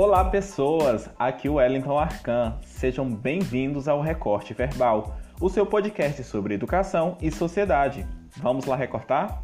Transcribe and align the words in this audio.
Olá, 0.00 0.24
pessoas! 0.24 1.10
Aqui 1.18 1.48
é 1.48 1.50
o 1.50 1.54
Wellington 1.54 1.98
Arcan. 1.98 2.56
Sejam 2.62 3.12
bem-vindos 3.12 3.88
ao 3.88 4.00
Recorte 4.00 4.54
Verbal, 4.54 5.16
o 5.40 5.48
seu 5.48 5.66
podcast 5.66 6.22
sobre 6.22 6.54
educação 6.54 7.18
e 7.20 7.32
sociedade. 7.32 8.06
Vamos 8.36 8.64
lá 8.64 8.76
recortar? 8.76 9.42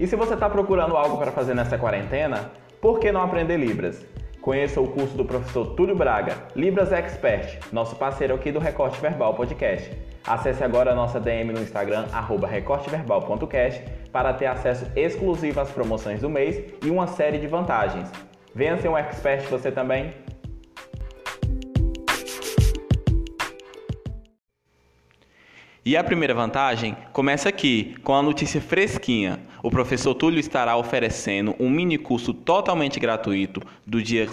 E 0.00 0.06
se 0.06 0.16
você 0.16 0.32
está 0.32 0.48
procurando 0.48 0.96
algo 0.96 1.18
para 1.18 1.30
fazer 1.30 1.52
nessa 1.52 1.76
quarentena, 1.76 2.50
por 2.80 3.00
que 3.00 3.12
não 3.12 3.20
aprender 3.20 3.58
Libras? 3.58 4.02
Conheça 4.40 4.80
o 4.80 4.88
curso 4.88 5.14
do 5.14 5.26
professor 5.26 5.74
Túlio 5.74 5.94
Braga, 5.94 6.36
Libras 6.56 6.90
Expert, 6.90 7.58
nosso 7.70 7.96
parceiro 7.96 8.34
aqui 8.34 8.50
do 8.50 8.58
Recorte 8.58 8.98
Verbal 8.98 9.34
Podcast. 9.34 9.94
Acesse 10.28 10.62
agora 10.62 10.92
a 10.92 10.94
nossa 10.94 11.18
DM 11.18 11.54
no 11.54 11.62
Instagram, 11.62 12.04
recorteverbal.cast, 12.46 13.82
para 14.12 14.34
ter 14.34 14.44
acesso 14.44 14.86
exclusivo 14.94 15.58
às 15.58 15.70
promoções 15.70 16.20
do 16.20 16.28
mês 16.28 16.62
e 16.84 16.90
uma 16.90 17.06
série 17.06 17.38
de 17.38 17.46
vantagens. 17.46 18.12
Venha 18.54 18.76
ser 18.76 18.90
um 18.90 18.98
expert 18.98 19.48
você 19.48 19.72
também! 19.72 20.12
E 25.82 25.96
a 25.96 26.04
primeira 26.04 26.34
vantagem 26.34 26.94
começa 27.14 27.48
aqui, 27.48 27.96
com 28.04 28.14
a 28.14 28.20
notícia 28.20 28.60
fresquinha. 28.60 29.40
O 29.62 29.70
professor 29.70 30.14
Túlio 30.14 30.38
estará 30.38 30.76
oferecendo 30.76 31.56
um 31.58 31.70
mini 31.70 31.96
curso 31.96 32.34
totalmente 32.34 33.00
gratuito 33.00 33.62
do 33.86 34.02
dia 34.02 34.28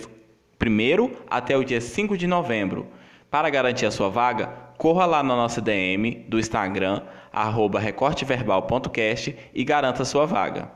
1 0.61 1.11
até 1.29 1.55
o 1.55 1.63
dia 1.63 1.79
5 1.79 2.17
de 2.17 2.27
novembro. 2.27 2.85
Para 3.31 3.49
garantir 3.49 3.85
a 3.85 3.91
sua 3.91 4.09
vaga, 4.09 4.64
corra 4.77 5.05
lá 5.05 5.23
na 5.23 5.35
nossa 5.35 5.61
DM 5.61 6.25
do 6.27 6.39
Instagram, 6.39 7.01
arroba 7.31 7.79
recorteverbal.cast 7.79 9.35
e 9.53 9.63
garanta 9.63 10.03
a 10.03 10.05
sua 10.05 10.25
vaga. 10.25 10.71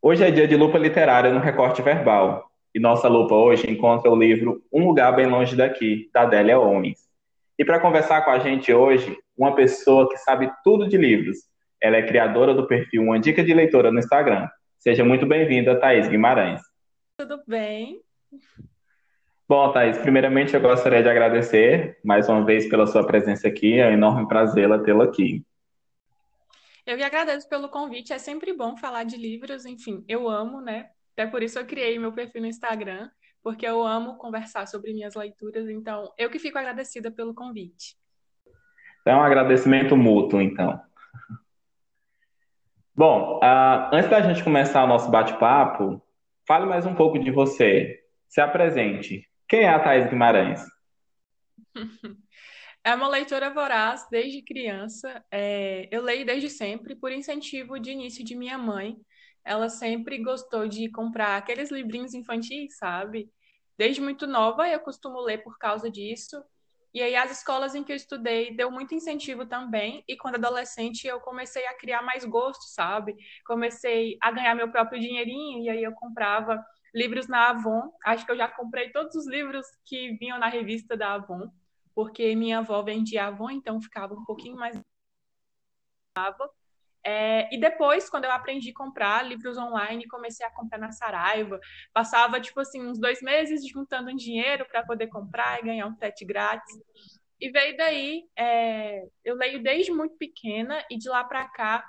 Hoje 0.00 0.24
é 0.24 0.30
dia 0.30 0.48
de 0.48 0.56
lupa 0.56 0.78
literária 0.78 1.32
no 1.32 1.40
Recorte 1.40 1.82
Verbal. 1.82 2.50
E 2.74 2.80
nossa 2.80 3.08
lupa 3.08 3.34
hoje 3.34 3.70
encontra 3.70 4.10
o 4.10 4.16
livro 4.16 4.62
Um 4.72 4.86
Lugar 4.86 5.14
Bem 5.14 5.26
Longe 5.26 5.56
Daqui, 5.56 6.08
da 6.12 6.22
Adélia 6.22 6.58
Owens. 6.58 6.98
E 7.58 7.64
para 7.64 7.80
conversar 7.80 8.22
com 8.22 8.30
a 8.30 8.38
gente 8.38 8.72
hoje, 8.72 9.16
uma 9.36 9.54
pessoa 9.54 10.08
que 10.08 10.16
sabe 10.18 10.50
tudo 10.62 10.88
de 10.88 10.96
livros. 10.96 11.38
Ela 11.82 11.96
é 11.96 12.06
criadora 12.06 12.54
do 12.54 12.66
perfil 12.66 13.02
Uma 13.02 13.18
Dica 13.18 13.42
de 13.42 13.52
Leitora 13.52 13.90
no 13.90 13.98
Instagram. 13.98 14.48
Seja 14.78 15.04
muito 15.04 15.26
bem-vinda, 15.26 15.78
Thaís 15.78 16.08
Guimarães. 16.08 16.60
Tudo 17.18 17.42
bem? 17.46 18.00
Bom, 19.48 19.72
Thaís, 19.72 19.96
primeiramente 19.96 20.52
eu 20.52 20.60
gostaria 20.60 21.02
de 21.02 21.08
agradecer 21.08 21.98
mais 22.04 22.28
uma 22.28 22.44
vez 22.44 22.68
pela 22.68 22.86
sua 22.86 23.06
presença 23.06 23.48
aqui. 23.48 23.78
É 23.78 23.88
um 23.88 23.92
enorme 23.92 24.28
prazer 24.28 24.68
tê-la 24.82 25.04
aqui. 25.04 25.42
Eu 26.84 26.98
que 26.98 27.02
agradeço 27.02 27.48
pelo 27.48 27.70
convite. 27.70 28.12
É 28.12 28.18
sempre 28.18 28.52
bom 28.52 28.76
falar 28.76 29.04
de 29.04 29.16
livros. 29.16 29.64
Enfim, 29.64 30.04
eu 30.06 30.28
amo, 30.28 30.60
né? 30.60 30.90
Até 31.14 31.26
por 31.26 31.42
isso 31.42 31.58
eu 31.58 31.64
criei 31.64 31.98
meu 31.98 32.12
perfil 32.12 32.42
no 32.42 32.46
Instagram, 32.46 33.08
porque 33.42 33.66
eu 33.66 33.86
amo 33.86 34.18
conversar 34.18 34.68
sobre 34.68 34.92
minhas 34.92 35.14
leituras. 35.14 35.66
Então, 35.70 36.12
eu 36.18 36.28
que 36.28 36.38
fico 36.38 36.58
agradecida 36.58 37.10
pelo 37.10 37.32
convite. 37.32 37.96
É 39.06 39.16
um 39.16 39.22
agradecimento 39.22 39.96
mútuo, 39.96 40.42
então. 40.42 40.78
Bom, 42.94 43.38
uh, 43.38 43.94
antes 43.94 44.10
da 44.10 44.20
gente 44.20 44.44
começar 44.44 44.84
o 44.84 44.88
nosso 44.88 45.10
bate-papo, 45.10 46.02
fale 46.46 46.66
mais 46.66 46.84
um 46.84 46.94
pouco 46.94 47.18
de 47.18 47.30
você. 47.30 48.04
Se 48.28 48.42
apresente. 48.42 49.26
Quem 49.48 49.60
é 49.60 49.68
a 49.68 49.80
Thaís 49.80 50.08
Guimarães? 50.08 50.60
É 52.84 52.94
uma 52.94 53.08
leitora 53.08 53.52
voraz 53.52 54.06
desde 54.08 54.40
criança. 54.40 55.22
É, 55.30 55.88
eu 55.90 56.00
leio 56.00 56.24
desde 56.24 56.48
sempre 56.48 56.94
por 56.94 57.12
incentivo 57.12 57.78
de 57.78 57.90
início 57.90 58.24
de 58.24 58.36
minha 58.36 58.56
mãe, 58.56 58.96
ela 59.44 59.68
sempre 59.68 60.16
gostou 60.22 60.66
de 60.68 60.88
comprar 60.90 61.36
aqueles 61.36 61.70
livrinhos 61.70 62.14
infantis, 62.14 62.78
sabe? 62.78 63.28
Desde 63.76 64.00
muito 64.00 64.26
nova 64.26 64.68
eu 64.68 64.80
costumo 64.80 65.20
ler 65.20 65.42
por 65.42 65.58
causa 65.58 65.90
disso. 65.90 66.42
E 66.94 67.02
aí 67.02 67.14
as 67.16 67.30
escolas 67.30 67.74
em 67.74 67.84
que 67.84 67.92
eu 67.92 67.96
estudei 67.96 68.54
deu 68.56 68.70
muito 68.70 68.94
incentivo 68.94 69.44
também, 69.44 70.02
e 70.08 70.16
quando 70.16 70.36
adolescente 70.36 71.06
eu 71.06 71.20
comecei 71.20 71.66
a 71.66 71.74
criar 71.74 72.00
mais 72.02 72.24
gosto, 72.24 72.62
sabe? 72.72 73.14
Comecei 73.44 74.16
a 74.22 74.30
ganhar 74.30 74.54
meu 74.54 74.70
próprio 74.70 75.00
dinheirinho 75.00 75.64
e 75.64 75.68
aí 75.68 75.82
eu 75.82 75.92
comprava 75.92 76.64
livros 76.94 77.28
na 77.28 77.50
Avon. 77.50 77.92
Acho 78.04 78.24
que 78.24 78.32
eu 78.32 78.36
já 78.36 78.48
comprei 78.48 78.90
todos 78.90 79.14
os 79.14 79.26
livros 79.26 79.66
que 79.84 80.12
vinham 80.14 80.38
na 80.38 80.48
revista 80.48 80.96
da 80.96 81.14
Avon, 81.14 81.50
porque 81.94 82.34
minha 82.34 82.58
avó 82.58 82.82
vendia 82.82 83.26
Avon, 83.26 83.50
então 83.50 83.80
ficava 83.80 84.14
um 84.14 84.24
pouquinho 84.24 84.56
mais 84.56 84.80
é, 87.04 87.48
e 87.54 87.58
depois, 87.58 88.10
quando 88.10 88.24
eu 88.24 88.32
aprendi 88.32 88.70
a 88.70 88.74
comprar 88.74 89.24
livros 89.24 89.56
online, 89.56 90.06
comecei 90.08 90.44
a 90.44 90.50
comprar 90.50 90.78
na 90.78 90.92
Saraiva. 90.92 91.58
Passava, 91.92 92.40
tipo 92.40 92.60
assim, 92.60 92.82
uns 92.82 92.98
dois 92.98 93.22
meses 93.22 93.66
juntando 93.66 94.10
um 94.10 94.16
dinheiro 94.16 94.66
para 94.66 94.84
poder 94.84 95.06
comprar 95.06 95.58
e 95.58 95.64
ganhar 95.64 95.86
um 95.86 95.96
frete 95.96 96.24
grátis. 96.24 96.76
E 97.40 97.50
veio 97.50 97.76
daí, 97.76 98.24
é, 98.36 99.06
eu 99.24 99.36
leio 99.36 99.62
desde 99.62 99.92
muito 99.92 100.16
pequena 100.16 100.84
e 100.90 100.98
de 100.98 101.08
lá 101.08 101.22
para 101.24 101.48
cá, 101.48 101.88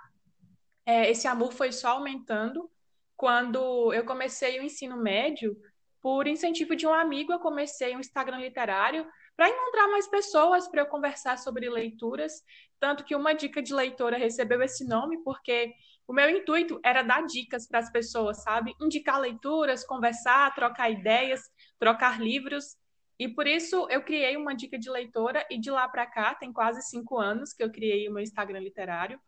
é, 0.86 1.10
esse 1.10 1.28
amor 1.28 1.52
foi 1.52 1.72
só 1.72 1.90
aumentando. 1.90 2.70
Quando 3.20 3.92
eu 3.92 4.06
comecei 4.06 4.58
o 4.58 4.64
ensino 4.64 4.96
médio, 4.96 5.54
por 6.02 6.26
incentivo 6.26 6.74
de 6.74 6.88
um 6.88 6.94
amigo, 6.94 7.34
eu 7.34 7.40
comecei 7.40 7.94
um 7.94 8.00
Instagram 8.00 8.38
literário 8.38 9.06
para 9.36 9.50
encontrar 9.50 9.90
mais 9.90 10.08
pessoas 10.08 10.70
para 10.70 10.84
eu 10.84 10.86
conversar 10.86 11.38
sobre 11.38 11.70
leituras. 11.70 12.32
Tanto 12.80 13.04
que 13.04 13.14
uma 13.14 13.34
dica 13.34 13.62
de 13.62 13.74
leitora 13.74 14.18
recebeu 14.18 14.62
esse 14.62 14.88
nome, 14.88 15.22
porque 15.22 15.74
o 16.08 16.14
meu 16.14 16.30
intuito 16.30 16.80
era 16.82 17.02
dar 17.02 17.26
dicas 17.26 17.68
para 17.68 17.80
as 17.80 17.92
pessoas, 17.92 18.42
sabe? 18.42 18.74
Indicar 18.80 19.20
leituras, 19.20 19.86
conversar, 19.86 20.56
trocar 20.56 20.90
ideias, 20.90 21.42
trocar 21.78 22.22
livros. 22.22 22.78
E 23.20 23.28
por 23.28 23.46
isso 23.46 23.86
eu 23.90 24.02
criei 24.02 24.38
uma 24.38 24.56
dica 24.56 24.80
de 24.80 24.90
leitora, 24.90 25.46
e 25.52 25.60
de 25.60 25.70
lá 25.70 25.90
para 25.90 26.06
cá, 26.06 26.36
tem 26.36 26.54
quase 26.54 26.82
cinco 26.84 27.18
anos 27.18 27.52
que 27.52 27.62
eu 27.62 27.70
criei 27.70 28.08
o 28.08 28.14
meu 28.14 28.24
Instagram 28.24 28.60
literário. 28.60 29.20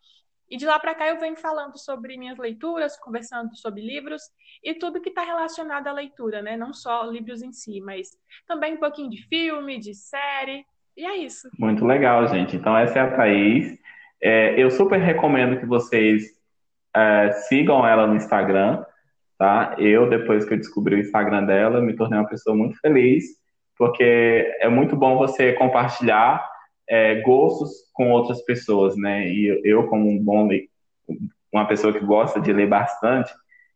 E 0.51 0.57
de 0.57 0.65
lá 0.65 0.77
para 0.77 0.93
cá 0.93 1.07
eu 1.07 1.17
venho 1.17 1.37
falando 1.37 1.77
sobre 1.77 2.17
minhas 2.17 2.37
leituras, 2.37 2.99
conversando 2.99 3.55
sobre 3.55 3.81
livros 3.81 4.21
e 4.61 4.73
tudo 4.73 4.99
que 4.99 5.07
está 5.07 5.23
relacionado 5.23 5.87
à 5.87 5.93
leitura, 5.93 6.41
né? 6.41 6.57
Não 6.57 6.73
só 6.73 7.03
livros 7.03 7.41
em 7.41 7.53
si, 7.53 7.79
mas 7.79 8.09
também 8.45 8.73
um 8.73 8.77
pouquinho 8.77 9.09
de 9.09 9.25
filme, 9.29 9.79
de 9.79 9.95
série. 9.95 10.65
E 10.97 11.05
é 11.05 11.15
isso. 11.15 11.49
Muito 11.57 11.85
legal, 11.85 12.27
gente. 12.27 12.57
Então 12.57 12.77
essa 12.77 12.99
é 12.99 13.01
a 13.01 13.15
Thaís. 13.15 13.79
É, 14.21 14.61
eu 14.61 14.69
super 14.69 14.99
recomendo 14.99 15.57
que 15.57 15.65
vocês 15.65 16.25
é, 16.93 17.31
sigam 17.47 17.87
ela 17.87 18.05
no 18.05 18.17
Instagram, 18.17 18.83
tá? 19.39 19.77
Eu, 19.79 20.09
depois 20.09 20.43
que 20.43 20.53
eu 20.53 20.57
descobri 20.57 20.95
o 20.95 20.99
Instagram 20.99 21.45
dela, 21.45 21.79
me 21.79 21.95
tornei 21.95 22.19
uma 22.19 22.27
pessoa 22.27 22.53
muito 22.53 22.77
feliz, 22.81 23.23
porque 23.77 24.53
é 24.59 24.67
muito 24.67 24.97
bom 24.97 25.17
você 25.17 25.53
compartilhar 25.53 26.50
é, 26.91 27.21
gostos 27.21 27.71
com 27.93 28.11
outras 28.11 28.41
pessoas, 28.41 28.97
né? 28.97 29.25
E 29.29 29.61
eu, 29.63 29.87
como 29.87 30.09
um 30.09 30.21
bom 30.21 30.49
uma 31.49 31.65
pessoa 31.65 31.93
que 31.93 32.05
gosta 32.05 32.41
de 32.41 32.51
ler 32.51 32.67
bastante, 32.67 33.31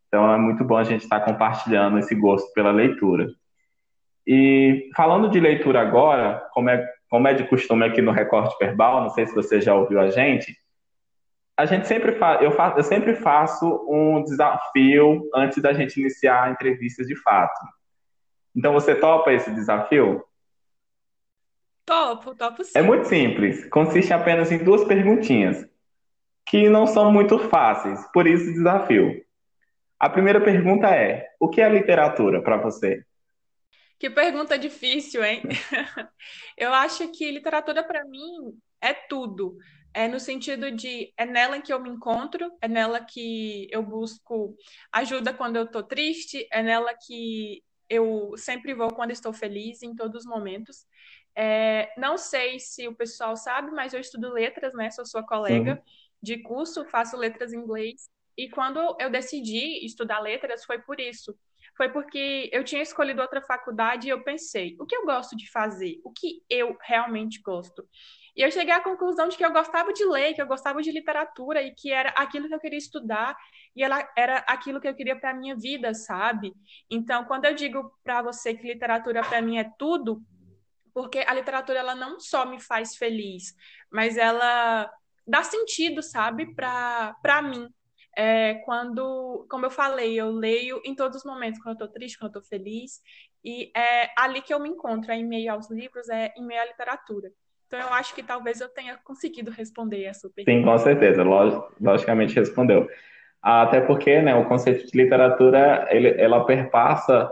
então 0.08 0.34
é 0.34 0.38
muito 0.38 0.66
bom 0.66 0.76
a 0.76 0.84
gente 0.84 1.04
estar 1.04 1.22
compartilhando 1.22 1.98
esse 1.98 2.14
gosto 2.14 2.52
pela 2.54 2.72
leitura. 2.72 3.30
E 4.28 4.90
falando 4.98 5.30
de 5.30 5.40
leitura 5.40 5.80
agora, 5.80 6.46
como 6.52 6.70
é, 6.70 6.86
como 7.10 7.28
é 7.30 7.34
de 7.34 7.48
costume 7.48 7.86
aqui 7.86 8.02
no 8.02 8.12
Recorte 8.12 8.58
Verbal, 8.60 9.04
não 9.04 9.10
sei 9.10 9.26
se 9.26 9.34
você 9.34 9.62
já 9.62 9.74
ouviu 9.74 10.00
a 10.02 10.10
gente, 10.10 10.54
a 11.58 11.66
gente 11.66 11.88
sempre 11.88 12.14
faz, 12.14 12.42
eu, 12.42 12.52
faço, 12.52 12.78
eu 12.78 12.84
sempre 12.84 13.16
faço 13.16 13.86
um 13.90 14.24
desafio 14.24 15.30
antes 15.34 15.62
da 15.62 15.72
gente 15.72 16.02
iniciar 16.02 16.52
entrevistas 16.52 17.08
de 17.08 17.16
fato. 17.16 17.62
Então 18.54 18.74
você 18.74 18.94
topa 18.94 19.32
esse 19.32 19.52
desafio? 19.52 20.22
Topo, 21.86 22.36
topo 22.36 22.64
sim. 22.64 22.72
É 22.76 22.82
muito 22.82 23.08
simples. 23.08 23.70
Consiste 23.70 24.12
apenas 24.12 24.52
em 24.52 24.58
duas 24.58 24.84
perguntinhas, 24.84 25.66
que 26.46 26.68
não 26.70 26.88
são 26.88 27.12
muito 27.12 27.38
fáceis, 27.38 28.00
por 28.12 28.26
isso 28.26 28.54
desafio. 28.54 29.24
A 30.00 30.10
primeira 30.10 30.42
pergunta 30.42 30.88
é: 30.88 31.30
o 31.40 31.50
que 31.50 31.62
é 31.62 31.70
literatura 31.70 32.42
para 32.42 32.58
você? 32.58 33.04
Que 33.98 34.10
pergunta 34.10 34.58
difícil, 34.58 35.24
hein? 35.24 35.42
Eu 36.58 36.74
acho 36.74 37.08
que 37.12 37.32
literatura 37.32 37.84
para 37.84 38.04
mim 38.06 38.58
é 38.82 38.94
tudo. 38.94 39.58
É 39.94 40.08
no 40.10 40.20
sentido 40.20 40.70
de 40.72 41.14
é 41.18 41.26
nela 41.26 41.62
que 41.62 41.72
eu 41.72 41.80
me 41.80 41.90
encontro, 41.90 42.52
é 42.62 42.68
nela 42.68 43.00
que 43.00 43.70
eu 43.72 43.82
busco 43.82 44.54
ajuda 44.92 45.34
quando 45.34 45.56
eu 45.56 45.64
estou 45.64 45.82
triste, 45.82 46.46
é 46.52 46.62
nela 46.62 46.94
que 46.94 47.64
eu 47.90 48.34
sempre 48.36 48.74
vou 48.74 48.94
quando 48.94 49.12
estou 49.12 49.32
feliz 49.32 49.82
em 49.82 49.96
todos 49.96 50.26
os 50.26 50.30
momentos. 50.30 50.86
É, 51.36 51.94
não 51.98 52.18
sei 52.18 52.60
se 52.60 52.88
o 52.88 52.96
pessoal 52.96 53.36
sabe, 53.36 53.72
mas 53.72 53.94
eu 53.94 54.00
estudo 54.00 54.32
letras, 54.32 54.74
né? 54.74 54.90
Sou 54.92 55.06
sua 55.06 55.24
colega 55.24 55.74
uhum. 55.74 55.92
de 56.22 56.42
curso, 56.42 56.86
faço 56.86 57.18
letras 57.18 57.54
em 57.54 57.58
inglês. 57.58 58.10
E 58.38 58.50
quando 58.50 58.80
eu 59.00 59.10
decidi 59.10 59.86
estudar 59.86 60.20
letras, 60.20 60.66
foi 60.66 60.80
por 60.80 61.00
isso. 61.00 61.36
foi 61.78 61.90
porque 61.90 62.50
eu 62.54 62.64
tinha 62.64 62.82
escolhido 62.82 63.22
outra 63.22 63.42
faculdade 63.42 64.08
e 64.08 64.10
eu 64.10 64.24
pensei, 64.24 64.76
o 64.80 64.86
que 64.86 64.96
eu 64.96 65.06
gosto 65.06 65.36
de 65.36 65.50
fazer? 65.52 66.00
O 66.04 66.12
que 66.12 66.42
eu 66.50 66.78
realmente 66.82 67.42
gosto? 67.42 67.86
E 68.36 68.42
eu 68.42 68.52
cheguei 68.52 68.74
à 68.74 68.82
conclusão 68.82 69.30
de 69.30 69.38
que 69.38 69.46
eu 69.46 69.52
gostava 69.52 69.94
de 69.94 70.06
ler, 70.06 70.34
que 70.34 70.42
eu 70.42 70.48
gostava 70.48 70.82
de 70.82 70.92
literatura 70.92 71.62
e 71.62 71.74
que 71.74 71.92
era 71.92 72.10
aquilo 72.10 72.48
que 72.48 72.56
eu 72.56 72.60
queria 72.60 72.78
estudar 72.78 73.36
e 73.76 73.84
ela 73.84 74.10
era 74.18 74.38
aquilo 74.40 74.80
que 74.80 74.88
eu 74.88 74.96
queria 74.96 75.18
para 75.18 75.32
a 75.32 75.34
minha 75.34 75.56
vida, 75.56 75.94
sabe? 75.94 76.54
Então, 76.90 77.26
quando 77.26 77.46
eu 77.46 77.54
digo 77.54 77.92
para 78.04 78.22
você 78.22 78.54
que 78.54 78.68
literatura 78.68 79.22
para 79.22 79.42
mim 79.42 79.58
é 79.58 79.70
tudo, 79.78 80.22
porque 80.96 81.20
a 81.28 81.34
literatura 81.34 81.80
ela 81.80 81.94
não 81.94 82.22
só 82.22 82.46
me 82.46 82.58
faz 82.58 82.96
feliz, 82.96 83.54
mas 83.92 84.16
ela 84.18 84.90
dá 85.28 85.44
sentido, 85.44 86.02
sabe, 86.02 86.56
para 86.56 87.42
mim. 87.44 87.68
É, 88.18 88.54
quando, 88.64 89.46
como 89.50 89.66
eu 89.66 89.70
falei, 89.70 90.18
eu 90.18 90.32
leio 90.32 90.82
em 90.86 90.96
todos 90.96 91.18
os 91.18 91.26
momentos, 91.26 91.60
quando 91.60 91.82
eu 91.82 91.86
estou 91.86 91.88
triste, 91.90 92.18
quando 92.18 92.36
eu 92.36 92.40
estou 92.40 92.58
feliz, 92.58 93.02
e 93.44 93.70
é 93.76 94.10
ali 94.18 94.42
que 94.42 94.54
eu 94.54 94.60
me 94.60 94.70
encontro, 94.70 95.12
é 95.12 95.18
em 95.18 95.28
meio 95.28 95.52
aos 95.52 95.70
livros, 95.70 96.08
é 96.08 96.34
em 96.38 96.46
meio 96.46 96.62
à 96.62 96.66
literatura. 96.66 97.30
Então, 97.68 97.78
eu 97.78 97.94
acho 97.94 98.16
que 98.16 98.24
talvez 98.24 98.62
eu 98.62 98.70
tenha 98.70 98.98
conseguido 99.04 99.52
responder 99.52 100.06
essa 100.06 100.30
pergunta. 100.30 100.58
Sim, 100.58 100.64
com 100.64 100.78
certeza, 100.78 101.24
logicamente 101.82 102.36
respondeu. 102.36 102.88
Até 103.42 103.82
porque 103.82 104.22
né, 104.22 104.34
o 104.34 104.48
conceito 104.48 104.90
de 104.90 104.98
literatura, 104.98 105.90
ele, 105.92 106.10
ela 106.22 106.46
perpassa 106.46 107.30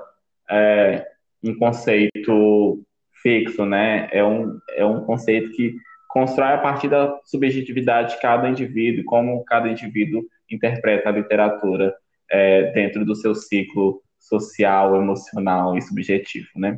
é, 0.50 1.08
um 1.42 1.58
conceito 1.58 2.84
fixo, 3.24 3.66
né? 3.66 4.08
É 4.12 4.24
um, 4.24 4.60
é 4.76 4.86
um 4.86 5.04
conceito 5.04 5.52
que 5.56 5.76
constrói 6.08 6.54
a 6.54 6.60
partir 6.60 6.90
da 6.90 7.20
subjetividade 7.26 8.14
de 8.14 8.22
cada 8.22 8.48
indivíduo, 8.48 9.04
como 9.06 9.44
cada 9.46 9.68
indivíduo 9.68 10.22
interpreta 10.52 11.10
a 11.10 11.12
literatura 11.12 11.96
é, 12.30 12.72
dentro 12.74 13.04
do 13.04 13.16
seu 13.16 13.34
ciclo 13.34 14.04
social, 14.20 14.96
emocional 14.96 15.76
e 15.76 15.82
subjetivo, 15.82 16.50
né? 16.56 16.78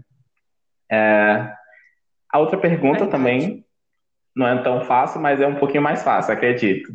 É, 0.90 1.52
a 2.32 2.40
outra 2.40 2.58
pergunta 2.58 3.08
também 3.08 3.66
não 4.36 4.48
é 4.48 4.62
tão 4.62 4.82
fácil, 4.82 5.20
mas 5.20 5.42
é 5.42 5.48
um 5.48 5.56
pouquinho 5.56 5.84
mais 5.84 6.04
fácil, 6.04 6.34
acredito. 6.34 6.94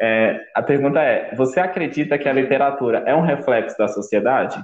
É, 0.00 0.40
a 0.54 0.62
pergunta 0.62 1.00
é: 1.00 1.34
você 1.34 1.60
acredita 1.60 2.18
que 2.18 2.28
a 2.28 2.32
literatura 2.32 3.04
é 3.06 3.14
um 3.14 3.20
reflexo 3.20 3.76
da 3.76 3.88
sociedade? 3.88 4.62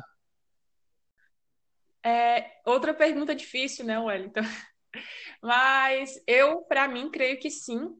É, 2.07 2.61
outra 2.65 2.95
pergunta 2.95 3.35
difícil, 3.35 3.85
né, 3.85 3.99
Wellington? 3.99 4.43
Mas 5.43 6.23
eu, 6.25 6.63
para 6.63 6.87
mim, 6.87 7.11
creio 7.11 7.41
que 7.41 7.51
sim. 7.51 7.99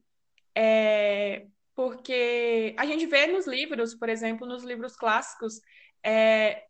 É, 0.55 1.45
porque 1.75 2.73
a 2.79 2.85
gente 2.85 3.05
vê 3.05 3.27
nos 3.27 3.45
livros, 3.45 3.93
por 3.93 4.07
exemplo, 4.07 4.47
nos 4.47 4.63
livros 4.63 4.95
clássicos, 4.95 5.59
é, 6.01 6.63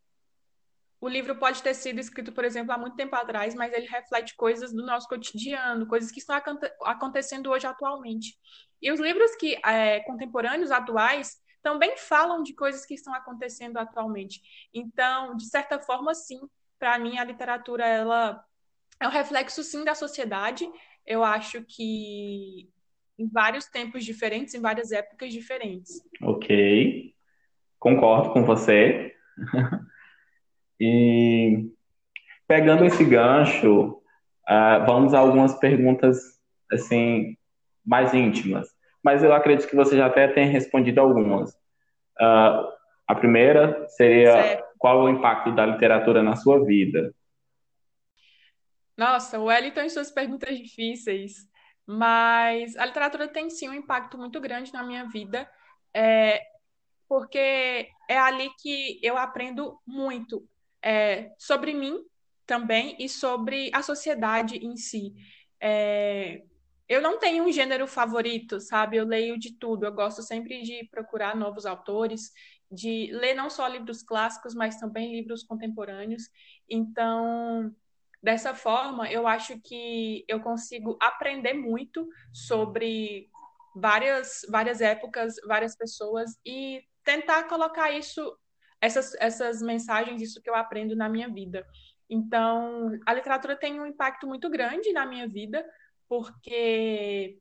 o 1.00 1.08
livro 1.08 1.36
pode 1.36 1.62
ter 1.62 1.74
sido 1.74 2.00
escrito, 2.00 2.32
por 2.32 2.44
exemplo, 2.44 2.72
há 2.72 2.78
muito 2.78 2.96
tempo 2.96 3.14
atrás, 3.14 3.54
mas 3.54 3.72
ele 3.72 3.86
reflete 3.86 4.34
coisas 4.34 4.72
do 4.72 4.84
nosso 4.84 5.06
cotidiano, 5.06 5.86
coisas 5.86 6.10
que 6.10 6.18
estão 6.18 6.34
acontecendo 6.82 7.50
hoje 7.50 7.68
atualmente. 7.68 8.36
E 8.82 8.90
os 8.90 8.98
livros 8.98 9.36
que 9.36 9.56
é, 9.64 10.00
contemporâneos, 10.00 10.72
atuais, 10.72 11.36
também 11.62 11.96
falam 11.96 12.42
de 12.42 12.52
coisas 12.52 12.84
que 12.84 12.94
estão 12.94 13.14
acontecendo 13.14 13.76
atualmente. 13.76 14.40
Então, 14.74 15.36
de 15.36 15.46
certa 15.48 15.78
forma, 15.78 16.12
sim, 16.14 16.40
para 16.78 16.98
mim 16.98 17.18
a 17.18 17.24
literatura 17.24 17.86
ela 17.86 18.44
é 19.00 19.06
um 19.06 19.10
reflexo 19.10 19.62
sim 19.62 19.84
da 19.84 19.94
sociedade. 19.94 20.68
Eu 21.06 21.24
acho 21.24 21.64
que 21.64 22.68
em 23.18 23.28
vários 23.28 23.66
tempos 23.66 24.04
diferentes, 24.04 24.54
em 24.54 24.60
várias 24.60 24.92
épocas 24.92 25.32
diferentes. 25.32 26.00
Ok, 26.22 27.14
concordo 27.78 28.32
com 28.32 28.44
você. 28.44 29.14
E 30.80 31.72
pegando 32.46 32.84
esse 32.84 33.04
gancho, 33.04 34.00
uh, 34.48 34.86
vamos 34.86 35.12
a 35.12 35.18
algumas 35.18 35.58
perguntas 35.58 36.18
assim 36.70 37.36
mais 37.84 38.14
íntimas. 38.14 38.68
Mas 39.02 39.24
eu 39.24 39.32
acredito 39.32 39.68
que 39.68 39.74
você 39.74 39.96
já 39.96 40.06
até 40.06 40.28
tenha 40.28 40.46
respondido 40.46 41.00
algumas. 41.00 41.50
Uh, 42.20 42.62
a 43.08 43.14
primeira 43.16 43.88
seria 43.88 44.32
certo. 44.32 44.67
Qual 44.78 45.02
o 45.02 45.08
impacto 45.08 45.54
da 45.54 45.66
literatura 45.66 46.22
na 46.22 46.36
sua 46.36 46.64
vida? 46.64 47.14
Nossa, 48.96 49.38
o 49.38 49.44
Wellington 49.44 49.82
e 49.82 49.90
suas 49.90 50.10
perguntas 50.10 50.56
difíceis. 50.58 51.48
Mas 51.86 52.76
a 52.76 52.84
literatura 52.84 53.26
tem 53.26 53.48
sim 53.48 53.68
um 53.68 53.74
impacto 53.74 54.18
muito 54.18 54.38
grande 54.40 54.72
na 54.74 54.82
minha 54.82 55.06
vida, 55.08 55.50
é, 55.94 56.42
porque 57.08 57.88
é 58.06 58.18
ali 58.18 58.50
que 58.60 59.00
eu 59.02 59.16
aprendo 59.16 59.80
muito 59.86 60.46
é, 60.82 61.32
sobre 61.38 61.72
mim 61.72 62.04
também 62.44 62.94
e 62.98 63.08
sobre 63.08 63.70
a 63.72 63.82
sociedade 63.82 64.58
em 64.58 64.76
si. 64.76 65.14
É, 65.58 66.42
eu 66.88 67.00
não 67.00 67.18
tenho 67.18 67.44
um 67.44 67.52
gênero 67.52 67.86
favorito, 67.86 68.60
sabe? 68.60 68.96
Eu 68.96 69.06
leio 69.06 69.38
de 69.38 69.52
tudo. 69.58 69.84
Eu 69.84 69.92
gosto 69.92 70.22
sempre 70.22 70.62
de 70.62 70.86
procurar 70.90 71.36
novos 71.36 71.66
autores, 71.66 72.32
de 72.70 73.10
ler 73.12 73.34
não 73.34 73.48
só 73.48 73.66
livros 73.66 74.02
clássicos, 74.02 74.54
mas 74.54 74.78
também 74.78 75.12
livros 75.12 75.42
contemporâneos. 75.42 76.24
Então, 76.68 77.74
dessa 78.22 78.54
forma, 78.54 79.10
eu 79.10 79.26
acho 79.26 79.58
que 79.60 80.24
eu 80.28 80.40
consigo 80.40 80.98
aprender 81.00 81.54
muito 81.54 82.08
sobre 82.32 83.30
várias, 83.74 84.42
várias 84.50 84.80
épocas, 84.80 85.36
várias 85.46 85.76
pessoas 85.76 86.38
e 86.44 86.82
tentar 87.04 87.44
colocar 87.44 87.90
isso 87.90 88.36
essas, 88.80 89.14
essas 89.18 89.60
mensagens, 89.60 90.22
isso 90.22 90.40
que 90.42 90.48
eu 90.48 90.54
aprendo 90.54 90.94
na 90.94 91.08
minha 91.08 91.28
vida. 91.28 91.66
Então, 92.08 92.90
a 93.06 93.12
literatura 93.12 93.56
tem 93.56 93.80
um 93.80 93.86
impacto 93.86 94.26
muito 94.26 94.48
grande 94.48 94.92
na 94.92 95.04
minha 95.04 95.28
vida, 95.28 95.64
porque 96.08 97.38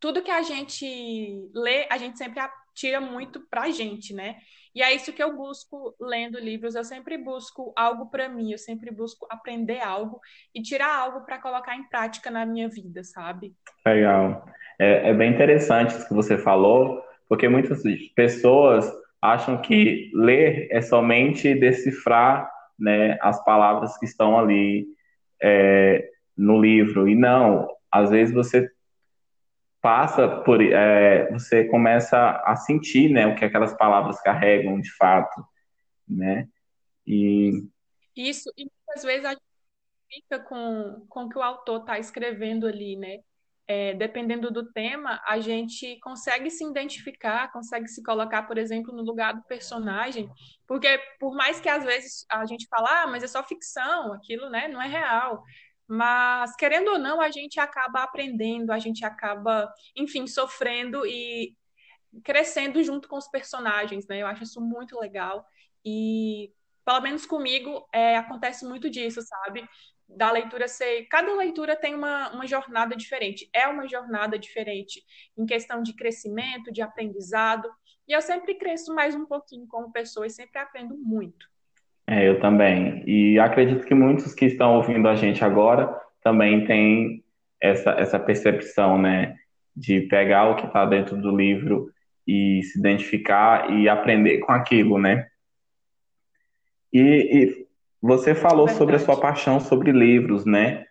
tudo 0.00 0.22
que 0.22 0.30
a 0.30 0.42
gente 0.42 1.48
lê, 1.54 1.86
a 1.90 1.96
gente 1.96 2.18
sempre 2.18 2.40
tira 2.74 3.00
muito 3.00 3.40
pra 3.48 3.70
gente, 3.70 4.12
né? 4.12 4.36
E 4.74 4.82
é 4.82 4.92
isso 4.92 5.12
que 5.12 5.22
eu 5.22 5.36
busco 5.36 5.94
lendo 6.00 6.38
livros. 6.38 6.74
Eu 6.74 6.82
sempre 6.82 7.16
busco 7.16 7.72
algo 7.76 8.10
para 8.10 8.28
mim, 8.28 8.50
eu 8.50 8.58
sempre 8.58 8.90
busco 8.90 9.26
aprender 9.30 9.80
algo 9.80 10.20
e 10.52 10.60
tirar 10.60 10.94
algo 10.98 11.24
para 11.24 11.38
colocar 11.38 11.76
em 11.76 11.88
prática 11.88 12.30
na 12.30 12.44
minha 12.44 12.68
vida, 12.68 13.04
sabe? 13.04 13.54
Legal. 13.86 14.44
É, 14.78 15.10
é 15.10 15.14
bem 15.14 15.32
interessante 15.32 15.94
isso 15.94 16.08
que 16.08 16.14
você 16.14 16.36
falou, 16.36 17.00
porque 17.28 17.48
muitas 17.48 17.82
pessoas 18.16 18.90
acham 19.22 19.62
que 19.62 20.10
ler 20.12 20.68
é 20.70 20.82
somente 20.82 21.54
decifrar 21.54 22.50
né, 22.78 23.16
as 23.22 23.42
palavras 23.44 23.96
que 23.96 24.04
estão 24.04 24.36
ali 24.36 24.86
é, 25.40 26.10
no 26.36 26.60
livro. 26.60 27.08
E 27.08 27.14
não, 27.14 27.68
às 27.90 28.10
vezes 28.10 28.34
você 28.34 28.68
passa 29.84 30.26
por. 30.26 30.62
É, 30.62 31.30
você 31.30 31.64
começa 31.64 32.42
a 32.42 32.56
sentir 32.56 33.10
né, 33.10 33.26
o 33.26 33.36
que 33.36 33.44
aquelas 33.44 33.76
palavras 33.76 34.18
carregam 34.22 34.80
de 34.80 34.90
fato. 34.96 35.44
Né? 36.08 36.48
E... 37.06 37.68
Isso, 38.16 38.50
e 38.56 38.64
muitas 38.64 39.04
vezes 39.04 39.26
a 39.26 39.30
gente 39.32 39.42
fica 40.08 40.38
com, 40.38 41.04
com 41.06 41.24
o 41.24 41.28
que 41.28 41.36
o 41.36 41.42
autor 41.42 41.80
está 41.80 41.98
escrevendo 41.98 42.66
ali, 42.66 42.96
né? 42.96 43.18
é, 43.66 43.94
dependendo 43.94 44.50
do 44.50 44.70
tema, 44.72 45.20
a 45.26 45.40
gente 45.40 45.98
consegue 46.00 46.50
se 46.50 46.64
identificar, 46.64 47.50
consegue 47.50 47.88
se 47.88 48.02
colocar, 48.02 48.42
por 48.42 48.58
exemplo, 48.58 48.94
no 48.94 49.02
lugar 49.02 49.34
do 49.34 49.42
personagem, 49.44 50.30
porque 50.66 50.98
por 51.18 51.34
mais 51.34 51.60
que 51.60 51.68
às 51.68 51.84
vezes 51.84 52.26
a 52.30 52.44
gente 52.44 52.66
fala, 52.68 53.02
ah, 53.02 53.06
mas 53.06 53.22
é 53.22 53.26
só 53.26 53.42
ficção, 53.42 54.12
aquilo, 54.12 54.50
né, 54.50 54.68
não 54.68 54.80
é 54.80 54.86
real. 54.86 55.42
Mas, 55.86 56.56
querendo 56.56 56.88
ou 56.92 56.98
não, 56.98 57.20
a 57.20 57.30
gente 57.30 57.60
acaba 57.60 58.02
aprendendo, 58.02 58.70
a 58.72 58.78
gente 58.78 59.04
acaba, 59.04 59.72
enfim, 59.96 60.26
sofrendo 60.26 61.06
e 61.06 61.56
crescendo 62.22 62.82
junto 62.82 63.08
com 63.08 63.16
os 63.16 63.28
personagens, 63.28 64.06
né? 64.06 64.22
Eu 64.22 64.26
acho 64.26 64.44
isso 64.44 64.60
muito 64.60 64.98
legal. 64.98 65.46
E, 65.84 66.52
pelo 66.84 67.00
menos 67.00 67.26
comigo, 67.26 67.86
é, 67.92 68.16
acontece 68.16 68.64
muito 68.64 68.88
disso, 68.88 69.20
sabe? 69.22 69.68
da 70.08 70.30
leitura 70.30 70.68
ser. 70.68 71.06
Cada 71.06 71.32
leitura 71.34 71.76
tem 71.76 71.94
uma, 71.94 72.30
uma 72.32 72.46
jornada 72.46 72.96
diferente, 72.96 73.48
é 73.52 73.66
uma 73.66 73.88
jornada 73.88 74.38
diferente 74.38 75.04
em 75.36 75.46
questão 75.46 75.82
de 75.82 75.94
crescimento, 75.94 76.72
de 76.72 76.82
aprendizado. 76.82 77.70
E 78.06 78.12
eu 78.12 78.20
sempre 78.20 78.54
cresço 78.54 78.94
mais 78.94 79.14
um 79.14 79.24
pouquinho 79.24 79.66
como 79.66 79.92
pessoa 79.92 80.26
e 80.26 80.30
sempre 80.30 80.58
aprendo 80.60 80.96
muito. 80.96 81.48
É, 82.06 82.28
eu 82.28 82.38
também. 82.38 83.02
E 83.06 83.38
acredito 83.38 83.86
que 83.86 83.94
muitos 83.94 84.34
que 84.34 84.46
estão 84.46 84.76
ouvindo 84.76 85.08
a 85.08 85.14
gente 85.14 85.44
agora 85.44 85.94
também 86.22 86.66
têm 86.66 87.24
essa, 87.60 87.90
essa 87.92 88.18
percepção, 88.18 89.00
né? 89.00 89.36
De 89.74 90.02
pegar 90.02 90.50
o 90.50 90.56
que 90.56 90.66
está 90.66 90.84
dentro 90.84 91.16
do 91.16 91.34
livro 91.34 91.90
e 92.26 92.62
se 92.62 92.78
identificar 92.78 93.70
e 93.72 93.88
aprender 93.88 94.38
com 94.38 94.52
aquilo, 94.52 94.98
né? 94.98 95.26
E, 96.92 97.00
e 97.00 97.66
você 98.00 98.34
falou 98.34 98.66
Verdade. 98.66 98.78
sobre 98.78 98.96
a 98.96 98.98
sua 98.98 99.18
paixão 99.18 99.58
sobre 99.58 99.90
livros, 99.90 100.44
né? 100.44 100.84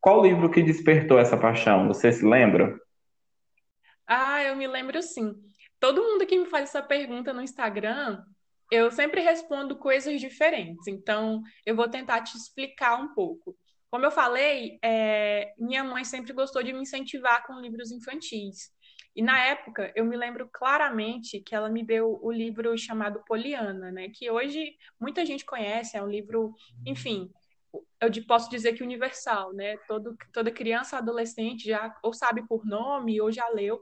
Qual 0.00 0.22
livro 0.22 0.50
que 0.50 0.62
despertou 0.62 1.18
essa 1.18 1.36
paixão? 1.36 1.88
Você 1.88 2.12
se 2.12 2.24
lembra? 2.24 2.78
Ah, 4.06 4.42
eu 4.44 4.54
me 4.54 4.66
lembro 4.66 5.00
sim. 5.02 5.34
Todo 5.80 6.02
mundo 6.02 6.26
que 6.26 6.38
me 6.38 6.46
faz 6.46 6.64
essa 6.64 6.82
pergunta 6.82 7.32
no 7.32 7.42
Instagram 7.42 8.22
eu 8.70 8.90
sempre 8.90 9.20
respondo 9.20 9.76
coisas 9.76 10.20
diferentes, 10.20 10.86
então 10.86 11.42
eu 11.64 11.76
vou 11.76 11.88
tentar 11.88 12.22
te 12.22 12.36
explicar 12.36 12.96
um 13.00 13.14
pouco. 13.14 13.56
Como 13.90 14.04
eu 14.04 14.10
falei, 14.10 14.78
é, 14.82 15.52
minha 15.58 15.84
mãe 15.84 16.04
sempre 16.04 16.32
gostou 16.32 16.62
de 16.62 16.72
me 16.72 16.80
incentivar 16.80 17.46
com 17.46 17.60
livros 17.60 17.90
infantis. 17.92 18.70
E 19.14 19.22
na 19.22 19.38
época, 19.46 19.90
eu 19.96 20.04
me 20.04 20.16
lembro 20.16 20.48
claramente 20.52 21.40
que 21.40 21.54
ela 21.54 21.70
me 21.70 21.82
deu 21.82 22.18
o 22.22 22.30
livro 22.30 22.76
chamado 22.76 23.22
Poliana, 23.26 23.90
né? 23.90 24.08
Que 24.12 24.30
hoje 24.30 24.76
muita 25.00 25.24
gente 25.24 25.44
conhece, 25.44 25.96
é 25.96 26.02
um 26.02 26.08
livro, 26.08 26.52
enfim, 26.84 27.30
eu 28.00 28.10
posso 28.26 28.50
dizer 28.50 28.74
que 28.74 28.82
universal, 28.82 29.52
né? 29.54 29.76
Todo, 29.88 30.16
toda 30.32 30.50
criança, 30.50 30.98
adolescente 30.98 31.66
já 31.66 31.94
ou 32.02 32.12
sabe 32.12 32.46
por 32.46 32.64
nome 32.66 33.20
ou 33.20 33.32
já 33.32 33.48
leu. 33.48 33.80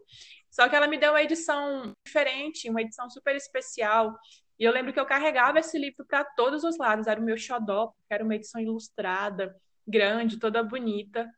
Só 0.51 0.69
que 0.69 0.77
ela 0.77 0.87
me 0.87 0.99
deu 0.99 1.11
uma 1.11 1.23
edição 1.23 1.93
diferente, 2.07 2.71
uma 2.71 2.83
edição 2.83 3.11
super 3.11 3.35
especial. 3.35 4.17
E 4.59 4.65
eu 4.65 4.73
lembro 4.73 4.93
que 4.93 5.01
eu 5.01 5.07
carregava 5.07 5.59
esse 5.59 5.79
livro 5.79 6.05
para 6.07 6.25
todos 6.25 6.65
os 6.65 6.79
lados. 6.79 7.07
Era 7.07 7.21
o 7.21 7.25
meu 7.25 7.37
xodó, 7.37 7.93
era 8.09 8.23
uma 8.23 8.35
edição 8.35 8.61
ilustrada, 8.61 9.55
grande, 9.87 10.39
toda 10.39 10.63
bonita. 10.63 11.31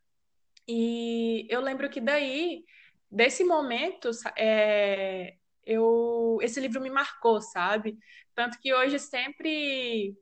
E 0.69 1.47
eu 1.49 1.61
lembro 1.61 1.89
que 1.89 2.01
daí, 2.01 2.65
desse 3.11 3.45
momento, 3.45 4.11
é, 4.37 5.37
eu, 5.65 6.39
esse 6.43 6.61
livro 6.61 6.81
me 6.81 6.91
marcou, 6.91 7.41
sabe? 7.41 7.99
Tanto 8.35 8.59
que 8.61 8.75
hoje 8.75 8.99
sempre 8.99 10.17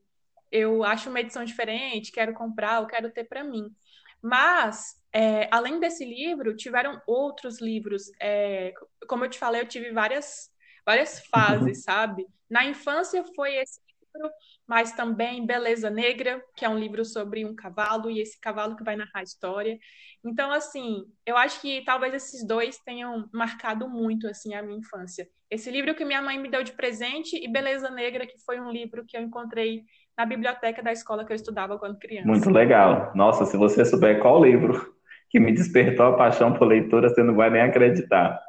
eu 0.50 0.84
acho 0.84 1.10
uma 1.10 1.20
edição 1.20 1.44
diferente, 1.44 2.12
quero 2.12 2.32
comprar, 2.32 2.80
eu 2.80 2.86
quero 2.86 3.10
ter 3.10 3.24
para 3.24 3.42
mim. 3.42 3.74
Mas, 4.22 4.94
é, 5.12 5.48
além 5.50 5.80
desse 5.80 6.04
livro, 6.04 6.56
tiveram 6.56 7.02
outros 7.06 7.60
livros. 7.60 8.10
É, 8.20 8.72
como 9.06 9.24
eu 9.24 9.28
te 9.28 9.38
falei, 9.38 9.60
eu 9.60 9.68
tive 9.68 9.90
várias, 9.90 10.50
várias 10.84 11.20
fases, 11.26 11.82
sabe? 11.82 12.26
Na 12.50 12.64
infância 12.64 13.24
foi 13.34 13.56
esse 13.56 13.80
livro, 14.14 14.30
mas 14.66 14.92
também 14.92 15.46
Beleza 15.46 15.90
Negra, 15.90 16.42
que 16.56 16.64
é 16.64 16.68
um 16.68 16.78
livro 16.78 17.04
sobre 17.04 17.44
um 17.44 17.54
cavalo 17.54 18.10
e 18.10 18.20
esse 18.20 18.40
cavalo 18.40 18.76
que 18.76 18.84
vai 18.84 18.96
narrar 18.96 19.20
a 19.20 19.22
história. 19.22 19.78
Então, 20.24 20.52
assim, 20.52 21.04
eu 21.26 21.36
acho 21.36 21.60
que 21.60 21.82
talvez 21.84 22.14
esses 22.14 22.46
dois 22.46 22.78
tenham 22.78 23.28
marcado 23.32 23.88
muito 23.88 24.26
assim 24.26 24.54
a 24.54 24.62
minha 24.62 24.78
infância. 24.78 25.28
Esse 25.50 25.70
livro 25.70 25.94
que 25.94 26.04
minha 26.04 26.22
mãe 26.22 26.38
me 26.38 26.50
deu 26.50 26.62
de 26.62 26.72
presente 26.72 27.36
e 27.36 27.50
Beleza 27.50 27.90
Negra, 27.90 28.26
que 28.26 28.38
foi 28.44 28.60
um 28.60 28.70
livro 28.70 29.04
que 29.06 29.16
eu 29.16 29.22
encontrei 29.22 29.82
na 30.16 30.24
biblioteca 30.24 30.82
da 30.82 30.92
escola 30.92 31.24
que 31.24 31.32
eu 31.32 31.36
estudava 31.36 31.78
quando 31.78 31.98
criança. 31.98 32.26
Muito 32.28 32.50
legal. 32.50 33.12
Nossa, 33.14 33.44
se 33.44 33.56
você 33.56 33.84
souber 33.84 34.20
qual 34.20 34.42
livro 34.42 34.94
que 35.28 35.40
me 35.40 35.52
despertou 35.52 36.06
a 36.06 36.16
paixão 36.16 36.52
por 36.52 36.66
leitura, 36.66 37.08
você 37.08 37.22
não 37.22 37.34
vai 37.34 37.50
nem 37.50 37.62
acreditar. 37.62 38.40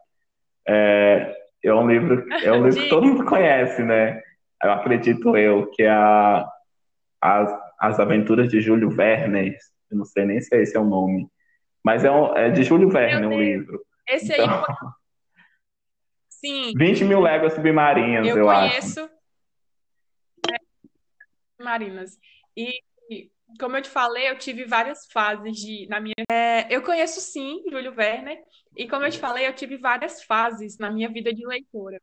É, 0.68 1.36
é 1.68 1.74
um 1.74 1.90
livro, 1.90 2.26
é 2.44 2.52
um 2.52 2.66
livro 2.66 2.82
que 2.84 2.90
todo 2.90 3.06
mundo 3.06 3.26
conhece, 3.26 3.84
né? 3.84 4.22
Eu 4.64 4.72
acredito 4.72 5.36
eu, 5.36 5.68
que 5.72 5.84
é 5.84 5.90
a, 5.90 6.48
as, 7.22 7.60
as 7.80 8.00
Aventuras 8.00 8.50
de 8.50 8.62
Júlio 8.62 8.90
Verne. 8.90 9.56
Eu 9.90 9.98
não 9.98 10.06
sei 10.06 10.26
nem 10.26 10.40
se 10.42 10.56
esse 10.56 10.76
é 10.76 10.80
o 10.80 10.86
nome. 10.86 11.28
Mas 11.84 12.04
é, 12.04 12.12
um, 12.12 12.36
é 12.36 12.50
de 12.50 12.64
Júlio 12.64 12.90
Verne 12.90 13.28
um 13.28 13.40
livro. 13.40 13.86
Esse 14.08 14.34
então, 14.34 14.48
aí. 14.48 14.64
Sim. 16.30 16.74
20 16.76 17.06
mil 17.06 17.20
léguas 17.20 17.54
submarinas, 17.54 18.28
eu, 18.28 18.38
eu 18.38 18.46
conheço. 18.46 19.02
acho. 19.02 19.16
Marinas. 21.60 22.20
E, 22.56 22.82
como 23.60 23.78
eu 23.78 23.82
te 23.82 23.90
falei, 23.90 24.30
eu 24.30 24.38
tive 24.38 24.66
várias 24.66 25.06
fases 25.12 25.56
de, 25.58 25.88
na 25.88 26.00
minha. 26.00 26.16
É, 26.32 26.68
eu 26.74 26.82
conheço 26.82 27.22
sim 27.22 27.64
Júlio 27.70 27.94
Verne, 27.94 28.38
e 28.75 28.88
como 28.88 29.06
eu 29.06 29.12
te 29.12 29.20
falei, 29.20 29.48
eu 29.48 29.54
tive 29.54 29.78
várias 29.78 30.24
fases 30.24 30.78
na 30.78 30.92
minha 30.92 31.10
vida 31.10 31.34
de 31.34 31.46
leitora. 31.46 32.02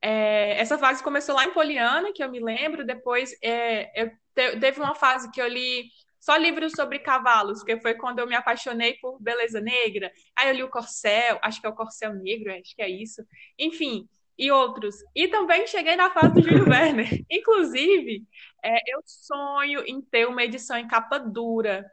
É, 0.00 0.58
essa 0.60 0.78
fase 0.78 1.02
começou 1.02 1.34
lá 1.34 1.44
em 1.44 1.52
Poliana, 1.52 2.12
que 2.12 2.22
eu 2.22 2.30
me 2.30 2.40
lembro, 2.40 2.84
depois 2.86 3.32
é, 3.42 3.90
eu 4.00 4.10
te, 4.34 4.58
teve 4.60 4.80
uma 4.80 4.94
fase 4.94 5.30
que 5.30 5.40
eu 5.40 5.48
li 5.48 5.88
só 6.20 6.36
livros 6.36 6.72
sobre 6.72 6.98
cavalos, 6.98 7.62
que 7.62 7.78
foi 7.80 7.94
quando 7.94 8.18
eu 8.18 8.26
me 8.26 8.34
apaixonei 8.34 8.94
por 9.00 9.20
Beleza 9.20 9.60
Negra. 9.60 10.10
Aí 10.36 10.48
eu 10.48 10.54
li 10.54 10.62
o 10.62 10.70
Corcel, 10.70 11.38
acho 11.42 11.60
que 11.60 11.66
é 11.66 11.70
o 11.70 11.74
Corcel 11.74 12.14
Negro, 12.14 12.52
acho 12.52 12.74
que 12.74 12.82
é 12.82 12.88
isso. 12.88 13.22
Enfim, 13.58 14.08
e 14.38 14.50
outros. 14.50 14.96
E 15.14 15.28
também 15.28 15.66
cheguei 15.66 15.96
na 15.96 16.10
fase 16.10 16.34
do 16.34 16.42
Júlio 16.42 16.64
Verne. 16.68 17.24
Inclusive, 17.30 18.24
é, 18.62 18.78
eu 18.92 19.00
sonho 19.04 19.82
em 19.86 20.00
ter 20.00 20.26
uma 20.26 20.44
edição 20.44 20.76
em 20.76 20.86
capa 20.86 21.18
dura 21.18 21.86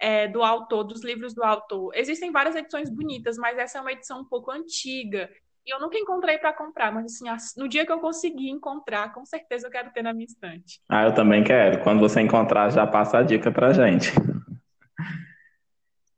é, 0.00 0.28
do 0.28 0.42
autor, 0.42 0.84
dos 0.84 1.02
livros 1.02 1.34
do 1.34 1.42
autor. 1.42 1.92
Existem 1.94 2.30
várias 2.30 2.54
edições 2.54 2.88
bonitas, 2.88 3.36
mas 3.36 3.58
essa 3.58 3.78
é 3.78 3.80
uma 3.80 3.92
edição 3.92 4.20
um 4.20 4.24
pouco 4.24 4.50
antiga. 4.50 5.28
E 5.66 5.74
eu 5.74 5.80
nunca 5.80 5.98
encontrei 5.98 6.38
para 6.38 6.52
comprar, 6.52 6.90
mas 6.92 7.04
assim, 7.06 7.26
no 7.60 7.68
dia 7.68 7.84
que 7.84 7.92
eu 7.92 7.98
conseguir 7.98 8.48
encontrar, 8.48 9.12
com 9.12 9.26
certeza 9.26 9.66
eu 9.66 9.70
quero 9.70 9.90
ter 9.92 10.02
na 10.02 10.14
minha 10.14 10.24
estante. 10.24 10.80
Ah, 10.88 11.04
eu 11.04 11.14
também 11.14 11.44
quero. 11.44 11.82
Quando 11.82 12.00
você 12.00 12.20
encontrar, 12.20 12.70
já 12.70 12.86
passa 12.86 13.18
a 13.18 13.22
dica 13.22 13.50
para 13.50 13.72
gente. 13.72 14.10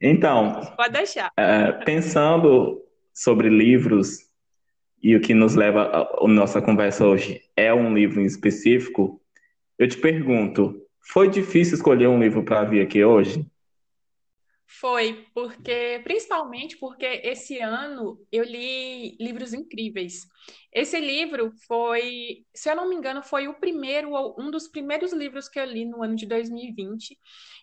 Então, 0.02 0.62
pode 0.78 0.94
deixar. 0.94 1.30
É, 1.36 1.72
pensando 1.72 2.82
sobre 3.12 3.50
livros 3.50 4.29
e 5.02 5.16
o 5.16 5.20
que 5.20 5.34
nos 5.34 5.54
leva 5.54 6.08
a 6.18 6.28
nossa 6.28 6.60
conversa 6.60 7.06
hoje 7.06 7.40
é 7.56 7.72
um 7.72 7.94
livro 7.94 8.20
em 8.20 8.26
específico, 8.26 9.20
eu 9.78 9.88
te 9.88 9.96
pergunto, 9.96 10.86
foi 11.00 11.28
difícil 11.28 11.74
escolher 11.74 12.06
um 12.08 12.20
livro 12.20 12.44
para 12.44 12.64
vir 12.64 12.82
aqui 12.82 13.02
hoje? 13.02 13.46
Foi, 14.72 15.26
porque 15.34 16.00
principalmente 16.04 16.76
porque 16.76 17.04
esse 17.24 17.58
ano 17.58 18.24
eu 18.30 18.44
li 18.44 19.16
livros 19.18 19.52
incríveis. 19.52 20.28
Esse 20.72 21.00
livro 21.00 21.50
foi, 21.66 22.44
se 22.54 22.70
eu 22.70 22.76
não 22.76 22.88
me 22.88 22.94
engano, 22.94 23.20
foi 23.20 23.48
o 23.48 23.58
primeiro 23.58 24.12
ou 24.12 24.36
um 24.38 24.48
dos 24.48 24.68
primeiros 24.68 25.12
livros 25.12 25.48
que 25.48 25.58
eu 25.58 25.64
li 25.64 25.84
no 25.84 26.04
ano 26.04 26.14
de 26.14 26.24
2020, 26.24 27.18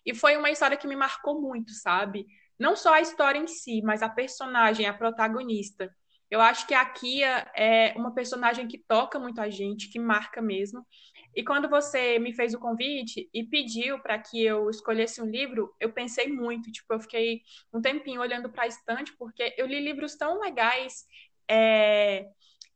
e 0.06 0.14
foi 0.14 0.36
uma 0.36 0.52
história 0.52 0.76
que 0.76 0.88
me 0.88 0.98
marcou 0.98 1.42
muito, 1.42 1.72
sabe? 1.72 2.26
Não 2.60 2.76
só 2.76 2.96
a 2.96 3.02
história 3.02 3.40
em 3.40 3.48
si, 3.48 3.82
mas 3.82 4.02
a 4.02 4.10
personagem, 4.10 4.86
a 4.86 4.94
protagonista. 4.94 5.90
Eu 6.30 6.42
acho 6.42 6.68
que 6.68 6.74
a 6.74 6.86
Kia 6.86 7.50
é 7.56 7.94
uma 7.96 8.14
personagem 8.14 8.68
que 8.68 8.78
toca 8.78 9.18
muito 9.18 9.40
a 9.40 9.50
gente, 9.50 9.90
que 9.90 10.00
marca 10.00 10.42
mesmo. 10.42 10.86
E 11.34 11.44
quando 11.44 11.70
você 11.70 12.20
me 12.20 12.34
fez 12.34 12.54
o 12.54 12.60
convite 12.60 13.30
e 13.34 13.44
pediu 13.44 14.00
para 14.00 14.20
que 14.20 14.44
eu 14.44 14.70
escolhesse 14.70 15.22
um 15.22 15.26
livro, 15.26 15.74
eu 15.80 15.94
pensei 15.94 16.28
muito. 16.28 16.72
Tipo, 16.72 16.96
eu 16.96 17.00
fiquei 17.00 17.42
um 17.74 17.82
tempinho 17.82 18.20
olhando 18.20 18.50
para 18.50 18.64
a 18.64 18.68
estante, 18.68 19.16
porque 19.18 19.54
eu 19.58 19.66
li 19.66 19.80
livros 19.80 20.16
tão 20.16 20.40
legais 20.40 21.06
é, 21.50 22.28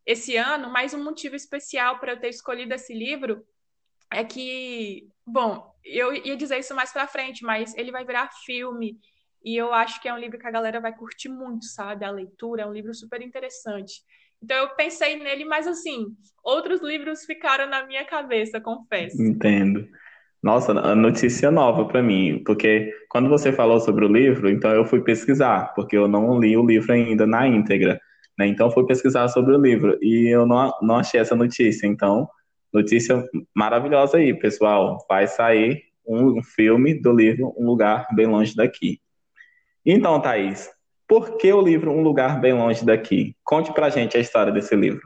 esse 0.05 0.38
ano, 0.38 0.70
mas 0.70 0.93
um 0.93 1.03
motivo 1.03 1.36
especial 1.36 2.00
para 2.00 2.13
eu 2.13 2.20
ter 2.20 2.29
escolhido 2.29 2.74
esse 2.74 2.93
livro 2.93 3.46
é 4.12 4.24
que, 4.24 5.10
bom, 5.25 5.74
eu 5.84 6.13
ia 6.13 6.36
dizer 6.36 6.60
isso 6.60 6.75
mais 6.75 6.91
para 6.91 7.08
frente, 7.08 7.43
mas 7.43 7.75
ele 7.75 7.91
vai 7.91 8.05
virar 8.05 8.29
filme 8.46 9.00
e 9.43 9.57
eu 9.57 9.74
acho 9.74 10.01
que 10.01 10.07
é 10.07 10.13
um 10.13 10.19
livro 10.19 10.38
que 10.38 10.48
a 10.48 10.51
galera 10.51 10.79
vai 10.79 10.95
curtir 10.95 11.29
muito, 11.29 11.65
sabe? 11.65 12.05
A 12.05 12.12
leitura 12.12 12.63
é 12.63 12.65
um 12.65 12.74
livro 12.74 12.93
super 12.93 13.21
interessante. 13.21 13.93
Então 14.43 14.57
eu 14.57 14.69
pensei 14.69 15.17
nele, 15.17 15.45
mas 15.45 15.67
assim, 15.67 16.07
outros 16.43 16.81
livros 16.81 17.25
ficaram 17.25 17.67
na 17.67 17.86
minha 17.86 18.03
cabeça, 18.05 18.60
confesso. 18.60 19.21
Entendo. 19.21 19.88
Nossa, 20.41 20.74
notícia 20.95 21.51
nova 21.51 21.86
para 21.86 22.01
mim, 22.01 22.41
porque 22.43 22.91
quando 23.10 23.29
você 23.29 23.51
falou 23.53 23.79
sobre 23.79 24.05
o 24.05 24.12
livro, 24.12 24.50
então 24.50 24.71
eu 24.71 24.83
fui 24.83 25.01
pesquisar, 25.01 25.71
porque 25.75 25.95
eu 25.95 26.07
não 26.07 26.39
li 26.39 26.57
o 26.57 26.65
livro 26.65 26.91
ainda 26.91 27.27
na 27.27 27.48
íntegra, 27.48 28.01
né? 28.38 28.48
Então 28.48 28.71
fui 28.71 28.86
pesquisar 28.88 29.27
sobre 29.27 29.55
o 29.55 29.62
livro 29.62 30.00
e 30.01 30.27
eu 30.33 30.48
não, 30.48 30.74
não 30.81 30.95
achei 30.95 31.19
essa 31.19 31.36
notícia. 31.36 31.86
Então, 31.86 32.27
notícia 32.74 33.24
maravilhosa 33.55 34.17
aí, 34.17 34.33
pessoal. 34.33 34.98
Vai 35.07 35.27
sair 35.27 35.83
um 36.07 36.41
filme 36.41 37.00
do 37.00 37.13
livro 37.13 37.53
Um 37.55 37.67
Lugar 37.67 38.07
Bem 38.15 38.25
Longe 38.25 38.55
Daqui. 38.55 39.00
Então, 39.85 40.21
Thaís, 40.21 40.69
por 41.07 41.38
que 41.38 41.51
o 41.51 41.61
livro 41.61 41.91
Um 41.91 42.01
Lugar 42.01 42.39
Bem 42.39 42.53
Longe 42.53 42.85
Daqui? 42.85 43.35
Conte 43.43 43.73
pra 43.73 43.89
gente 43.89 44.15
a 44.15 44.19
história 44.19 44.53
desse 44.53 44.75
livro. 44.75 45.01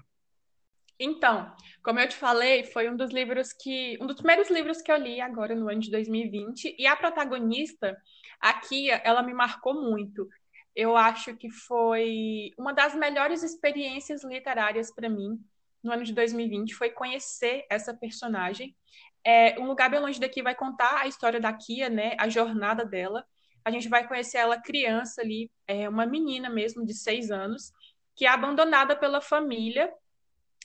Então, 1.00 1.52
como 1.84 2.00
eu 2.00 2.08
te 2.08 2.16
falei, 2.16 2.64
foi 2.64 2.90
um 2.90 2.96
dos 2.96 3.12
livros 3.12 3.52
que. 3.54 3.98
um 4.02 4.06
dos 4.06 4.18
primeiros 4.18 4.50
livros 4.50 4.82
que 4.82 4.92
eu 4.92 4.98
li 4.98 5.20
agora 5.20 5.56
no 5.56 5.70
ano 5.70 5.80
de 5.80 5.90
2020. 5.92 6.76
E 6.78 6.86
a 6.86 6.96
protagonista, 6.96 7.98
a 8.40 8.54
Kia, 8.54 9.02
ela 9.04 9.24
me 9.24 9.34
marcou 9.34 9.74
muito. 9.74 10.28
Eu 10.76 10.96
acho 10.98 11.36
que 11.38 11.50
foi 11.50 12.52
uma 12.58 12.74
das 12.74 12.94
melhores 12.94 13.44
experiências 13.44 14.24
literárias 14.24 14.94
para 14.94 15.10
mim 15.10 15.40
no 15.82 15.92
ano 15.92 16.04
de 16.04 16.14
2020 16.14 16.74
foi 16.74 16.90
conhecer 16.90 17.66
essa 17.70 17.94
personagem. 17.94 18.76
É, 19.24 19.58
um 19.60 19.68
lugar 19.68 19.90
bem 19.90 20.00
longe 20.00 20.20
daqui 20.20 20.42
vai 20.42 20.56
contar 20.56 21.02
a 21.02 21.08
história 21.08 21.40
da 21.40 21.54
Kia, 21.54 21.90
né, 21.90 22.16
a 22.20 22.28
jornada 22.28 22.84
dela 22.84 23.26
a 23.66 23.72
gente 23.72 23.90
vai 23.90 24.08
conhecer 24.08 24.38
ela 24.38 24.62
criança 24.62 25.22
ali, 25.22 25.52
é 25.68 25.90
uma 25.90 26.06
menina 26.06 26.50
mesmo 26.50 26.86
de 26.86 26.94
seis 26.94 27.32
anos, 27.32 27.74
que 28.16 28.26
é 28.26 28.30
abandonada 28.30 28.96
pela 28.96 29.20
família 29.20 29.92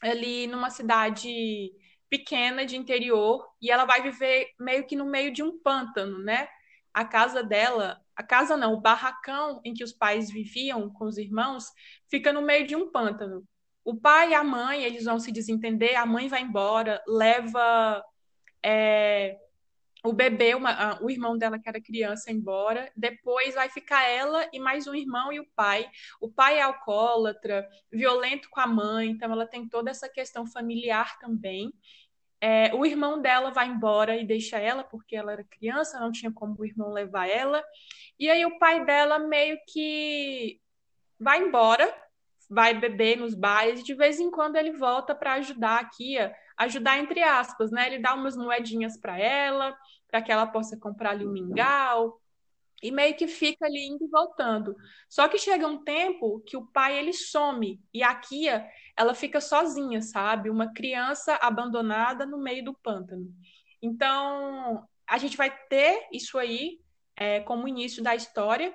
ali 0.03 0.47
numa 0.47 0.71
cidade 0.71 1.73
pequena 2.09 2.67
de 2.67 2.77
interior 2.77 3.49
e 3.61 3.71
ela 3.71 3.85
vai 3.85 4.03
viver 4.03 4.49
meio 4.59 4.87
que 4.87 4.97
no 4.97 5.07
meio 5.07 5.33
de 5.33 5.43
um 5.43 5.59
pântano, 5.59 6.19
né? 6.19 6.49
A 6.93 7.05
casa 7.05 7.43
dela, 7.43 8.01
a 8.15 8.23
casa 8.23 8.57
não, 8.57 8.75
o 8.75 8.81
barracão 8.81 9.61
em 9.65 9.73
que 9.73 9.85
os 9.85 9.93
pais 9.93 10.31
viviam 10.31 10.91
com 10.91 11.07
os 11.07 11.17
irmãos, 11.17 11.73
fica 12.11 12.33
no 12.33 12.43
meio 12.43 12.67
de 12.67 12.77
um 12.77 12.91
pântano. 12.91 13.45
O 13.85 13.97
pai 13.97 14.31
e 14.31 14.35
a 14.35 14.45
mãe, 14.45 14.83
eles 14.83 15.05
vão 15.05 15.19
se 15.19 15.33
desentender, 15.33 15.97
a 15.97 16.05
mãe 16.05 16.29
vai 16.29 16.43
embora, 16.43 17.03
leva 17.07 18.05
é, 18.63 19.39
o 20.05 20.13
bebê, 20.13 20.55
uma, 20.55 21.03
o 21.03 21.11
irmão 21.11 21.37
dela, 21.37 21.59
que 21.59 21.69
era 21.69 21.81
criança, 21.81 22.31
embora. 22.31 22.91
Depois 22.97 23.55
vai 23.55 23.69
ficar 23.69 24.03
ela 24.05 24.49
e 24.53 24.59
mais 24.59 24.87
um 24.87 24.95
irmão 24.95 25.33
e 25.33 25.41
o 25.41 25.47
pai. 25.55 25.89
O 26.21 26.31
pai 26.31 26.59
é 26.59 26.63
alcoólatra, 26.63 27.69
violento 27.93 28.49
com 28.51 28.61
a 28.61 28.67
mãe, 28.67 29.11
então 29.11 29.31
ela 29.33 29.47
tem 29.47 29.69
toda 29.69 29.91
essa 29.91 30.09
questão 30.09 30.47
familiar 30.47 31.19
também. 31.19 31.73
É, 32.41 32.75
o 32.75 32.87
irmão 32.87 33.21
dela 33.21 33.51
vai 33.51 33.69
embora 33.69 34.17
e 34.17 34.27
deixa 34.27 34.59
ela, 34.59 34.83
porque 34.83 35.15
ela 35.15 35.33
era 35.33 35.45
criança, 35.45 36.01
não 36.01 36.11
tinha 36.11 36.33
como 36.33 36.57
o 36.59 36.65
irmão 36.65 36.91
levar 36.91 37.29
ela. 37.29 37.63
E 38.19 38.31
aí 38.31 38.47
o 38.47 38.59
pai 38.59 38.85
dela 38.85 39.19
meio 39.19 39.59
que 39.69 40.59
vai 41.19 41.43
embora, 41.43 41.95
vai 42.49 42.73
beber 42.73 43.19
nos 43.19 43.35
bares, 43.35 43.81
e 43.81 43.85
de 43.85 43.95
vez 43.95 44.19
em 44.19 44.31
quando 44.31 44.57
ele 44.57 44.73
volta 44.73 45.15
para 45.15 45.35
ajudar 45.35 45.81
aqui, 45.81 46.17
ajudar 46.61 46.99
entre 46.99 47.23
aspas, 47.23 47.71
né? 47.71 47.87
Ele 47.87 47.99
dá 47.99 48.15
umas 48.15 48.37
moedinhas 48.37 48.99
para 48.99 49.19
ela, 49.19 49.77
para 50.07 50.21
que 50.21 50.31
ela 50.31 50.47
possa 50.47 50.79
comprar 50.79 51.11
ali 51.11 51.27
um 51.27 51.33
mingau, 51.33 52.21
e 52.83 52.91
meio 52.91 53.17
que 53.17 53.27
fica 53.27 53.67
ali 53.67 53.87
indo 53.87 54.05
e 54.05 54.09
voltando. 54.09 54.77
Só 55.09 55.27
que 55.27 55.39
chega 55.39 55.67
um 55.67 55.83
tempo 55.83 56.41
que 56.47 56.57
o 56.57 56.67
pai 56.67 56.99
ele 56.99 57.13
some 57.13 57.81
e 57.93 58.03
a 58.03 58.15
Kia 58.15 58.67
ela 58.97 59.15
fica 59.15 59.41
sozinha, 59.41 60.03
sabe? 60.03 60.51
Uma 60.51 60.73
criança 60.73 61.39
abandonada 61.41 62.27
no 62.27 62.39
meio 62.39 62.65
do 62.65 62.75
pântano. 62.75 63.27
Então 63.83 64.87
a 65.07 65.19
gente 65.19 65.37
vai 65.37 65.51
ter 65.69 66.09
isso 66.13 66.39
aí 66.39 66.79
é, 67.17 67.41
como 67.41 67.69
início 67.69 68.03
da 68.03 68.15
história. 68.15 68.75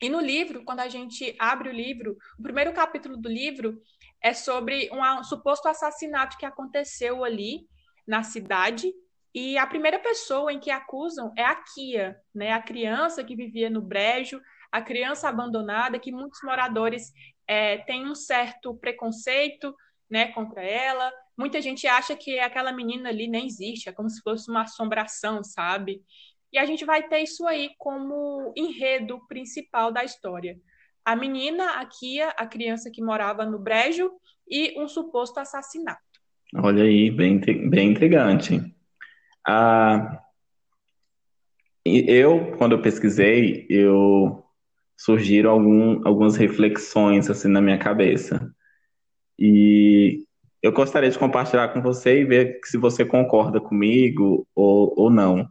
E 0.00 0.08
no 0.08 0.20
livro, 0.20 0.64
quando 0.64 0.80
a 0.80 0.88
gente 0.88 1.34
abre 1.38 1.68
o 1.68 1.72
livro, 1.72 2.16
o 2.38 2.42
primeiro 2.42 2.72
capítulo 2.72 3.16
do 3.16 3.28
livro 3.28 3.80
é 4.22 4.34
sobre 4.34 4.90
um 4.92 5.24
suposto 5.24 5.68
assassinato 5.68 6.36
que 6.36 6.46
aconteceu 6.46 7.24
ali 7.24 7.66
na 8.06 8.22
cidade 8.22 8.92
e 9.34 9.56
a 9.56 9.66
primeira 9.66 9.98
pessoa 9.98 10.52
em 10.52 10.58
que 10.58 10.70
acusam 10.70 11.32
é 11.36 11.44
a 11.44 11.54
Kia, 11.54 12.16
né? 12.34 12.52
A 12.52 12.60
criança 12.60 13.22
que 13.22 13.36
vivia 13.36 13.70
no 13.70 13.80
brejo, 13.80 14.40
a 14.72 14.82
criança 14.82 15.28
abandonada, 15.28 15.98
que 15.98 16.10
muitos 16.10 16.40
moradores 16.42 17.12
é, 17.46 17.78
têm 17.78 18.06
um 18.06 18.14
certo 18.14 18.74
preconceito, 18.76 19.74
né, 20.08 20.32
contra 20.32 20.62
ela. 20.62 21.12
Muita 21.38 21.62
gente 21.62 21.86
acha 21.86 22.16
que 22.16 22.38
aquela 22.40 22.72
menina 22.72 23.08
ali 23.08 23.28
nem 23.28 23.46
existe, 23.46 23.88
é 23.88 23.92
como 23.92 24.10
se 24.10 24.20
fosse 24.20 24.50
uma 24.50 24.62
assombração, 24.62 25.44
sabe? 25.44 26.02
E 26.52 26.58
a 26.58 26.66
gente 26.66 26.84
vai 26.84 27.08
ter 27.08 27.20
isso 27.20 27.46
aí 27.46 27.70
como 27.78 28.52
enredo 28.56 29.24
principal 29.28 29.92
da 29.92 30.02
história. 30.02 30.58
A 31.04 31.16
menina, 31.16 31.80
a 31.80 31.86
Kia, 31.86 32.28
a 32.30 32.46
criança 32.46 32.90
que 32.90 33.02
morava 33.02 33.44
no 33.44 33.58
brejo 33.58 34.10
e 34.48 34.78
um 34.80 34.86
suposto 34.88 35.40
assassinato. 35.40 36.00
Olha 36.56 36.82
aí, 36.82 37.10
bem, 37.10 37.38
bem 37.68 37.90
intrigante. 37.90 38.60
Ah, 39.46 40.20
eu, 41.84 42.56
quando 42.58 42.72
eu 42.72 42.82
pesquisei, 42.82 43.66
eu 43.70 44.44
surgiram 44.96 45.52
algum, 45.52 46.06
algumas 46.06 46.36
reflexões 46.36 47.30
assim 47.30 47.48
na 47.48 47.60
minha 47.60 47.78
cabeça. 47.78 48.52
E 49.38 50.24
eu 50.62 50.72
gostaria 50.72 51.08
de 51.08 51.18
compartilhar 51.18 51.68
com 51.68 51.80
você 51.80 52.20
e 52.20 52.24
ver 52.24 52.60
se 52.64 52.76
você 52.76 53.04
concorda 53.04 53.60
comigo 53.60 54.46
ou, 54.54 54.92
ou 54.96 55.10
não. 55.10 55.48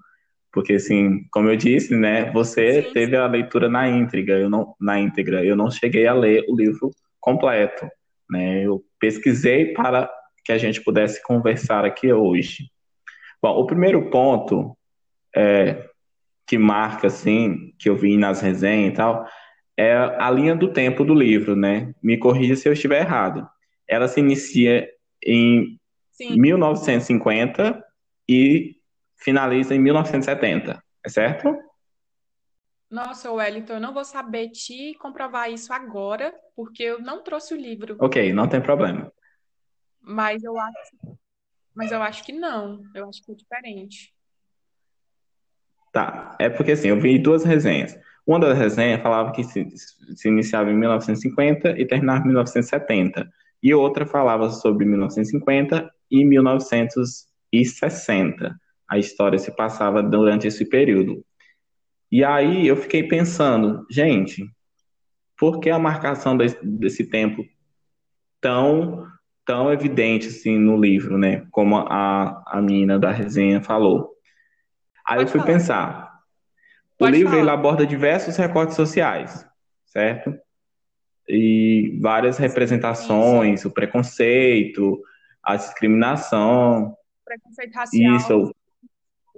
Porque, 0.51 0.73
assim, 0.73 1.25
como 1.31 1.49
eu 1.49 1.55
disse, 1.55 1.95
né, 1.95 2.31
você 2.31 2.83
sim, 2.83 2.93
teve 2.93 3.15
a 3.15 3.27
leitura 3.27 3.69
na 3.69 3.87
íntegra, 3.87 4.39
eu 4.39 4.49
não, 4.49 4.75
na 4.79 4.99
íntegra, 4.99 5.45
eu 5.45 5.55
não 5.55 5.69
cheguei 5.69 6.07
a 6.07 6.13
ler 6.13 6.43
o 6.49 6.55
livro 6.55 6.89
completo, 7.19 7.87
né, 8.29 8.65
eu 8.65 8.83
pesquisei 8.99 9.73
para 9.73 10.09
que 10.43 10.51
a 10.51 10.57
gente 10.57 10.83
pudesse 10.83 11.21
conversar 11.21 11.85
aqui 11.85 12.11
hoje. 12.11 12.69
Bom, 13.41 13.51
o 13.51 13.67
primeiro 13.67 14.09
ponto 14.09 14.75
é, 15.35 15.87
que 16.47 16.57
marca, 16.57 17.07
assim, 17.07 17.71
que 17.77 17.87
eu 17.87 17.95
vi 17.95 18.17
nas 18.17 18.41
resenhas 18.41 18.93
e 18.93 18.95
tal, 18.95 19.25
é 19.77 19.93
a 19.93 20.29
linha 20.31 20.55
do 20.55 20.73
tempo 20.73 21.05
do 21.05 21.13
livro, 21.13 21.55
né? 21.55 21.93
Me 22.01 22.17
corrija 22.17 22.55
se 22.55 22.67
eu 22.67 22.73
estiver 22.73 23.01
errado. 23.01 23.47
Ela 23.87 24.07
se 24.07 24.19
inicia 24.19 24.89
em 25.23 25.79
Sim. 26.11 26.37
1950 26.37 27.81
e 28.27 28.75
finaliza 29.19 29.75
em 29.75 29.79
1970, 29.79 30.81
é 31.03 31.09
certo? 31.09 31.55
Nossa, 32.89 33.31
Wellington, 33.31 33.73
eu 33.73 33.79
não 33.79 33.93
vou 33.93 34.03
saber 34.03 34.49
te 34.49 34.95
comprovar 34.95 35.51
isso 35.51 35.71
agora, 35.71 36.33
porque 36.55 36.83
eu 36.83 36.99
não 36.99 37.23
trouxe 37.23 37.53
o 37.53 37.57
livro. 37.57 37.95
Ok, 37.99 38.33
não 38.33 38.47
tem 38.47 38.59
problema. 38.59 39.11
Mas 40.01 40.43
eu 40.43 40.57
acho 40.57 41.19
mas 41.79 41.91
eu 41.93 42.03
acho 42.03 42.25
que 42.25 42.33
não. 42.33 42.83
Eu 42.93 43.07
acho 43.07 43.23
que 43.23 43.31
é 43.31 43.35
diferente. 43.35 44.13
Tá. 45.93 46.35
É 46.37 46.49
porque 46.49 46.73
assim, 46.73 46.89
eu 46.89 46.99
vi 46.99 47.17
duas 47.17 47.45
resenhas. 47.45 47.97
Uma 48.27 48.37
das 48.37 48.57
resenhas 48.57 49.01
falava 49.01 49.31
que 49.31 49.45
se, 49.45 49.65
se 50.15 50.27
iniciava 50.27 50.69
em 50.69 50.75
1950 50.75 51.79
e 51.79 51.85
terminava 51.85 52.19
em 52.19 52.25
1970. 52.27 53.31
E 53.63 53.73
outra 53.73 54.05
falava 54.05 54.49
sobre 54.49 54.85
1950 54.85 55.89
e 56.11 56.25
1960. 56.25 58.59
A 58.89 58.97
história 58.97 59.37
se 59.37 59.55
passava 59.55 60.01
durante 60.01 60.47
esse 60.47 60.65
período. 60.65 61.23
E 62.11 62.23
aí 62.23 62.67
eu 62.67 62.75
fiquei 62.75 63.03
pensando, 63.03 63.85
gente, 63.89 64.43
por 65.37 65.59
que 65.59 65.69
a 65.69 65.77
marcação 65.77 66.35
desse, 66.35 66.57
desse 66.63 67.05
tempo 67.05 67.45
tão 68.41 69.07
tão 69.45 69.73
evidente 69.73 70.27
assim 70.27 70.59
no 70.59 70.79
livro, 70.79 71.17
né? 71.17 71.47
Como 71.49 71.75
a, 71.75 72.43
a 72.45 72.61
menina 72.61 72.99
da 72.99 73.09
resenha 73.09 73.59
falou. 73.59 74.11
Aí 75.03 75.17
Pode 75.17 75.21
eu 75.21 75.31
fui 75.31 75.41
falar. 75.41 75.53
pensar. 75.53 76.19
Pode 76.99 77.11
o 77.11 77.15
livro 77.15 77.35
ele 77.35 77.49
aborda 77.49 77.83
diversos 77.83 78.37
recortes 78.37 78.75
sociais, 78.75 79.43
certo? 79.87 80.37
E 81.27 81.97
várias 81.99 82.37
representações, 82.37 83.65
o 83.65 83.71
preconceito, 83.71 85.01
a 85.41 85.55
discriminação. 85.55 86.95
Preconceito 87.25 87.73
racial. 87.73 88.15
Isso. 88.17 88.55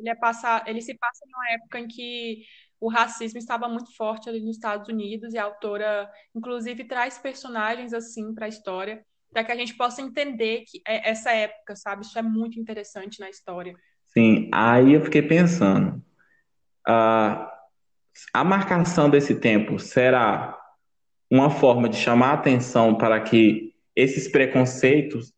Ele, 0.02 0.10
é 0.10 0.16
passar, 0.16 0.68
ele 0.68 0.82
se 0.82 0.98
passa 0.98 1.24
numa 1.32 1.54
época 1.54 1.80
em 1.80 1.88
que 1.88 2.44
o 2.80 2.90
racismo 2.90 3.38
estava 3.38 3.70
muito 3.70 3.96
forte 3.96 4.28
ali 4.28 4.42
nos 4.42 4.56
Estados 4.56 4.88
Unidos 4.90 5.34
e 5.34 5.38
a 5.38 5.44
autora, 5.44 6.12
inclusive, 6.36 6.84
traz 6.84 7.20
personagens 7.20 7.94
assim 7.94 8.34
para 8.34 8.48
a 8.48 8.50
história 8.50 9.06
para 9.32 9.44
que 9.44 9.52
a 9.52 9.56
gente 9.56 9.76
possa 9.76 10.02
entender 10.02 10.64
que 10.68 10.82
é 10.86 11.10
essa 11.10 11.32
época, 11.32 11.76
sabe? 11.76 12.04
Isso 12.04 12.18
é 12.20 12.22
muito 12.22 12.60
interessante 12.60 13.20
na 13.20 13.30
história. 13.30 13.74
Sim, 14.08 14.50
aí 14.54 14.94
eu 14.94 15.02
fiquei 15.02 15.22
pensando, 15.22 16.04
uh, 16.88 17.48
a 18.34 18.44
marcação 18.44 19.10
desse 19.10 19.36
tempo 19.36 19.80
será 19.80 20.58
uma 21.30 21.50
forma 21.50 21.88
de 21.88 21.96
chamar 21.96 22.32
a 22.32 22.34
atenção 22.34 22.98
para 22.98 23.22
que 23.22 23.74
esses 23.96 24.28
preconceitos 24.28 25.34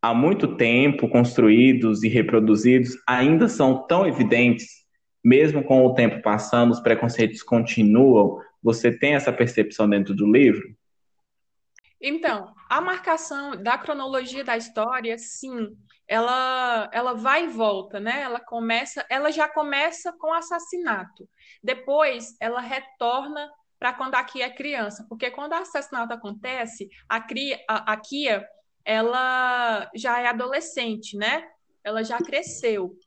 há 0.00 0.14
muito 0.14 0.56
tempo 0.56 1.08
construídos 1.08 2.02
e 2.02 2.08
reproduzidos 2.08 2.96
ainda 3.06 3.48
são 3.48 3.86
tão 3.86 4.06
evidentes, 4.06 4.84
mesmo 5.24 5.62
com 5.62 5.84
o 5.84 5.94
tempo 5.94 6.22
passando, 6.22 6.70
os 6.70 6.80
preconceitos 6.80 7.42
continuam. 7.42 8.40
Você 8.62 8.90
tem 8.96 9.14
essa 9.14 9.32
percepção 9.32 9.88
dentro 9.88 10.14
do 10.14 10.30
livro? 10.30 10.76
Então, 12.00 12.54
a 12.70 12.80
marcação 12.80 13.60
da 13.60 13.76
cronologia 13.76 14.44
da 14.44 14.56
história, 14.56 15.18
sim, 15.18 15.76
ela, 16.06 16.88
ela 16.92 17.12
vai 17.12 17.44
e 17.44 17.48
volta, 17.48 17.98
né? 17.98 18.22
Ela 18.22 18.40
começa, 18.40 19.04
ela 19.10 19.32
já 19.32 19.48
começa 19.48 20.12
com 20.12 20.32
assassinato. 20.32 21.28
Depois, 21.62 22.36
ela 22.40 22.60
retorna 22.60 23.50
para 23.80 23.92
quando 23.92 24.14
a 24.14 24.24
Kia 24.24 24.46
é 24.46 24.50
criança, 24.50 25.04
porque 25.08 25.30
quando 25.30 25.52
o 25.52 25.56
assassinato 25.56 26.12
acontece, 26.12 26.88
a, 27.08 27.20
Kia, 27.20 27.60
a, 27.68 27.92
a 27.92 27.96
Kia 27.96 28.46
ela 28.88 29.90
já 29.94 30.18
é 30.18 30.28
adolescente, 30.28 31.14
né? 31.14 31.46
Ela 31.84 32.02
já 32.02 32.16
cresceu. 32.16 32.98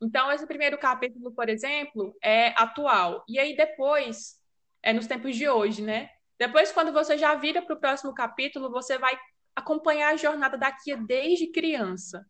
Então, 0.00 0.30
esse 0.30 0.46
primeiro 0.46 0.78
capítulo, 0.78 1.32
por 1.32 1.48
exemplo, 1.48 2.16
é 2.22 2.50
atual. 2.50 3.24
E 3.28 3.40
aí 3.40 3.56
depois, 3.56 4.36
é 4.80 4.92
nos 4.92 5.08
tempos 5.08 5.34
de 5.34 5.48
hoje, 5.48 5.82
né? 5.82 6.08
Depois, 6.38 6.70
quando 6.70 6.92
você 6.92 7.18
já 7.18 7.34
vira 7.34 7.60
para 7.60 7.74
o 7.74 7.80
próximo 7.80 8.14
capítulo, 8.14 8.70
você 8.70 8.96
vai 8.96 9.18
acompanhar 9.56 10.12
a 10.12 10.16
jornada 10.16 10.56
da 10.56 10.70
Kia 10.70 10.96
desde 10.96 11.50
criança. 11.50 12.24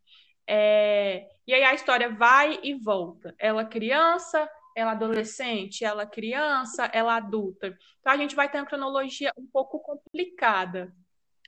É... 0.48 1.26
E 1.46 1.52
aí 1.52 1.62
a 1.62 1.74
história 1.74 2.08
vai 2.08 2.58
e 2.62 2.72
volta. 2.72 3.34
Ela 3.38 3.66
criança, 3.66 4.48
ela 4.74 4.92
adolescente, 4.92 5.84
ela 5.84 6.06
criança, 6.06 6.86
ela 6.86 7.16
adulta. 7.16 7.76
Então 8.00 8.14
a 8.14 8.16
gente 8.16 8.34
vai 8.34 8.50
ter 8.50 8.58
uma 8.58 8.66
cronologia 8.66 9.30
um 9.36 9.46
pouco 9.46 9.78
complicada. 9.78 10.90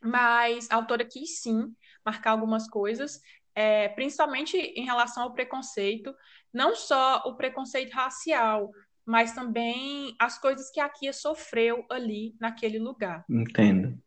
Mas 0.03 0.71
a 0.71 0.77
autora 0.77 1.05
quis 1.05 1.41
sim 1.41 1.75
marcar 2.05 2.33
algumas 2.33 2.69
coisas, 2.69 3.21
é, 3.55 3.89
principalmente 3.89 4.57
em 4.57 4.85
relação 4.85 5.23
ao 5.25 5.33
preconceito, 5.33 6.15
não 6.53 6.77
só 6.77 7.23
o 7.27 7.37
preconceito 7.37 7.93
racial, 7.93 8.71
mas 9.05 9.33
também 9.33 10.15
as 10.19 10.39
coisas 10.39 10.71
que 10.71 10.81
a 10.81 10.89
Kia 10.89 11.13
sofreu 11.13 11.85
ali 11.91 12.35
naquele 12.41 12.79
lugar. 12.79 13.25
Entendo. 13.31 13.99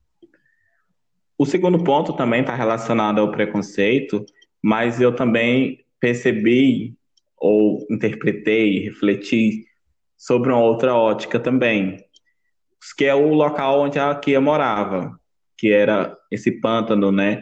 o 1.37 1.45
segundo 1.45 1.83
ponto 1.83 2.13
também 2.13 2.41
está 2.41 2.53
relacionado 2.53 3.19
ao 3.19 3.31
preconceito, 3.31 4.25
mas 4.61 4.99
eu 4.99 5.15
também 5.15 5.85
percebi 5.99 6.97
ou 7.37 7.85
interpretei, 7.89 8.79
refleti 8.79 9.65
sobre 10.17 10.51
uma 10.51 10.61
outra 10.61 10.93
ótica 10.93 11.39
também, 11.39 11.97
que 12.97 13.05
é 13.05 13.15
o 13.15 13.33
local 13.33 13.81
onde 13.81 13.97
a 13.97 14.13
Kia 14.15 14.41
morava, 14.41 15.18
que 15.59 15.71
era 15.71 16.17
esse 16.31 16.51
pântano, 16.61 17.11
né? 17.11 17.41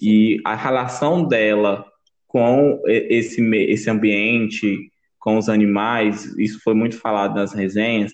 E 0.00 0.40
a 0.44 0.54
relação 0.54 1.26
dela 1.26 1.84
com 2.26 2.80
esse, 2.86 3.42
esse 3.42 3.90
ambiente, 3.90 4.90
com 5.18 5.36
os 5.36 5.48
animais, 5.48 6.24
isso 6.38 6.60
foi 6.62 6.74
muito 6.74 6.98
falado 6.98 7.34
nas 7.34 7.52
resenhas. 7.52 8.12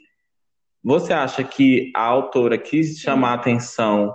Você 0.83 1.13
acha 1.13 1.45
que 1.45 1.93
a 1.95 2.03
autora 2.03 2.59
quis 2.59 2.99
chamar 2.99 3.31
a 3.31 3.35
atenção 3.35 4.15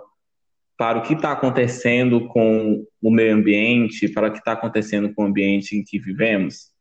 para 0.78 0.99
o 0.99 1.02
que 1.02 1.13
está 1.13 1.32
acontecendo 1.32 2.28
com 2.28 2.86
o 3.02 3.12
meio 3.12 3.36
ambiente, 3.36 4.08
para 4.08 4.28
o 4.28 4.32
que 4.32 4.39
está 4.39 4.54
acontecendo 4.54 5.13
com 5.13 5.23
o 5.23 5.28
ambiente 5.28 5.75
em 5.75 5.84
que 5.84 5.99
vivemos? 5.99 6.71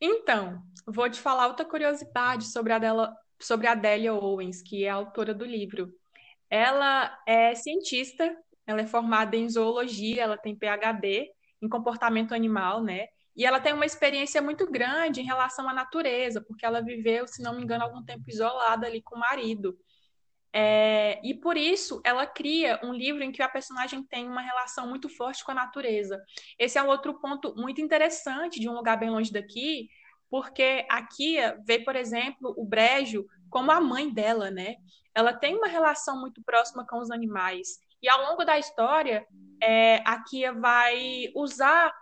Então, 0.00 0.62
vou 0.86 1.08
te 1.10 1.20
falar 1.20 1.48
outra 1.48 1.64
curiosidade 1.64 2.44
sobre 2.44 2.72
a, 2.72 2.78
dela, 2.78 3.16
sobre 3.40 3.66
a 3.66 3.74
Delia 3.74 4.14
Owens, 4.14 4.62
que 4.62 4.84
é 4.84 4.90
a 4.90 4.94
autora 4.94 5.34
do 5.34 5.44
livro. 5.44 5.92
Ela 6.48 7.18
é 7.26 7.54
cientista, 7.54 8.36
ela 8.66 8.80
é 8.80 8.86
formada 8.86 9.36
em 9.36 9.48
zoologia, 9.48 10.22
ela 10.22 10.38
tem 10.38 10.56
PhD 10.56 11.30
em 11.62 11.68
comportamento 11.68 12.34
animal, 12.34 12.82
né? 12.82 13.06
E 13.36 13.44
ela 13.44 13.60
tem 13.60 13.72
uma 13.72 13.84
experiência 13.84 14.40
muito 14.40 14.70
grande 14.70 15.20
em 15.20 15.24
relação 15.24 15.68
à 15.68 15.74
natureza, 15.74 16.40
porque 16.40 16.64
ela 16.64 16.80
viveu, 16.80 17.26
se 17.26 17.42
não 17.42 17.54
me 17.54 17.62
engano, 17.62 17.84
algum 17.84 18.02
tempo 18.02 18.24
isolada 18.28 18.86
ali 18.86 19.02
com 19.02 19.16
o 19.16 19.20
marido. 19.20 19.78
É, 20.58 21.20
e 21.22 21.34
por 21.34 21.54
isso 21.54 22.00
ela 22.02 22.26
cria 22.26 22.80
um 22.82 22.94
livro 22.94 23.22
em 23.22 23.30
que 23.30 23.42
a 23.42 23.48
personagem 23.48 24.02
tem 24.02 24.26
uma 24.26 24.40
relação 24.40 24.88
muito 24.88 25.06
forte 25.06 25.44
com 25.44 25.50
a 25.50 25.54
natureza. 25.54 26.18
Esse 26.58 26.78
é 26.78 26.82
um 26.82 26.88
outro 26.88 27.20
ponto 27.20 27.54
muito 27.56 27.78
interessante 27.78 28.58
de 28.58 28.66
um 28.66 28.72
lugar 28.72 28.98
bem 28.98 29.10
longe 29.10 29.30
daqui, 29.30 29.90
porque 30.30 30.86
a 30.88 31.06
Kia 31.06 31.60
vê, 31.64 31.78
por 31.78 31.96
exemplo, 31.96 32.54
o 32.56 32.64
brejo 32.64 33.26
como 33.48 33.70
a 33.70 33.80
mãe 33.80 34.12
dela, 34.12 34.50
né? 34.50 34.76
Ela 35.14 35.32
tem 35.32 35.56
uma 35.56 35.68
relação 35.68 36.20
muito 36.20 36.42
próxima 36.42 36.86
com 36.86 36.98
os 36.98 37.10
animais. 37.10 37.78
E 38.02 38.08
ao 38.08 38.22
longo 38.22 38.44
da 38.44 38.58
história, 38.58 39.26
é, 39.62 40.02
a 40.04 40.22
Kia 40.22 40.52
vai 40.52 41.30
usar 41.34 41.92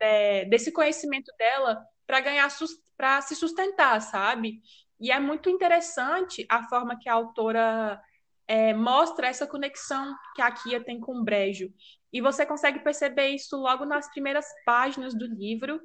é, 0.00 0.44
desse 0.46 0.72
conhecimento 0.72 1.32
dela 1.38 1.84
para 2.06 2.20
ganhar 2.20 2.48
para 2.96 3.20
se 3.20 3.36
sustentar, 3.36 4.00
sabe? 4.00 4.60
E 5.00 5.12
é 5.12 5.20
muito 5.20 5.48
interessante 5.48 6.44
a 6.48 6.64
forma 6.64 6.98
que 6.98 7.08
a 7.08 7.14
autora 7.14 8.00
é, 8.46 8.74
mostra 8.74 9.28
essa 9.28 9.46
conexão 9.46 10.16
que 10.34 10.42
a 10.42 10.50
Kia 10.50 10.82
tem 10.82 10.98
com 10.98 11.16
o 11.16 11.24
Brejo. 11.24 11.72
E 12.12 12.20
você 12.20 12.44
consegue 12.46 12.80
perceber 12.80 13.28
isso 13.28 13.56
logo 13.56 13.84
nas 13.84 14.10
primeiras 14.10 14.46
páginas 14.64 15.14
do 15.14 15.26
livro 15.26 15.80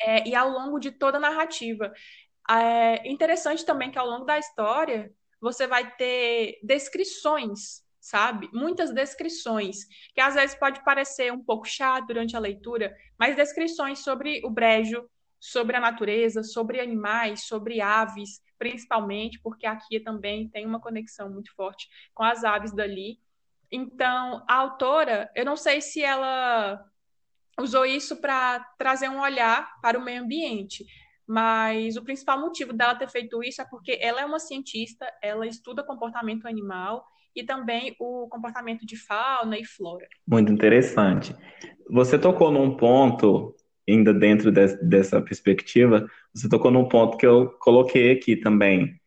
é, 0.00 0.26
e 0.28 0.34
ao 0.34 0.48
longo 0.48 0.78
de 0.78 0.90
toda 0.90 1.18
a 1.18 1.20
narrativa. 1.20 1.92
É 2.50 3.08
interessante 3.08 3.64
também 3.64 3.90
que 3.90 3.98
ao 3.98 4.06
longo 4.06 4.24
da 4.24 4.38
história 4.38 5.10
você 5.40 5.66
vai 5.66 5.94
ter 5.96 6.58
descrições, 6.62 7.82
sabe? 8.00 8.48
Muitas 8.52 8.92
descrições, 8.92 9.86
que 10.14 10.20
às 10.20 10.34
vezes 10.34 10.56
pode 10.56 10.84
parecer 10.84 11.32
um 11.32 11.42
pouco 11.42 11.66
chato 11.66 12.06
durante 12.06 12.36
a 12.36 12.40
leitura, 12.40 12.94
mas 13.18 13.36
descrições 13.36 14.00
sobre 14.00 14.40
o 14.44 14.50
brejo, 14.50 15.08
sobre 15.40 15.76
a 15.76 15.80
natureza, 15.80 16.42
sobre 16.42 16.80
animais, 16.80 17.44
sobre 17.44 17.80
aves, 17.80 18.42
principalmente, 18.58 19.38
porque 19.42 19.66
a 19.66 19.76
Kia 19.76 20.02
também 20.02 20.48
tem 20.48 20.64
uma 20.66 20.80
conexão 20.80 21.30
muito 21.30 21.54
forte 21.54 21.88
com 22.14 22.22
as 22.22 22.44
aves 22.44 22.74
dali. 22.74 23.20
Então, 23.70 24.44
a 24.48 24.54
autora, 24.54 25.30
eu 25.34 25.44
não 25.44 25.56
sei 25.56 25.80
se 25.80 26.02
ela 26.02 26.82
usou 27.58 27.84
isso 27.84 28.20
para 28.20 28.60
trazer 28.78 29.08
um 29.08 29.20
olhar 29.20 29.68
para 29.80 29.98
o 29.98 30.04
meio 30.04 30.22
ambiente, 30.22 30.84
mas 31.26 31.96
o 31.96 32.04
principal 32.04 32.40
motivo 32.40 32.72
dela 32.72 32.94
ter 32.94 33.08
feito 33.08 33.42
isso 33.42 33.62
é 33.62 33.64
porque 33.64 33.98
ela 34.00 34.20
é 34.20 34.24
uma 34.24 34.38
cientista, 34.38 35.06
ela 35.22 35.46
estuda 35.46 35.82
comportamento 35.82 36.46
animal 36.46 37.04
e 37.34 37.42
também 37.42 37.96
o 37.98 38.28
comportamento 38.28 38.86
de 38.86 38.96
fauna 38.96 39.58
e 39.58 39.64
flora. 39.64 40.06
Muito 40.26 40.52
interessante. 40.52 41.34
Você 41.90 42.18
tocou 42.18 42.50
num 42.50 42.76
ponto 42.76 43.54
ainda 43.88 44.14
dentro 44.14 44.50
de, 44.50 44.76
dessa 44.82 45.20
perspectiva, 45.20 46.06
você 46.32 46.48
tocou 46.48 46.70
num 46.70 46.88
ponto 46.88 47.16
que 47.16 47.26
eu 47.26 47.50
coloquei 47.58 48.12
aqui 48.12 48.36
também, 48.36 48.98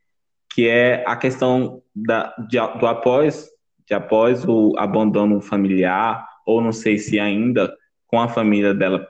que 0.53 0.67
é 0.67 1.03
a 1.07 1.15
questão 1.15 1.81
da, 1.95 2.35
de, 2.47 2.57
do 2.79 2.85
após, 2.85 3.49
de 3.87 3.93
após 3.93 4.45
o 4.45 4.73
abandono 4.77 5.41
familiar, 5.41 6.27
ou 6.45 6.61
não 6.61 6.71
sei 6.71 6.97
se 6.97 7.19
ainda 7.19 7.73
com 8.07 8.19
a 8.19 8.29
família 8.29 8.73
dela 8.73 9.07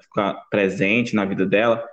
presente 0.50 1.16
na 1.16 1.24
vida 1.24 1.46
dela, 1.46 1.88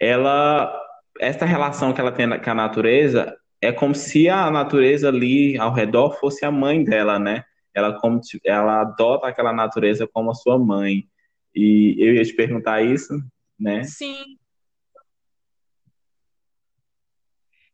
ela, 0.00 0.76
essa 1.20 1.44
relação 1.44 1.92
que 1.92 2.00
ela 2.00 2.12
tem 2.12 2.28
com 2.28 2.50
a 2.50 2.54
natureza 2.54 3.36
é 3.60 3.72
como 3.72 3.94
se 3.94 4.28
a 4.28 4.50
natureza 4.50 5.08
ali 5.08 5.56
ao 5.58 5.72
redor 5.72 6.18
fosse 6.18 6.44
a 6.44 6.50
mãe 6.50 6.84
dela, 6.84 7.18
né? 7.18 7.44
Ela 7.74 7.98
como 7.98 8.20
ela 8.44 8.80
adota 8.80 9.26
aquela 9.26 9.52
natureza 9.52 10.08
como 10.12 10.30
a 10.30 10.34
sua 10.34 10.58
mãe. 10.58 11.08
E 11.54 11.96
eu 11.98 12.14
ia 12.14 12.24
te 12.24 12.34
perguntar 12.34 12.82
isso, 12.82 13.14
né? 13.58 13.84
Sim. 13.84 14.38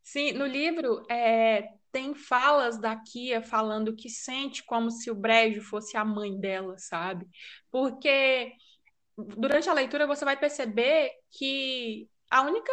Sim, 0.01 0.33
no 0.33 0.45
livro 0.45 1.03
é, 1.09 1.69
tem 1.95 2.13
falas 2.13 2.77
da 2.77 2.93
Kia 2.93 3.41
falando 3.41 3.95
que 3.95 4.09
sente 4.09 4.61
como 4.65 4.91
se 4.91 5.09
o 5.09 5.15
Brejo 5.15 5.61
fosse 5.61 5.95
a 5.95 6.03
mãe 6.03 6.37
dela, 6.37 6.77
sabe? 6.77 7.25
Porque 7.71 8.51
durante 9.17 9.69
a 9.69 9.73
leitura 9.73 10.05
você 10.05 10.25
vai 10.25 10.35
perceber 10.35 11.09
que 11.31 12.09
a 12.29 12.41
única 12.41 12.69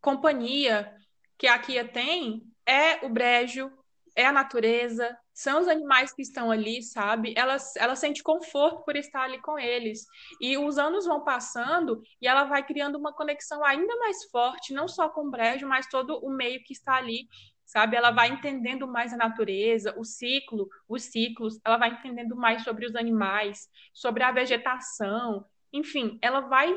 companhia 0.00 0.90
que 1.36 1.46
a 1.46 1.58
Kia 1.58 1.86
tem 1.86 2.42
é 2.64 3.04
o 3.04 3.10
Brejo, 3.10 3.70
é 4.16 4.24
a 4.24 4.32
natureza, 4.32 5.14
são 5.34 5.60
os 5.60 5.68
animais 5.68 6.14
que 6.14 6.22
estão 6.22 6.50
ali, 6.50 6.82
sabe? 6.82 7.34
Ela, 7.36 7.56
ela 7.76 7.96
sente 7.96 8.22
conforto 8.22 8.82
por 8.82 8.96
estar 8.96 9.24
ali 9.24 9.42
com 9.42 9.58
eles. 9.58 10.06
E 10.40 10.56
os 10.56 10.78
anos 10.78 11.04
vão 11.04 11.22
passando 11.22 12.00
e 12.18 12.26
ela 12.26 12.44
vai 12.44 12.64
criando 12.64 12.96
uma 12.96 13.12
conexão 13.12 13.62
ainda 13.62 13.94
mais 13.98 14.24
forte, 14.30 14.72
não 14.72 14.88
só 14.88 15.10
com 15.10 15.26
o 15.26 15.30
brejo, 15.30 15.66
mas 15.66 15.86
todo 15.88 16.18
o 16.24 16.30
meio 16.30 16.62
que 16.64 16.72
está 16.72 16.94
ali, 16.94 17.28
sabe? 17.64 17.96
Ela 17.96 18.10
vai 18.10 18.28
entendendo 18.28 18.86
mais 18.86 19.12
a 19.12 19.16
natureza, 19.16 19.94
o 19.96 20.04
ciclo, 20.04 20.68
os 20.88 21.04
ciclos, 21.04 21.58
ela 21.64 21.76
vai 21.76 21.90
entendendo 21.90 22.36
mais 22.36 22.62
sobre 22.62 22.86
os 22.86 22.94
animais, 22.94 23.68
sobre 23.92 24.22
a 24.22 24.32
vegetação. 24.32 25.44
Enfim, 25.72 26.18
ela 26.22 26.40
vai 26.40 26.76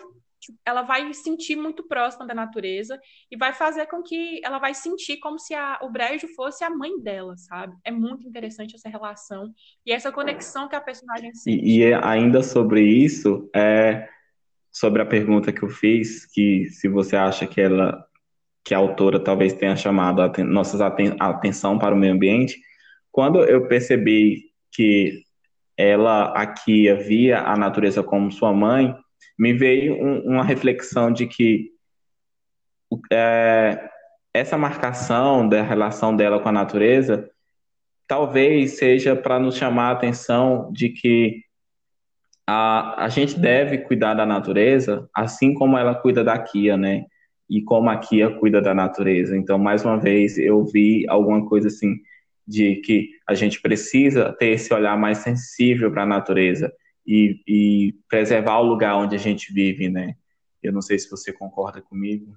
ela 0.64 0.84
vai 0.84 1.12
sentir 1.14 1.56
muito 1.56 1.84
próxima 1.84 2.26
da 2.26 2.34
natureza 2.34 3.00
e 3.30 3.36
vai 3.36 3.54
fazer 3.54 3.88
com 3.88 4.04
que 4.04 4.40
ela 4.44 4.60
vai 4.60 4.74
sentir 4.74 5.18
como 5.18 5.40
se 5.40 5.54
a, 5.54 5.80
o 5.82 5.90
brejo 5.90 6.28
fosse 6.36 6.64
a 6.64 6.70
mãe 6.70 7.00
dela, 7.02 7.36
sabe? 7.38 7.76
É 7.84 7.92
muito 7.92 8.28
interessante 8.28 8.76
essa 8.76 8.88
relação 8.88 9.52
e 9.86 9.92
essa 9.92 10.12
conexão 10.12 10.70
que 10.70 10.76
a 10.76 10.82
personagem 10.82 11.34
sente. 11.34 11.66
E, 11.66 11.80
e 11.80 11.94
ainda 11.94 12.44
sobre 12.44 12.82
isso, 12.82 13.50
é 13.54 14.08
sobre 14.72 15.02
a 15.02 15.06
pergunta 15.06 15.52
que 15.52 15.64
eu 15.64 15.70
fiz, 15.70 16.26
que 16.26 16.68
se 16.70 16.88
você 16.88 17.16
acha 17.16 17.48
que 17.48 17.60
ela 17.60 18.06
que 18.68 18.76
a 18.76 18.78
autora 18.80 19.18
talvez 19.18 19.54
tenha 19.54 19.78
chamado 19.78 20.22
a 20.22 20.30
nossa 20.44 20.86
aten 20.86 21.16
atenção 21.18 21.80
para 21.80 21.96
o 21.96 21.98
meio 21.98 22.14
ambiente, 22.14 22.60
quando 23.10 23.42
eu 23.46 23.66
percebi 23.66 24.44
que 24.74 25.24
ela 25.78 26.34
aqui 26.34 26.94
via 26.96 27.40
a 27.40 27.56
natureza 27.56 28.04
como 28.04 28.30
sua 28.30 28.52
mãe, 28.52 28.94
me 29.40 29.54
veio 29.54 29.96
um, 29.96 30.20
uma 30.34 30.44
reflexão 30.44 31.14
de 31.14 31.28
que 31.28 31.72
é, 33.10 33.90
essa 34.34 34.58
marcação 34.58 35.48
da 35.48 35.62
relação 35.62 36.14
dela 36.14 36.38
com 36.38 36.50
a 36.50 36.52
natureza 36.52 37.30
talvez 38.06 38.78
seja 38.78 39.16
para 39.16 39.40
nos 39.40 39.56
chamar 39.56 39.92
a 39.92 39.92
atenção 39.94 40.70
de 40.74 40.90
que 40.90 41.42
a, 42.46 43.06
a 43.06 43.08
gente 43.08 43.40
deve 43.40 43.78
cuidar 43.78 44.14
da 44.14 44.26
natureza 44.26 45.10
assim 45.16 45.54
como 45.54 45.78
ela 45.78 45.96
cuida 45.96 46.22
da 46.22 46.38
Kia, 46.38 46.76
né? 46.76 47.06
E 47.50 47.62
como 47.62 47.90
a 47.90 47.98
Kia 47.98 48.30
cuida 48.40 48.62
da 48.62 48.74
natureza. 48.74 49.38
Então, 49.38 49.58
mais 49.58 49.86
uma 49.86 49.98
vez, 49.98 50.38
eu 50.38 50.66
vi 50.66 51.08
alguma 51.08 51.48
coisa 51.48 51.68
assim 51.68 52.02
de 52.46 52.78
que 52.78 53.10
a 53.28 53.34
gente 53.34 53.62
precisa 53.62 54.34
ter 54.34 54.52
esse 54.52 54.74
olhar 54.74 54.98
mais 54.98 55.20
sensível 55.20 55.92
para 55.92 56.04
a 56.04 56.08
natureza 56.08 56.74
e, 57.06 57.42
e 57.48 57.96
preservar 58.08 58.60
o 58.60 58.66
lugar 58.66 58.96
onde 58.96 59.16
a 59.16 59.20
gente 59.20 59.54
vive, 59.54 59.90
né? 59.90 60.16
Eu 60.62 60.74
não 60.74 60.82
sei 60.82 60.98
se 60.98 61.10
você 61.10 61.32
concorda 61.32 61.82
comigo. 61.82 62.36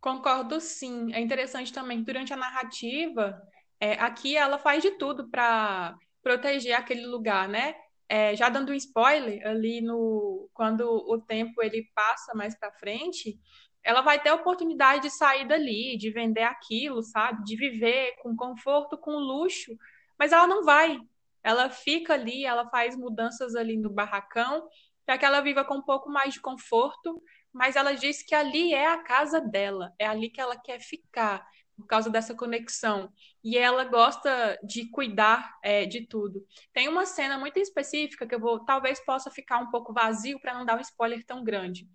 Concordo 0.00 0.60
sim. 0.60 1.12
É 1.12 1.20
interessante 1.20 1.72
também, 1.72 2.02
durante 2.02 2.32
a 2.32 2.36
narrativa, 2.36 3.40
é, 3.78 3.92
aqui 3.94 4.36
ela 4.36 4.58
faz 4.58 4.82
de 4.82 4.92
tudo 4.92 5.28
para 5.28 5.96
proteger 6.22 6.74
aquele 6.74 7.06
lugar, 7.06 7.48
né? 7.48 7.74
É, 8.12 8.34
já 8.34 8.48
dando 8.48 8.72
um 8.72 8.74
spoiler, 8.74 9.46
ali 9.46 9.80
no 9.80 10.50
quando 10.52 10.82
o 10.82 11.20
tempo 11.20 11.62
ele 11.62 11.88
passa 11.94 12.34
mais 12.34 12.58
para 12.58 12.72
frente, 12.72 13.38
ela 13.84 14.00
vai 14.00 14.20
ter 14.20 14.30
a 14.30 14.34
oportunidade 14.34 15.02
de 15.02 15.10
sair 15.10 15.46
dali, 15.46 15.96
de 15.96 16.10
vender 16.10 16.42
aquilo, 16.42 17.02
sabe? 17.04 17.44
De 17.44 17.56
viver 17.56 18.16
com 18.20 18.34
conforto, 18.34 18.98
com 18.98 19.12
luxo, 19.12 19.76
mas 20.18 20.32
ela 20.32 20.48
não 20.48 20.64
vai. 20.64 20.98
Ela 21.40 21.70
fica 21.70 22.14
ali, 22.14 22.44
ela 22.44 22.68
faz 22.68 22.96
mudanças 22.96 23.54
ali 23.54 23.76
no 23.76 23.90
barracão 23.90 24.68
para 25.06 25.16
que 25.16 25.24
ela 25.24 25.40
viva 25.40 25.64
com 25.64 25.76
um 25.76 25.82
pouco 25.82 26.10
mais 26.10 26.34
de 26.34 26.40
conforto, 26.40 27.22
mas 27.52 27.76
ela 27.76 27.94
diz 27.94 28.22
que 28.24 28.34
ali 28.34 28.74
é 28.74 28.86
a 28.88 28.98
casa 29.02 29.40
dela, 29.40 29.92
é 29.98 30.06
ali 30.06 30.30
que 30.30 30.40
ela 30.40 30.56
quer 30.56 30.80
ficar 30.80 31.46
por 31.80 31.86
causa 31.86 32.10
dessa 32.10 32.34
conexão. 32.34 33.12
E 33.42 33.56
ela 33.58 33.84
gosta 33.84 34.58
de 34.62 34.88
cuidar 34.90 35.58
é, 35.62 35.86
de 35.86 36.06
tudo. 36.06 36.46
Tem 36.72 36.88
uma 36.88 37.06
cena 37.06 37.38
muito 37.38 37.58
específica 37.58 38.26
que 38.26 38.34
eu 38.34 38.40
vou, 38.40 38.64
talvez 38.64 39.00
possa 39.04 39.30
ficar 39.30 39.58
um 39.58 39.70
pouco 39.70 39.92
vazio 39.92 40.40
para 40.40 40.54
não 40.54 40.64
dar 40.64 40.76
um 40.76 40.80
spoiler 40.80 41.24
tão 41.24 41.42
grande. 41.42 41.88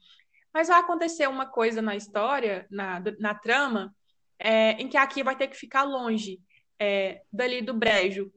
Mas 0.54 0.67
vai 0.67 0.80
acontecer 0.80 1.28
uma 1.28 1.45
coisa 1.45 1.82
na 1.82 1.95
história, 1.95 2.65
na, 2.69 3.02
na 3.19 3.36
trama, 3.36 3.95
é, 4.39 4.71
em 4.74 4.88
que 4.88 4.98
a 4.98 5.06
Kia 5.06 5.24
vai 5.24 5.36
ter 5.36 5.48
que 5.48 5.58
ficar 5.58 5.84
longe 5.84 6.39
é, 6.80 7.21
dali 7.32 7.62
do 7.62 7.74
brejo. 7.74 8.32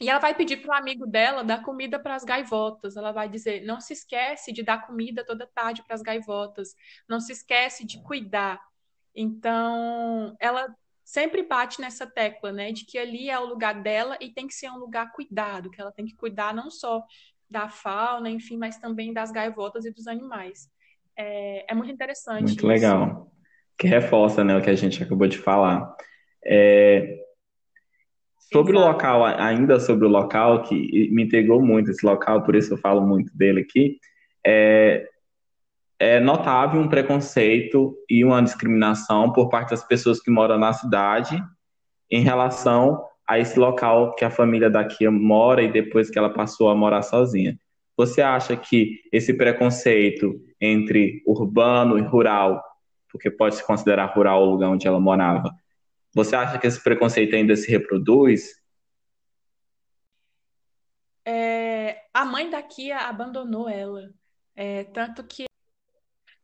E 0.00 0.10
ela 0.10 0.18
vai 0.18 0.34
pedir 0.34 0.56
para 0.56 0.74
o 0.74 0.78
amigo 0.78 1.06
dela 1.06 1.44
dar 1.44 1.62
comida 1.62 1.96
para 1.96 2.16
as 2.16 2.24
gaivotas. 2.24 2.96
Ela 2.96 3.12
vai 3.12 3.28
dizer: 3.28 3.64
não 3.64 3.80
se 3.80 3.92
esquece 3.92 4.52
de 4.52 4.62
dar 4.62 4.84
comida 4.84 5.24
toda 5.24 5.46
tarde 5.46 5.82
para 5.84 5.94
as 5.94 6.02
gaivotas. 6.02 6.74
Não 7.08 7.20
se 7.20 7.32
esquece 7.32 7.86
de 7.86 8.02
cuidar. 8.02 8.60
Então, 9.14 10.34
ela 10.40 10.74
sempre 11.04 11.42
bate 11.42 11.80
nessa 11.80 12.06
tecla, 12.06 12.52
né, 12.52 12.72
de 12.72 12.86
que 12.86 12.96
ali 12.98 13.28
é 13.28 13.38
o 13.38 13.44
lugar 13.46 13.82
dela 13.82 14.16
e 14.20 14.30
tem 14.30 14.46
que 14.46 14.54
ser 14.54 14.70
um 14.70 14.78
lugar 14.78 15.12
cuidado, 15.12 15.70
que 15.70 15.80
ela 15.80 15.92
tem 15.92 16.06
que 16.06 16.14
cuidar 16.14 16.54
não 16.54 16.70
só 16.70 17.02
da 17.50 17.68
fauna, 17.68 18.30
enfim, 18.30 18.56
mas 18.56 18.78
também 18.78 19.12
das 19.12 19.30
gaivotas 19.30 19.84
e 19.84 19.92
dos 19.92 20.06
animais. 20.06 20.70
É, 21.16 21.70
é 21.70 21.74
muito 21.74 21.92
interessante. 21.92 22.44
Muito 22.44 22.56
isso. 22.56 22.66
legal. 22.66 23.30
Que 23.78 23.86
reforça, 23.86 24.42
né, 24.42 24.56
o 24.56 24.62
que 24.62 24.70
a 24.70 24.74
gente 24.74 25.02
acabou 25.02 25.26
de 25.26 25.38
falar. 25.38 25.94
É... 26.44 27.18
Sobre 28.50 28.72
Exato. 28.72 28.88
o 28.88 28.92
local, 28.92 29.24
ainda 29.24 29.80
sobre 29.80 30.06
o 30.06 30.10
local, 30.10 30.62
que 30.62 31.10
me 31.10 31.24
integrou 31.24 31.60
muito 31.60 31.90
esse 31.90 32.04
local, 32.04 32.42
por 32.42 32.54
isso 32.54 32.74
eu 32.74 32.78
falo 32.78 33.00
muito 33.06 33.34
dele 33.36 33.60
aqui, 33.60 33.98
é, 34.46 35.08
é 36.02 36.18
notável 36.18 36.80
um 36.80 36.88
preconceito 36.88 37.96
e 38.10 38.24
uma 38.24 38.42
discriminação 38.42 39.32
por 39.32 39.48
parte 39.48 39.70
das 39.70 39.84
pessoas 39.84 40.20
que 40.20 40.32
moram 40.32 40.58
na 40.58 40.72
cidade 40.72 41.40
em 42.10 42.22
relação 42.22 43.06
a 43.24 43.38
esse 43.38 43.56
local 43.56 44.12
que 44.16 44.24
a 44.24 44.30
família 44.30 44.68
daqui 44.68 45.08
mora 45.08 45.62
e 45.62 45.70
depois 45.70 46.10
que 46.10 46.18
ela 46.18 46.28
passou 46.28 46.68
a 46.68 46.74
morar 46.74 47.02
sozinha. 47.02 47.56
Você 47.96 48.20
acha 48.20 48.56
que 48.56 49.00
esse 49.12 49.32
preconceito 49.32 50.42
entre 50.60 51.22
urbano 51.24 51.96
e 51.96 52.02
rural, 52.02 52.60
porque 53.08 53.30
pode 53.30 53.54
se 53.54 53.64
considerar 53.64 54.06
rural 54.06 54.42
o 54.42 54.50
lugar 54.50 54.70
onde 54.70 54.88
ela 54.88 54.98
morava, 54.98 55.54
você 56.12 56.34
acha 56.34 56.58
que 56.58 56.66
esse 56.66 56.82
preconceito 56.82 57.36
ainda 57.36 57.54
se 57.54 57.70
reproduz? 57.70 58.60
É, 61.24 62.06
a 62.12 62.24
mãe 62.24 62.50
da 62.50 62.60
Kia 62.60 62.98
abandonou 62.98 63.68
ela. 63.68 64.10
É, 64.56 64.82
tanto 64.82 65.22
que 65.22 65.44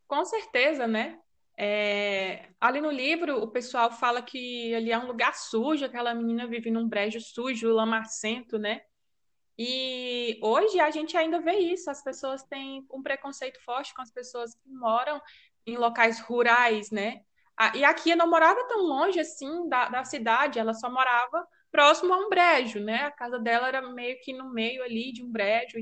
com 0.08 0.24
certeza, 0.24 0.86
né? 0.86 1.20
É, 1.56 2.48
ali 2.60 2.80
no 2.80 2.90
livro, 2.90 3.42
o 3.42 3.48
pessoal 3.48 3.90
fala 3.90 4.22
que 4.22 4.74
ali 4.74 4.90
é 4.90 4.98
um 4.98 5.06
lugar 5.06 5.34
sujo, 5.34 5.84
aquela 5.84 6.14
menina 6.14 6.46
vive 6.46 6.70
num 6.70 6.88
brejo 6.88 7.20
sujo, 7.20 7.72
lamacento, 7.72 8.58
né? 8.58 8.80
E 9.58 10.38
hoje 10.40 10.78
a 10.78 10.90
gente 10.90 11.16
ainda 11.16 11.40
vê 11.40 11.58
isso, 11.58 11.90
as 11.90 12.02
pessoas 12.02 12.44
têm 12.44 12.86
um 12.92 13.02
preconceito 13.02 13.60
forte 13.64 13.92
com 13.92 14.00
as 14.00 14.10
pessoas 14.10 14.54
que 14.54 14.68
moram 14.70 15.20
em 15.66 15.76
locais 15.76 16.20
rurais, 16.20 16.90
né? 16.92 17.20
E 17.74 17.84
aqui 17.84 18.14
não 18.14 18.30
morava 18.30 18.68
tão 18.68 18.82
longe 18.82 19.18
assim 19.18 19.68
da, 19.68 19.88
da 19.88 20.04
cidade, 20.04 20.60
ela 20.60 20.74
só 20.74 20.88
morava 20.88 21.44
próximo 21.72 22.14
a 22.14 22.18
um 22.18 22.28
brejo, 22.28 22.78
né? 22.78 23.04
A 23.04 23.10
casa 23.10 23.38
dela 23.38 23.66
era 23.66 23.82
meio 23.92 24.16
que 24.20 24.32
no 24.32 24.52
meio 24.52 24.82
ali 24.84 25.12
de 25.12 25.24
um 25.24 25.30
brejo, 25.30 25.78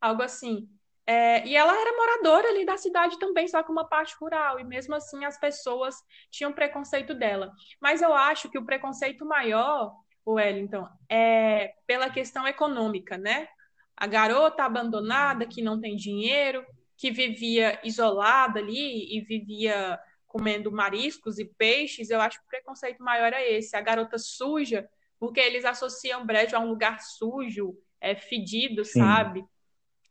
algo 0.00 0.22
assim. 0.22 0.68
É, 1.06 1.46
e 1.46 1.56
ela 1.56 1.72
era 1.78 1.96
moradora 1.96 2.48
ali 2.48 2.64
da 2.64 2.76
cidade 2.76 3.18
também, 3.18 3.48
só 3.48 3.62
com 3.62 3.72
uma 3.72 3.88
parte 3.88 4.14
rural, 4.20 4.60
e 4.60 4.64
mesmo 4.64 4.94
assim 4.94 5.24
as 5.24 5.38
pessoas 5.38 5.96
tinham 6.30 6.52
preconceito 6.52 7.12
dela. 7.14 7.52
Mas 7.80 8.02
eu 8.02 8.14
acho 8.14 8.48
que 8.48 8.58
o 8.58 8.64
preconceito 8.64 9.24
maior, 9.24 9.94
o 10.24 10.34
Wellington, 10.34 10.88
é 11.08 11.74
pela 11.86 12.08
questão 12.08 12.46
econômica, 12.46 13.18
né? 13.18 13.48
A 13.96 14.06
garota 14.06 14.62
abandonada, 14.62 15.46
que 15.46 15.60
não 15.60 15.80
tem 15.80 15.96
dinheiro, 15.96 16.64
que 16.96 17.10
vivia 17.10 17.80
isolada 17.82 18.60
ali 18.60 19.16
e 19.16 19.20
vivia 19.22 19.98
comendo 20.32 20.72
mariscos 20.72 21.38
e 21.38 21.44
peixes, 21.44 22.08
eu 22.08 22.20
acho 22.20 22.38
que 22.38 22.46
o 22.46 22.48
preconceito 22.48 23.02
maior 23.02 23.32
é 23.34 23.52
esse. 23.52 23.76
A 23.76 23.80
garota 23.82 24.16
suja, 24.18 24.88
porque 25.18 25.40
eles 25.40 25.64
associam 25.64 26.24
brejo 26.24 26.56
a 26.56 26.60
um 26.60 26.68
lugar 26.68 27.00
sujo, 27.00 27.76
é 28.00 28.14
fedido, 28.14 28.84
sim. 28.84 29.00
sabe? 29.00 29.44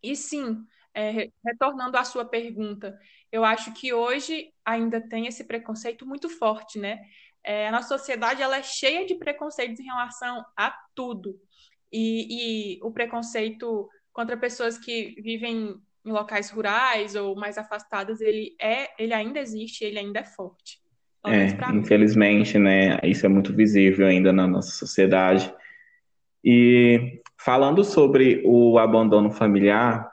E 0.04 0.16
sim, 0.16 0.64
é, 0.94 1.30
retornando 1.46 1.98
à 1.98 2.04
sua 2.04 2.26
pergunta, 2.26 2.98
eu 3.32 3.46
acho 3.46 3.74
que 3.74 3.94
hoje 3.94 4.50
ainda 4.66 5.00
tem 5.02 5.28
esse 5.28 5.46
preconceito 5.46 6.06
muito 6.06 6.30
forte, 6.30 6.80
né? 6.80 7.00
É, 7.44 7.68
a 7.68 7.72
nossa 7.72 7.98
sociedade 7.98 8.42
ela 8.42 8.58
é 8.58 8.64
cheia 8.64 9.06
de 9.06 9.16
preconceitos 9.16 9.80
em 9.80 9.86
relação 9.86 10.44
a 10.56 10.74
tudo. 10.94 11.40
E, 11.92 12.76
e 12.76 12.80
o 12.84 12.92
preconceito 12.92 13.90
contra 14.14 14.38
pessoas 14.38 14.78
que 14.78 15.16
vivem 15.22 15.76
em 16.06 16.12
locais 16.12 16.50
rurais 16.50 17.16
ou 17.16 17.36
mais 17.36 17.58
afastadas, 17.58 18.22
ele 18.22 18.56
é, 18.60 18.90
ele 19.02 19.14
ainda 19.14 19.40
existe, 19.40 19.84
ele 19.84 20.00
ainda 20.00 20.20
é 20.20 20.26
forte. 20.26 20.80
É, 21.26 21.48
infelizmente, 21.76 22.58
né? 22.58 23.00
Isso 23.04 23.26
é 23.26 23.30
muito 23.30 23.54
visível 23.54 24.08
ainda 24.08 24.34
na 24.34 24.48
nossa 24.48 24.72
sociedade. 24.72 25.54
E 26.44 27.22
falando 27.38 27.84
sobre 27.84 28.42
o 28.44 28.80
abandono 28.80 29.30
familiar, 29.30 30.11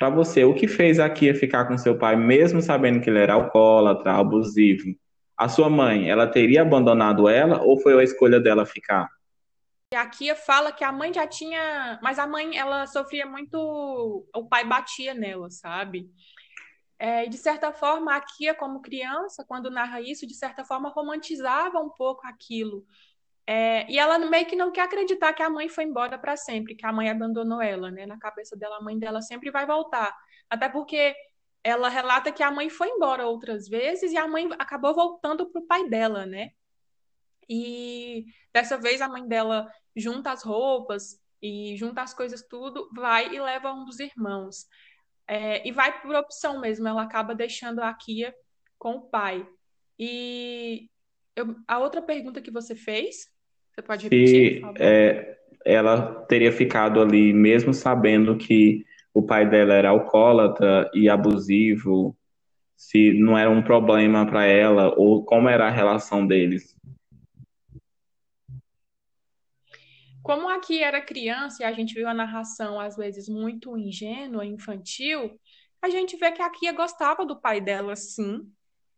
para 0.00 0.08
você, 0.08 0.44
o 0.44 0.54
que 0.54 0.66
fez 0.66 0.98
a 0.98 1.10
Kia 1.10 1.34
ficar 1.34 1.66
com 1.66 1.76
seu 1.76 1.98
pai, 1.98 2.16
mesmo 2.16 2.62
sabendo 2.62 3.02
que 3.02 3.10
ele 3.10 3.18
era 3.18 3.34
alcoólatra, 3.34 4.14
abusivo? 4.14 4.96
A 5.36 5.46
sua 5.46 5.68
mãe, 5.68 6.08
ela 6.08 6.26
teria 6.26 6.62
abandonado 6.62 7.28
ela 7.28 7.62
ou 7.62 7.78
foi 7.78 8.00
a 8.00 8.02
escolha 8.02 8.40
dela 8.40 8.64
ficar? 8.64 9.10
A 9.94 10.06
Kia 10.06 10.34
fala 10.34 10.72
que 10.72 10.82
a 10.82 10.90
mãe 10.90 11.12
já 11.12 11.26
tinha. 11.26 12.00
Mas 12.02 12.18
a 12.18 12.26
mãe, 12.26 12.56
ela 12.56 12.86
sofria 12.86 13.26
muito. 13.26 14.26
O 14.34 14.48
pai 14.48 14.64
batia 14.64 15.12
nela, 15.12 15.50
sabe? 15.50 16.08
É, 16.98 17.26
de 17.26 17.36
certa 17.36 17.70
forma, 17.70 18.16
a 18.16 18.20
Kia, 18.22 18.54
como 18.54 18.80
criança, 18.80 19.44
quando 19.46 19.70
narra 19.70 20.00
isso, 20.00 20.26
de 20.26 20.34
certa 20.34 20.64
forma 20.64 20.88
romantizava 20.88 21.78
um 21.78 21.90
pouco 21.90 22.26
aquilo. 22.26 22.86
É, 23.46 23.90
e 23.90 23.98
ela 23.98 24.18
meio 24.18 24.46
que 24.46 24.56
não 24.56 24.70
quer 24.70 24.82
acreditar 24.82 25.32
que 25.32 25.42
a 25.42 25.50
mãe 25.50 25.68
foi 25.68 25.84
embora 25.84 26.18
para 26.18 26.36
sempre, 26.36 26.74
que 26.74 26.86
a 26.86 26.92
mãe 26.92 27.10
abandonou 27.10 27.60
ela, 27.60 27.90
né? 27.90 28.06
Na 28.06 28.18
cabeça 28.18 28.56
dela, 28.56 28.76
a 28.78 28.82
mãe 28.82 28.98
dela 28.98 29.20
sempre 29.22 29.50
vai 29.50 29.66
voltar. 29.66 30.16
Até 30.48 30.68
porque 30.68 31.14
ela 31.62 31.88
relata 31.88 32.32
que 32.32 32.42
a 32.42 32.50
mãe 32.50 32.70
foi 32.70 32.88
embora 32.88 33.26
outras 33.26 33.68
vezes 33.68 34.12
e 34.12 34.16
a 34.16 34.26
mãe 34.26 34.48
acabou 34.58 34.94
voltando 34.94 35.50
pro 35.50 35.66
pai 35.66 35.88
dela, 35.88 36.26
né? 36.26 36.50
E 37.48 38.26
dessa 38.52 38.78
vez 38.78 39.00
a 39.00 39.08
mãe 39.08 39.26
dela 39.26 39.70
junta 39.96 40.30
as 40.32 40.42
roupas 40.42 41.20
e 41.42 41.76
junta 41.76 42.02
as 42.02 42.14
coisas 42.14 42.42
tudo, 42.48 42.88
vai 42.94 43.34
e 43.34 43.40
leva 43.40 43.72
um 43.72 43.84
dos 43.84 43.98
irmãos. 43.98 44.66
É, 45.26 45.66
e 45.66 45.72
vai 45.72 46.00
por 46.00 46.14
opção 46.14 46.60
mesmo, 46.60 46.86
ela 46.88 47.02
acaba 47.02 47.34
deixando 47.34 47.80
a 47.80 47.92
Kia 47.94 48.34
com 48.78 48.96
o 48.96 49.02
pai. 49.02 49.46
E 49.98 50.88
eu, 51.36 51.54
a 51.66 51.78
outra 51.78 52.02
pergunta 52.02 52.40
que 52.40 52.50
você 52.50 52.74
fez 52.74 53.30
você 53.74 53.82
pode 53.82 54.04
repetir? 54.04 54.60
Se 54.60 54.82
é, 54.82 55.38
ela 55.64 56.24
teria 56.26 56.52
ficado 56.52 57.00
ali, 57.00 57.32
mesmo 57.32 57.72
sabendo 57.72 58.36
que 58.36 58.84
o 59.12 59.22
pai 59.22 59.48
dela 59.48 59.74
era 59.74 59.90
alcoólatra 59.90 60.90
e 60.94 61.08
abusivo, 61.08 62.16
se 62.76 63.12
não 63.14 63.36
era 63.36 63.50
um 63.50 63.62
problema 63.62 64.26
para 64.26 64.44
ela, 64.44 64.94
ou 64.96 65.24
como 65.24 65.48
era 65.48 65.66
a 65.66 65.70
relação 65.70 66.26
deles? 66.26 66.76
Como 70.22 70.48
aqui 70.48 70.82
era 70.82 71.00
criança 71.00 71.62
e 71.62 71.66
a 71.66 71.72
gente 71.72 71.94
viu 71.94 72.08
a 72.08 72.14
narração 72.14 72.78
às 72.78 72.96
vezes 72.96 73.28
muito 73.28 73.76
ingênua, 73.76 74.44
infantil, 74.44 75.38
a 75.82 75.88
gente 75.88 76.16
vê 76.16 76.30
que 76.30 76.42
a 76.42 76.50
Kia 76.50 76.72
gostava 76.72 77.24
do 77.24 77.40
pai 77.40 77.60
dela, 77.60 77.96
sim, 77.96 78.46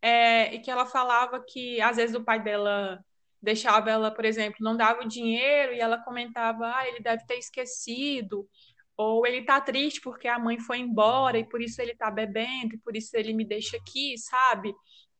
é, 0.02 0.54
e 0.54 0.58
que 0.60 0.70
ela 0.70 0.84
falava 0.84 1.42
que 1.46 1.80
às 1.80 1.96
vezes 1.96 2.16
o 2.16 2.24
pai 2.24 2.42
dela 2.42 3.02
deixava 3.40 3.90
ela, 3.90 4.10
por 4.10 4.24
exemplo, 4.24 4.58
não 4.60 4.76
dava 4.76 5.02
o 5.02 5.08
dinheiro 5.08 5.72
e 5.72 5.80
ela 5.80 5.98
comentava, 5.98 6.72
ah, 6.76 6.88
ele 6.88 7.00
deve 7.00 7.24
ter 7.26 7.38
esquecido, 7.38 8.48
ou 8.96 9.26
ele 9.26 9.44
tá 9.44 9.60
triste 9.60 10.00
porque 10.00 10.28
a 10.28 10.38
mãe 10.38 10.58
foi 10.60 10.78
embora 10.78 11.38
e 11.38 11.48
por 11.48 11.60
isso 11.62 11.80
ele 11.80 11.94
tá 11.94 12.10
bebendo 12.10 12.74
e 12.74 12.78
por 12.78 12.96
isso 12.96 13.16
ele 13.16 13.32
me 13.32 13.44
deixa 13.44 13.76
aqui, 13.76 14.16
sabe? 14.18 14.74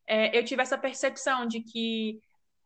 É, 0.07 0.37
eu 0.37 0.43
tive 0.45 0.61
essa 0.61 0.77
percepção 0.77 1.47
de 1.47 1.61
que 1.61 2.19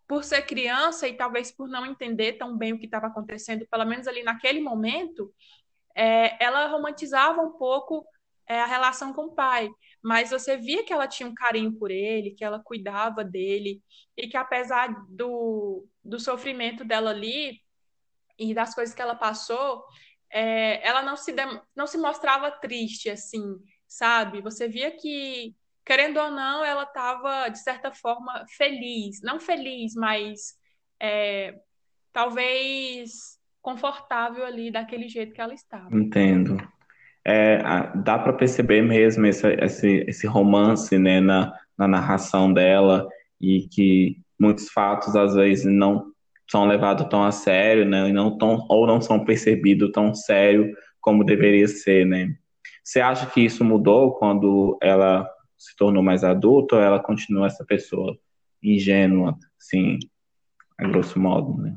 por 0.07 0.23
ser 0.23 0.43
criança 0.43 1.07
e 1.07 1.13
talvez 1.13 1.51
por 1.51 1.67
não 1.67 1.85
entender 1.85 2.33
tão 2.33 2.57
bem 2.57 2.73
o 2.73 2.79
que 2.79 2.85
estava 2.85 3.07
acontecendo, 3.07 3.67
pelo 3.69 3.85
menos 3.85 4.07
ali 4.07 4.23
naquele 4.23 4.61
momento, 4.61 5.33
é, 5.95 6.43
ela 6.43 6.67
romantizava 6.67 7.41
um 7.41 7.53
pouco 7.57 8.05
é, 8.47 8.61
a 8.61 8.65
relação 8.65 9.13
com 9.13 9.25
o 9.25 9.35
pai, 9.35 9.69
mas 10.03 10.29
você 10.29 10.57
via 10.57 10.83
que 10.83 10.93
ela 10.93 11.07
tinha 11.07 11.27
um 11.27 11.33
carinho 11.33 11.73
por 11.73 11.91
ele, 11.91 12.31
que 12.31 12.43
ela 12.43 12.61
cuidava 12.63 13.23
dele, 13.23 13.81
e 14.15 14.27
que 14.27 14.37
apesar 14.37 14.87
do, 15.09 15.87
do 16.03 16.19
sofrimento 16.19 16.83
dela 16.83 17.11
ali 17.11 17.59
e 18.37 18.53
das 18.53 18.73
coisas 18.73 18.93
que 18.93 19.01
ela 19.01 19.15
passou, 19.15 19.83
é, 20.31 20.85
ela 20.87 21.01
não 21.01 21.15
se, 21.15 21.33
não 21.75 21.87
se 21.87 21.97
mostrava 21.97 22.51
triste, 22.51 23.09
assim, 23.09 23.43
sabe? 23.87 24.41
Você 24.41 24.67
via 24.67 24.91
que, 24.91 25.55
querendo 25.85 26.19
ou 26.19 26.31
não, 26.31 26.63
ela 26.63 26.83
estava, 26.83 27.49
de 27.49 27.59
certa 27.59 27.93
forma, 27.93 28.45
feliz. 28.55 29.21
Não 29.21 29.39
feliz, 29.39 29.93
mas 29.95 30.55
é, 30.99 31.59
talvez 32.11 33.37
confortável 33.61 34.45
ali 34.45 34.71
daquele 34.71 35.09
jeito 35.09 35.33
que 35.33 35.41
ela 35.41 35.53
estava. 35.53 35.93
Entendo. 35.95 36.56
É, 37.29 37.61
dá 37.93 38.17
para 38.17 38.31
perceber 38.31 38.81
mesmo 38.81 39.25
esse, 39.25 39.45
esse, 39.55 40.05
esse 40.07 40.25
romance 40.25 40.97
né, 40.97 41.19
na, 41.19 41.53
na 41.77 41.85
narração 41.85 42.53
dela 42.53 43.05
e 43.41 43.67
que 43.67 44.17
muitos 44.39 44.69
fatos 44.69 45.13
às 45.13 45.35
vezes 45.35 45.65
não 45.65 46.13
são 46.49 46.65
levados 46.65 47.05
tão 47.09 47.25
a 47.25 47.31
sério, 47.31 47.85
né, 47.85 48.07
e 48.07 48.13
não 48.13 48.37
tão, 48.37 48.65
ou 48.69 48.87
não 48.87 49.01
são 49.01 49.25
percebidos 49.25 49.91
tão 49.91 50.13
sério 50.15 50.73
como 51.01 51.25
deveria 51.25 51.67
ser, 51.67 52.05
né? 52.05 52.33
Você 52.81 53.01
acha 53.01 53.25
que 53.25 53.41
isso 53.41 53.65
mudou 53.65 54.13
quando 54.13 54.77
ela 54.81 55.29
se 55.57 55.75
tornou 55.75 56.01
mais 56.01 56.23
adulta 56.23 56.77
ou 56.77 56.81
ela 56.81 56.99
continua 56.99 57.47
essa 57.47 57.65
pessoa 57.65 58.17
ingênua, 58.63 59.37
assim, 59.59 59.99
a 60.77 60.87
grosso 60.87 61.19
modo, 61.19 61.61
né? 61.61 61.75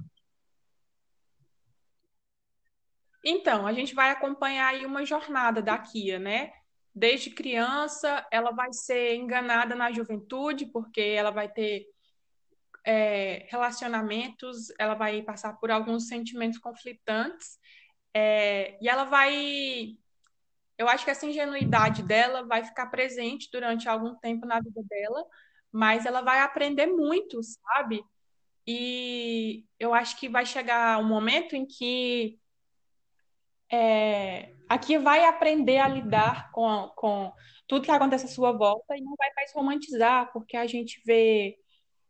Então, 3.24 3.66
a 3.66 3.72
gente 3.72 3.94
vai 3.94 4.11
acompanhar 4.11 4.68
aí 4.68 4.87
uma 4.87 5.04
jornada 5.04 5.61
da 5.61 5.78
Kia, 5.78 6.18
né? 6.18 6.52
Desde 6.94 7.30
criança, 7.30 8.26
ela 8.30 8.50
vai 8.50 8.72
ser 8.72 9.14
enganada 9.16 9.74
na 9.74 9.92
juventude, 9.92 10.66
porque 10.66 11.00
ela 11.00 11.30
vai 11.30 11.48
ter 11.48 11.87
é, 12.85 13.46
relacionamentos, 13.50 14.72
ela 14.78 14.94
vai 14.94 15.22
passar 15.22 15.54
por 15.54 15.70
alguns 15.70 16.09
sentimentos 16.09 16.59
conflitantes, 16.59 17.59
é, 18.14 18.78
e 18.83 18.88
ela 18.88 19.04
vai. 19.04 19.96
Eu 20.78 20.88
acho 20.88 21.04
que 21.04 21.11
essa 21.11 21.26
ingenuidade 21.26 22.02
dela 22.02 22.46
vai 22.46 22.64
ficar 22.64 22.87
presente 22.87 23.50
durante 23.52 23.88
algum 23.88 24.14
tempo 24.16 24.46
na 24.46 24.61
vida 24.61 24.83
dela, 24.88 25.24
mas 25.70 26.06
ela 26.06 26.22
vai 26.22 26.40
aprender 26.40 26.87
muito, 26.87 27.40
sabe? 27.42 28.02
E 28.66 29.66
eu 29.78 29.94
acho 29.94 30.18
que 30.18 30.28
vai 30.28 30.46
chegar 30.46 30.98
um 30.98 31.06
momento 31.06 31.54
em 31.54 31.66
que 31.66 32.38
é, 33.70 34.52
aqui 34.68 34.98
vai 34.98 35.24
aprender 35.24 35.78
a 35.78 35.88
lidar 35.88 36.50
com, 36.52 36.90
com 36.96 37.33
tudo 37.66 37.85
que 37.85 37.90
acontece 37.90 38.26
à 38.26 38.28
sua 38.28 38.52
volta 38.52 38.96
e 38.96 39.00
não 39.00 39.14
vai 39.16 39.28
mais 39.37 39.52
romantizar, 39.52 40.30
porque 40.33 40.56
a 40.56 40.66
gente 40.66 41.00
vê 41.04 41.56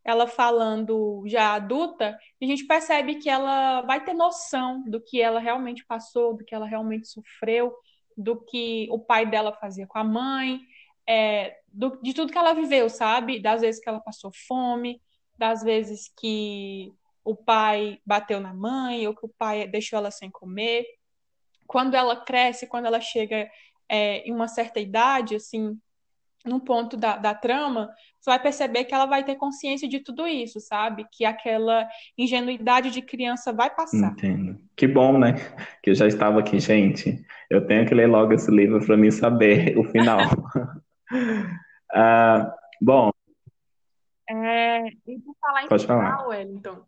ela 0.03 0.27
falando 0.27 1.23
já 1.27 1.55
adulta, 1.55 2.18
e 2.40 2.46
a 2.46 2.49
gente 2.49 2.66
percebe 2.66 3.16
que 3.16 3.29
ela 3.29 3.83
vai 3.83 4.03
ter 4.03 4.14
noção 4.14 4.83
do 4.85 5.01
que 5.01 5.20
ela 5.20 5.38
realmente 5.38 5.85
passou, 5.87 6.35
do 6.35 6.44
que 6.44 6.55
ela 6.55 6.66
realmente 6.66 7.07
sofreu, 7.07 7.75
do 8.16 8.40
que 8.40 8.88
o 8.90 8.99
pai 8.99 9.27
dela 9.27 9.53
fazia 9.53 9.87
com 9.87 9.99
a 9.99 10.05
mãe, 10.05 10.61
é, 11.07 11.57
do, 11.68 12.01
de 12.03 12.14
tudo 12.14 12.33
que 12.33 12.38
ela 12.38 12.55
viveu, 12.55 12.88
sabe? 12.88 13.40
Das 13.40 13.61
vezes 13.61 13.81
que 13.81 13.88
ela 13.88 14.01
passou 14.01 14.31
fome, 14.46 15.01
das 15.37 15.62
vezes 15.62 16.11
que 16.18 16.92
o 17.25 17.35
pai 17.37 17.99
bateu 18.05 18.40
na 18.40 18.55
mãe, 18.55 19.07
ou 19.07 19.14
que 19.14 19.27
o 19.27 19.33
pai 19.38 19.66
deixou 19.66 19.99
ela 19.99 20.11
sem 20.11 20.31
comer. 20.31 20.85
Quando 21.70 21.94
ela 21.94 22.16
cresce, 22.16 22.66
quando 22.66 22.87
ela 22.87 23.00
chega 23.00 23.48
é, 23.88 24.28
em 24.28 24.35
uma 24.35 24.48
certa 24.48 24.80
idade, 24.80 25.37
assim, 25.37 25.78
num 26.44 26.59
ponto 26.59 26.96
da, 26.96 27.16
da 27.16 27.33
trama, 27.33 27.88
você 28.18 28.28
vai 28.28 28.42
perceber 28.42 28.83
que 28.87 28.92
ela 28.92 29.06
vai 29.06 29.22
ter 29.22 29.37
consciência 29.37 29.88
de 29.88 30.00
tudo 30.00 30.26
isso, 30.26 30.59
sabe? 30.59 31.06
Que 31.12 31.24
aquela 31.24 31.88
ingenuidade 32.18 32.90
de 32.90 33.00
criança 33.00 33.52
vai 33.52 33.72
passar. 33.72 34.11
Entendo. 34.11 34.59
Que 34.76 34.88
bom, 34.88 35.16
né? 35.16 35.35
Que 35.80 35.90
eu 35.90 35.94
já 35.94 36.09
estava 36.09 36.40
aqui, 36.40 36.59
gente. 36.59 37.24
Eu 37.48 37.64
tenho 37.64 37.87
que 37.87 37.94
ler 37.94 38.09
logo 38.09 38.33
esse 38.33 38.50
livro 38.50 38.85
para 38.85 38.96
mim 38.96 39.12
saber 39.12 39.78
o 39.78 39.85
final. 39.85 40.18
uh, 41.94 42.50
bom. 42.83 43.12
É, 44.28 44.88
e 45.06 45.20
por 45.24 45.37
falar 45.40 45.62
em 45.62 45.68
Pode 45.68 45.87
final, 45.87 46.00
falar. 46.00 46.26
Wellington, 46.26 46.85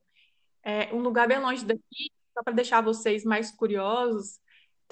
é, 0.65 0.93
um 0.93 0.99
lugar 0.99 1.29
bem 1.29 1.39
longe 1.39 1.65
daqui, 1.65 2.11
só 2.35 2.43
para 2.43 2.53
deixar 2.53 2.81
vocês 2.81 3.25
mais 3.25 3.53
curiosos, 3.53 4.41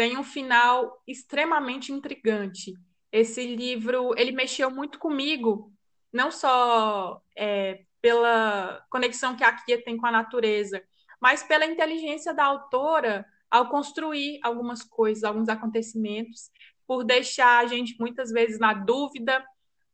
tem 0.01 0.17
um 0.17 0.25
final 0.25 1.03
extremamente 1.07 1.93
intrigante 1.93 2.73
esse 3.13 3.55
livro, 3.55 4.15
ele 4.17 4.33
mexeu 4.33 4.71
muito 4.71 4.99
comigo, 4.99 5.71
não 6.11 6.31
só 6.31 7.21
é, 7.37 7.83
pela 8.01 8.83
conexão 8.89 9.37
que 9.37 9.45
a 9.45 9.53
Kia 9.53 9.85
tem 9.85 9.99
com 9.99 10.07
a 10.07 10.11
natureza, 10.11 10.83
mas 11.21 11.43
pela 11.43 11.67
inteligência 11.67 12.33
da 12.33 12.47
autora 12.47 13.27
ao 13.51 13.69
construir 13.69 14.41
algumas 14.43 14.83
coisas, 14.83 15.23
alguns 15.23 15.51
acontecimentos, 15.51 16.51
por 16.87 17.05
deixar 17.05 17.59
a 17.59 17.67
gente 17.67 17.95
muitas 18.01 18.31
vezes 18.31 18.59
na 18.59 18.73
dúvida, 18.73 19.45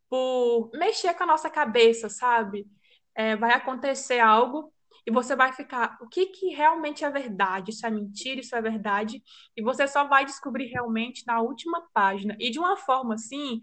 por 0.09 0.71
mexer 0.73 1.15
com 1.15 1.25
a 1.25 1.27
nossa 1.27 1.51
cabeça, 1.51 2.09
sabe? 2.09 2.65
É, 3.13 3.35
vai 3.35 3.53
acontecer 3.55 4.21
algo 4.21 4.73
e 5.07 5.11
você 5.11 5.37
vai 5.37 5.53
ficar, 5.53 5.97
o 6.01 6.09
que, 6.09 6.27
que 6.27 6.49
realmente 6.49 7.05
é 7.05 7.11
verdade? 7.11 7.71
Isso 7.71 7.87
é 7.87 7.91
mentira, 7.91 8.41
isso 8.41 8.57
é 8.57 8.61
verdade? 8.61 9.23
E 9.57 9.63
você 9.63 9.87
só 9.87 10.05
vai 10.09 10.25
descobrir 10.25 10.67
realmente 10.67 11.25
na 11.25 11.41
última 11.41 11.81
página. 11.95 12.37
E 12.41 12.51
de 12.51 12.59
uma 12.59 12.77
forma 12.77 13.15
assim, 13.15 13.61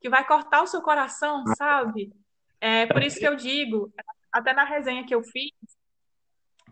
que 0.00 0.08
vai 0.08 0.26
cortar 0.26 0.62
o 0.62 0.66
seu 0.66 0.80
coração, 0.80 1.44
sabe? 1.54 2.10
É 2.58 2.86
por 2.86 3.02
isso 3.02 3.18
que 3.18 3.28
eu 3.28 3.36
digo, 3.36 3.92
até 4.32 4.54
na 4.54 4.64
resenha 4.64 5.04
que 5.04 5.14
eu 5.14 5.22
fiz, 5.22 5.52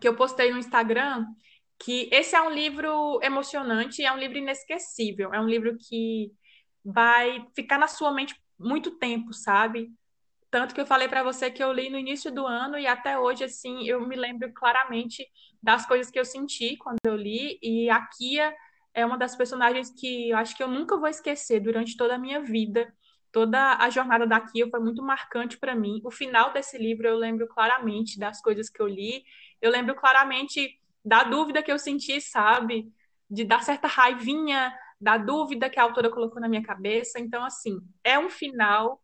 que 0.01 0.07
eu 0.07 0.15
postei 0.15 0.51
no 0.51 0.57
Instagram, 0.57 1.27
que 1.77 2.09
esse 2.11 2.35
é 2.35 2.41
um 2.41 2.49
livro 2.49 3.19
emocionante, 3.21 4.03
é 4.03 4.11
um 4.11 4.17
livro 4.17 4.39
inesquecível, 4.39 5.33
é 5.35 5.39
um 5.39 5.47
livro 5.47 5.77
que 5.77 6.31
vai 6.83 7.47
ficar 7.55 7.77
na 7.77 7.87
sua 7.87 8.11
mente 8.11 8.35
muito 8.57 8.97
tempo, 8.97 9.33
sabe? 9.33 9.91
Tanto 10.55 10.73
que 10.73 10.79
eu 10.79 10.85
falei 10.85 11.09
para 11.09 11.21
você 11.21 11.51
que 11.51 11.61
eu 11.61 11.73
li 11.73 11.89
no 11.89 11.99
início 11.99 12.31
do 12.31 12.47
ano 12.47 12.79
e 12.79 12.87
até 12.87 13.19
hoje, 13.19 13.43
assim, 13.43 13.85
eu 13.89 13.99
me 14.07 14.15
lembro 14.15 14.53
claramente 14.53 15.27
das 15.61 15.85
coisas 15.85 16.09
que 16.09 16.17
eu 16.17 16.23
senti 16.23 16.77
quando 16.77 16.97
eu 17.03 17.13
li. 17.17 17.59
E 17.61 17.89
a 17.89 17.99
Kia 18.07 18.55
é 18.93 19.05
uma 19.05 19.17
das 19.17 19.35
personagens 19.35 19.89
que 19.89 20.29
eu 20.29 20.37
acho 20.37 20.55
que 20.55 20.63
eu 20.63 20.69
nunca 20.69 20.95
vou 20.95 21.09
esquecer 21.09 21.59
durante 21.59 21.97
toda 21.97 22.15
a 22.15 22.17
minha 22.17 22.39
vida. 22.39 22.87
Toda 23.33 23.75
a 23.75 23.89
jornada 23.89 24.25
da 24.25 24.39
Kia 24.39 24.65
foi 24.69 24.79
muito 24.79 25.03
marcante 25.03 25.57
para 25.57 25.75
mim. 25.75 25.99
O 26.05 26.09
final 26.09 26.53
desse 26.53 26.77
livro 26.77 27.05
eu 27.05 27.17
lembro 27.17 27.49
claramente 27.49 28.17
das 28.17 28.41
coisas 28.41 28.69
que 28.69 28.81
eu 28.81 28.87
li. 28.87 29.25
Eu 29.61 29.69
lembro 29.69 29.93
claramente 29.93 30.79
da 31.03 31.23
dúvida 31.23 31.61
que 31.61 31.69
eu 31.69 31.77
senti, 31.77 32.21
sabe? 32.21 32.89
De 33.29 33.43
dar 33.43 33.61
certa 33.61 33.89
raivinha 33.89 34.73
da 35.01 35.17
dúvida 35.17 35.69
que 35.69 35.81
a 35.81 35.83
autora 35.83 36.09
colocou 36.09 36.39
na 36.39 36.47
minha 36.47 36.63
cabeça. 36.63 37.19
Então, 37.19 37.43
assim, 37.43 37.77
é 38.05 38.17
um 38.17 38.29
final 38.29 39.01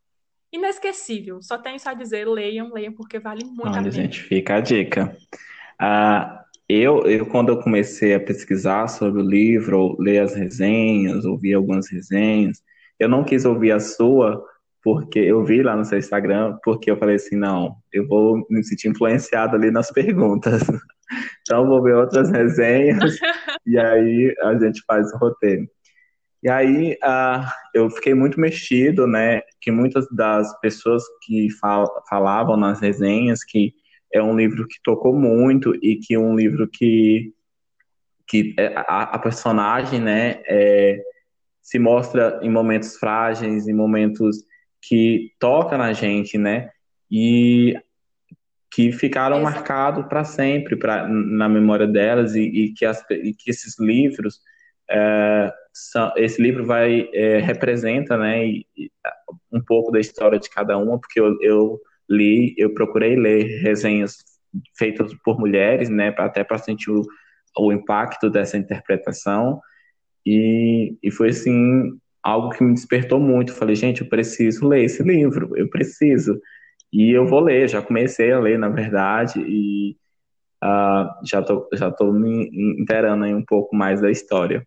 inesquecível. 0.52 1.42
Só 1.42 1.58
tenho 1.58 1.76
isso 1.76 1.90
a 1.90 1.94
dizer, 1.94 2.28
leiam, 2.28 2.74
leiam, 2.74 2.94
porque 2.94 3.20
vale 3.20 3.46
muito 3.46 3.78
Olha, 3.78 3.80
a 3.80 3.92
pena. 3.92 3.92
gente, 3.92 4.22
fica 4.24 4.56
a 4.56 4.60
dica. 4.62 5.16
Ah, 5.80 6.44
eu, 6.68 7.06
eu, 7.06 7.26
quando 7.26 7.50
eu 7.50 7.60
comecei 7.60 8.14
a 8.14 8.20
pesquisar 8.20 8.88
sobre 8.88 9.22
o 9.22 9.26
livro, 9.26 9.96
ler 10.00 10.20
as 10.20 10.36
resenhas, 10.36 11.26
ouvir 11.26 11.54
algumas 11.54 11.90
resenhas, 11.90 12.62
eu 13.00 13.10
não 13.10 13.24
quis 13.24 13.46
ouvir 13.46 13.72
a 13.72 13.80
sua, 13.80 14.44
porque 14.84 15.20
eu 15.20 15.44
vi 15.44 15.62
lá 15.62 15.76
no 15.76 15.86
seu 15.86 15.98
Instagram, 15.98 16.58
porque 16.64 16.90
eu 16.90 16.98
falei 16.98 17.16
assim, 17.16 17.36
não, 17.36 17.76
eu 17.92 18.08
vou 18.08 18.46
me 18.50 18.64
sentir 18.64 18.90
influenciado 18.90 19.56
ali 19.56 19.72
nas 19.72 19.92
perguntas. 19.92 20.62
Então, 21.42 21.64
eu 21.64 21.68
vou 21.68 21.84
ver 21.84 21.94
outras 21.94 22.30
resenhas 22.30 23.18
e 23.68 23.78
aí 23.78 24.34
a 24.44 24.58
gente 24.58 24.82
faz 24.88 25.12
o 25.12 25.18
roteiro. 25.18 25.68
E 26.44 26.50
aí 26.50 26.98
eu 27.74 27.90
fiquei 27.90 28.14
muito 28.14 28.40
mexido, 28.40 29.06
né? 29.06 29.42
Que 29.60 29.72
muitas 29.72 30.08
das 30.10 30.60
pessoas 30.60 31.04
que 31.24 31.50
fal 31.60 31.88
falavam 32.10 32.58
nas 32.58 32.80
resenhas 32.80 33.44
que 33.44 33.74
é 34.14 34.22
um 34.22 34.36
livro 34.36 34.68
que 34.68 34.78
tocou 34.84 35.14
muito 35.14 35.74
e 35.82 35.96
que 35.96 36.18
um 36.18 36.36
livro 36.36 36.68
que, 36.68 37.34
que 38.28 38.54
é, 38.58 38.74
a, 38.76 39.04
a 39.04 39.20
personagem, 39.20 40.02
né, 40.02 40.42
é, 40.46 41.02
se 41.62 41.80
mostra 41.80 42.39
em 42.42 42.50
momentos 42.50 42.98
frágeis, 42.98 43.68
em 43.68 43.74
momentos 43.74 44.44
que 44.82 45.32
toca 45.39 45.78
na 45.78 45.94
gente, 45.94 46.38
né? 46.38 46.70
E 47.10 47.76
que 48.74 48.92
ficaram 48.92 49.42
marcados 49.42 50.06
para 50.08 50.24
sempre 50.24 50.76
pra, 50.78 51.08
na 51.08 51.48
memória 51.48 51.86
delas 51.86 52.36
e, 52.36 52.42
e, 52.42 52.74
que 52.74 52.86
as, 52.86 53.04
e 53.12 53.34
que 53.34 53.52
esses 53.52 53.78
livros 53.80 54.39
é, 54.89 55.54
esse 56.17 56.41
livro 56.41 56.65
vai 56.65 57.09
é, 57.13 57.39
representa, 57.39 58.17
né, 58.17 58.45
um 59.51 59.61
pouco 59.61 59.91
da 59.91 59.99
história 59.99 60.39
de 60.39 60.49
cada 60.49 60.78
uma, 60.78 60.99
porque 60.99 61.19
eu, 61.19 61.38
eu 61.41 61.80
li, 62.09 62.53
eu 62.57 62.74
procurei 62.74 63.15
ler 63.15 63.61
resenhas 63.61 64.17
feitas 64.78 65.13
por 65.24 65.39
mulheres, 65.39 65.89
né, 65.89 66.13
até 66.17 66.43
para 66.43 66.57
sentir 66.57 66.91
o, 66.91 67.01
o 67.57 67.72
impacto 67.72 68.30
dessa 68.30 68.57
interpretação 68.57 69.61
e, 70.26 70.97
e 71.01 71.11
foi 71.11 71.30
assim 71.30 71.97
algo 72.24 72.49
que 72.49 72.63
me 72.63 72.74
despertou 72.74 73.19
muito. 73.19 73.53
falei, 73.53 73.76
gente, 73.76 74.01
eu 74.01 74.09
preciso 74.09 74.67
ler 74.67 74.84
esse 74.84 75.03
livro, 75.03 75.51
eu 75.57 75.69
preciso. 75.69 76.39
E 76.93 77.11
eu 77.11 77.26
vou 77.26 77.39
ler, 77.39 77.69
já 77.69 77.82
comecei 77.82 78.32
a 78.32 78.39
ler, 78.39 78.59
na 78.59 78.69
verdade, 78.69 79.39
e 79.39 79.95
uh, 80.63 81.26
já 81.26 81.41
tô, 81.41 81.67
já 81.74 81.91
tô 81.91 82.11
me 82.11 82.49
inteirando 82.82 83.24
aí 83.26 83.34
um 83.34 83.43
pouco 83.45 83.76
mais 83.76 84.01
da 84.01 84.11
história. 84.11 84.65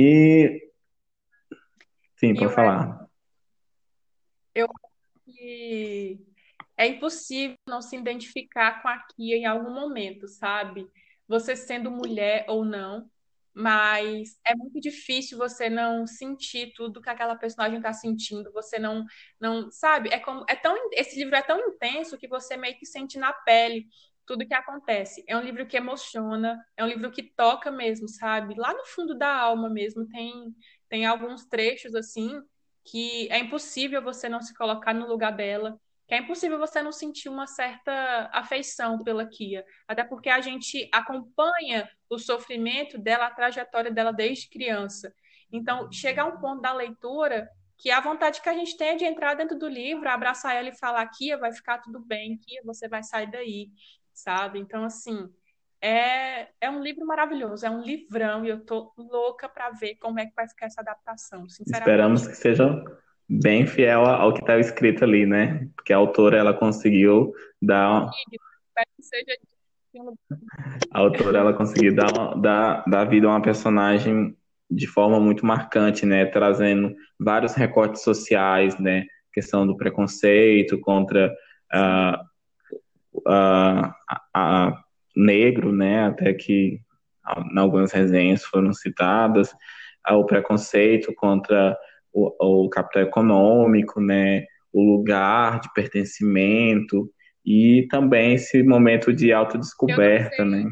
E 0.00 0.70
sim, 2.16 2.32
para 2.32 2.48
falar. 2.50 3.08
Eu 4.54 4.66
acho 4.66 5.36
que 5.36 6.24
é 6.76 6.86
impossível 6.86 7.56
não 7.68 7.82
se 7.82 7.96
identificar 7.96 8.80
com 8.80 8.86
a 8.86 8.98
Kia 8.98 9.36
em 9.36 9.44
algum 9.44 9.74
momento, 9.74 10.28
sabe? 10.28 10.88
Você 11.26 11.56
sendo 11.56 11.90
mulher 11.90 12.46
ou 12.48 12.64
não, 12.64 13.10
mas 13.52 14.38
é 14.46 14.54
muito 14.54 14.80
difícil 14.80 15.36
você 15.36 15.68
não 15.68 16.06
sentir 16.06 16.72
tudo 16.76 17.02
que 17.02 17.10
aquela 17.10 17.34
personagem 17.34 17.78
está 17.78 17.92
sentindo. 17.92 18.52
Você 18.52 18.78
não, 18.78 19.04
não 19.40 19.68
sabe? 19.68 20.10
É 20.10 20.20
como 20.20 20.44
é 20.48 20.54
tão 20.54 20.76
esse 20.92 21.18
livro 21.18 21.34
é 21.34 21.42
tão 21.42 21.58
intenso 21.58 22.16
que 22.16 22.28
você 22.28 22.56
meio 22.56 22.78
que 22.78 22.86
sente 22.86 23.18
na 23.18 23.32
pele 23.32 23.88
tudo 24.28 24.46
que 24.46 24.54
acontece. 24.54 25.24
É 25.26 25.36
um 25.36 25.40
livro 25.40 25.66
que 25.66 25.76
emociona, 25.76 26.62
é 26.76 26.84
um 26.84 26.86
livro 26.86 27.10
que 27.10 27.22
toca 27.22 27.70
mesmo, 27.72 28.08
sabe? 28.08 28.54
Lá 28.56 28.72
no 28.74 28.84
fundo 28.86 29.16
da 29.16 29.34
alma 29.34 29.68
mesmo 29.68 30.06
tem 30.08 30.54
tem 30.88 31.06
alguns 31.06 31.44
trechos 31.46 31.94
assim 31.94 32.40
que 32.84 33.28
é 33.30 33.38
impossível 33.38 34.02
você 34.02 34.28
não 34.28 34.40
se 34.40 34.54
colocar 34.54 34.94
no 34.94 35.06
lugar 35.06 35.32
dela 35.32 35.78
que 36.08 36.14
é 36.14 36.18
impossível 36.18 36.58
você 36.58 36.82
não 36.82 36.90
sentir 36.90 37.28
uma 37.28 37.46
certa 37.46 38.30
afeição 38.32 38.98
pela 38.98 39.26
Kia, 39.26 39.62
até 39.86 40.02
porque 40.02 40.30
a 40.30 40.40
gente 40.40 40.88
acompanha 40.90 41.86
o 42.08 42.18
sofrimento 42.18 42.96
dela, 42.96 43.26
a 43.26 43.30
trajetória 43.30 43.90
dela 43.90 44.10
desde 44.10 44.48
criança. 44.48 45.12
Então, 45.52 45.92
chega 45.92 46.22
a 46.22 46.24
um 46.24 46.40
ponto 46.40 46.62
da 46.62 46.72
leitura 46.72 47.46
que 47.76 47.90
a 47.90 48.00
vontade 48.00 48.40
que 48.40 48.48
a 48.48 48.54
gente 48.54 48.74
tem 48.76 48.88
é 48.88 48.96
de 48.96 49.04
entrar 49.04 49.34
dentro 49.34 49.58
do 49.58 49.68
livro, 49.68 50.08
abraçar 50.08 50.56
ela 50.56 50.70
e 50.70 50.78
falar: 50.78 51.06
Kia, 51.08 51.36
vai 51.36 51.52
ficar 51.52 51.78
tudo 51.78 52.00
bem, 52.00 52.38
Kia, 52.38 52.62
você 52.64 52.88
vai 52.88 53.02
sair 53.02 53.30
daí, 53.30 53.68
sabe? 54.18 54.58
Então, 54.58 54.84
assim, 54.84 55.28
é, 55.80 56.48
é 56.60 56.70
um 56.70 56.82
livro 56.82 57.06
maravilhoso, 57.06 57.64
é 57.64 57.70
um 57.70 57.82
livrão 57.82 58.44
e 58.44 58.48
eu 58.48 58.64
tô 58.64 58.92
louca 58.96 59.48
para 59.48 59.70
ver 59.70 59.94
como 59.96 60.18
é 60.18 60.26
que 60.26 60.34
vai 60.34 60.48
ficar 60.48 60.66
essa 60.66 60.80
adaptação, 60.80 61.48
sinceramente. 61.48 61.88
Esperamos 61.88 62.26
que 62.26 62.34
seja 62.34 62.84
bem 63.28 63.66
fiel 63.66 64.04
ao 64.04 64.32
que 64.32 64.40
está 64.40 64.58
escrito 64.58 65.04
ali, 65.04 65.26
né? 65.26 65.68
Porque 65.76 65.92
a 65.92 65.96
autora 65.96 66.38
ela 66.38 66.54
conseguiu 66.54 67.32
dar 67.60 68.08
a 70.92 70.98
autora 70.98 71.38
ela 71.38 71.52
conseguiu 71.52 71.94
dar, 71.94 72.34
dar, 72.40 72.84
dar 72.86 73.04
vida 73.04 73.26
a 73.26 73.30
uma 73.30 73.42
personagem 73.42 74.36
de 74.70 74.86
forma 74.86 75.18
muito 75.20 75.46
marcante, 75.46 76.04
né? 76.04 76.26
Trazendo 76.26 76.94
vários 77.18 77.54
recortes 77.54 78.02
sociais, 78.02 78.78
né? 78.78 79.06
Questão 79.32 79.66
do 79.66 79.76
preconceito 79.76 80.78
contra 80.80 81.32
uh, 81.72 82.28
uh, 83.14 83.88
uh, 84.36 84.76
negro, 85.16 85.72
né? 85.72 86.06
Até 86.06 86.32
que 86.32 86.80
em 87.52 87.58
algumas 87.58 87.92
resenhas 87.92 88.44
foram 88.44 88.72
citadas, 88.72 89.54
o 90.10 90.24
preconceito 90.24 91.12
contra 91.14 91.76
o, 92.12 92.64
o 92.64 92.68
capital 92.68 93.02
econômico, 93.02 94.00
né, 94.00 94.46
o 94.72 94.82
lugar 94.82 95.60
de 95.60 95.72
pertencimento 95.72 97.12
e 97.44 97.86
também 97.90 98.34
esse 98.34 98.62
momento 98.62 99.12
de 99.12 99.32
autodescoberta, 99.32 100.44
né? 100.44 100.70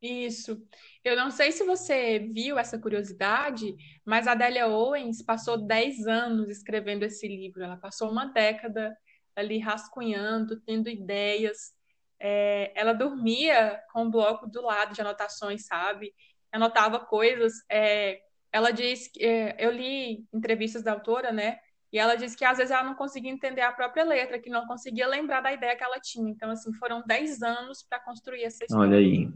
Isso. 0.00 0.62
Eu 1.02 1.16
não 1.16 1.30
sei 1.30 1.50
se 1.50 1.64
você 1.64 2.18
viu 2.18 2.58
essa 2.58 2.78
curiosidade, 2.78 3.74
mas 4.04 4.26
a 4.26 4.34
Delia 4.34 4.68
Owens 4.68 5.22
passou 5.22 5.56
10 5.56 6.06
anos 6.06 6.50
escrevendo 6.50 7.04
esse 7.04 7.26
livro. 7.26 7.62
Ela 7.62 7.76
passou 7.76 8.10
uma 8.10 8.26
década 8.26 8.94
ali 9.36 9.58
rascunhando, 9.58 10.60
tendo 10.60 10.88
ideias. 10.88 11.72
É, 12.20 12.72
ela 12.74 12.92
dormia 12.92 13.80
com 13.92 14.06
o 14.06 14.10
bloco 14.10 14.46
do 14.46 14.62
lado 14.62 14.94
de 14.94 15.00
anotações, 15.00 15.66
sabe? 15.66 16.12
Anotava 16.52 17.00
coisas. 17.00 17.52
É, 17.70 18.20
ela 18.52 18.70
diz 18.70 19.08
que 19.08 19.24
é, 19.24 19.56
eu 19.58 19.70
li 19.70 20.26
entrevistas 20.32 20.82
da 20.82 20.92
autora, 20.92 21.32
né? 21.32 21.58
E 21.92 21.98
ela 21.98 22.16
disse 22.16 22.36
que 22.36 22.44
às 22.44 22.58
vezes 22.58 22.72
ela 22.72 22.82
não 22.82 22.94
conseguia 22.94 23.30
entender 23.30 23.60
a 23.60 23.70
própria 23.70 24.04
letra, 24.04 24.38
que 24.38 24.50
não 24.50 24.66
conseguia 24.66 25.06
lembrar 25.06 25.40
da 25.40 25.52
ideia 25.52 25.76
que 25.76 25.84
ela 25.84 26.00
tinha. 26.00 26.28
Então, 26.28 26.50
assim, 26.50 26.72
foram 26.74 27.02
10 27.06 27.42
anos 27.42 27.84
para 27.88 28.00
construir 28.00 28.42
essa 28.42 28.64
história. 28.64 28.88
Olha 28.88 28.98
aí. 28.98 29.28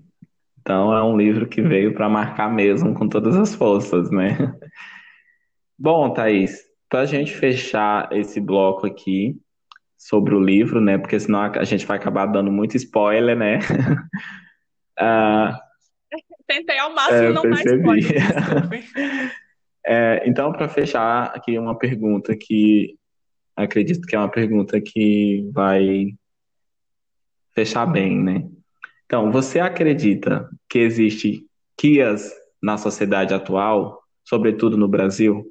Então, 0.61 0.93
é 0.93 1.03
um 1.03 1.17
livro 1.17 1.49
que 1.49 1.63
veio 1.63 1.95
para 1.95 2.09
marcar 2.09 2.53
mesmo 2.53 2.95
com 2.95 3.09
todas 3.09 3.37
as 3.37 3.55
forças, 3.55 4.11
né? 4.11 4.29
Bom, 5.79 6.13
Thaís, 6.13 6.61
para 6.89 7.01
a 7.01 7.07
gente 7.07 7.33
fechar 7.33 8.13
esse 8.13 8.41
bloco 8.41 8.87
aqui 8.87 9.41
sobre 10.09 10.35
o 10.35 10.41
livro, 10.41 10.81
né? 10.81 10.97
Porque 10.97 11.21
senão 11.21 11.43
a 11.43 11.65
gente 11.65 11.85
vai 11.85 11.99
acabar 11.99 12.25
dando 12.25 12.51
muito 12.51 12.79
spoiler, 12.79 13.37
né? 13.37 13.59
uh, 14.99 15.55
Tentei 16.49 16.79
ao 16.79 16.95
máximo 16.95 17.19
é, 17.19 17.33
não 17.33 17.43
percebi. 17.43 17.83
dar 17.83 17.99
spoiler. 17.99 19.33
é, 19.87 20.23
então, 20.27 20.51
para 20.51 20.67
fechar 20.67 21.25
aqui 21.37 21.59
uma 21.59 21.77
pergunta 21.77 22.35
que 22.35 22.97
acredito 23.55 24.07
que 24.07 24.17
é 24.17 24.19
uma 24.19 24.31
pergunta 24.31 24.81
que 24.81 25.47
vai 25.53 26.15
fechar 27.55 27.85
bem, 27.85 28.19
né? 28.19 28.49
Então, 29.05 29.31
você 29.31 29.61
acredita 29.61 30.49
que 30.71 30.79
existe 30.79 31.47
Kias 31.77 32.33
na 32.63 32.79
sociedade 32.79 33.35
atual, 33.35 34.03
sobretudo 34.25 34.79
no 34.79 34.89
Brasil? 34.89 35.45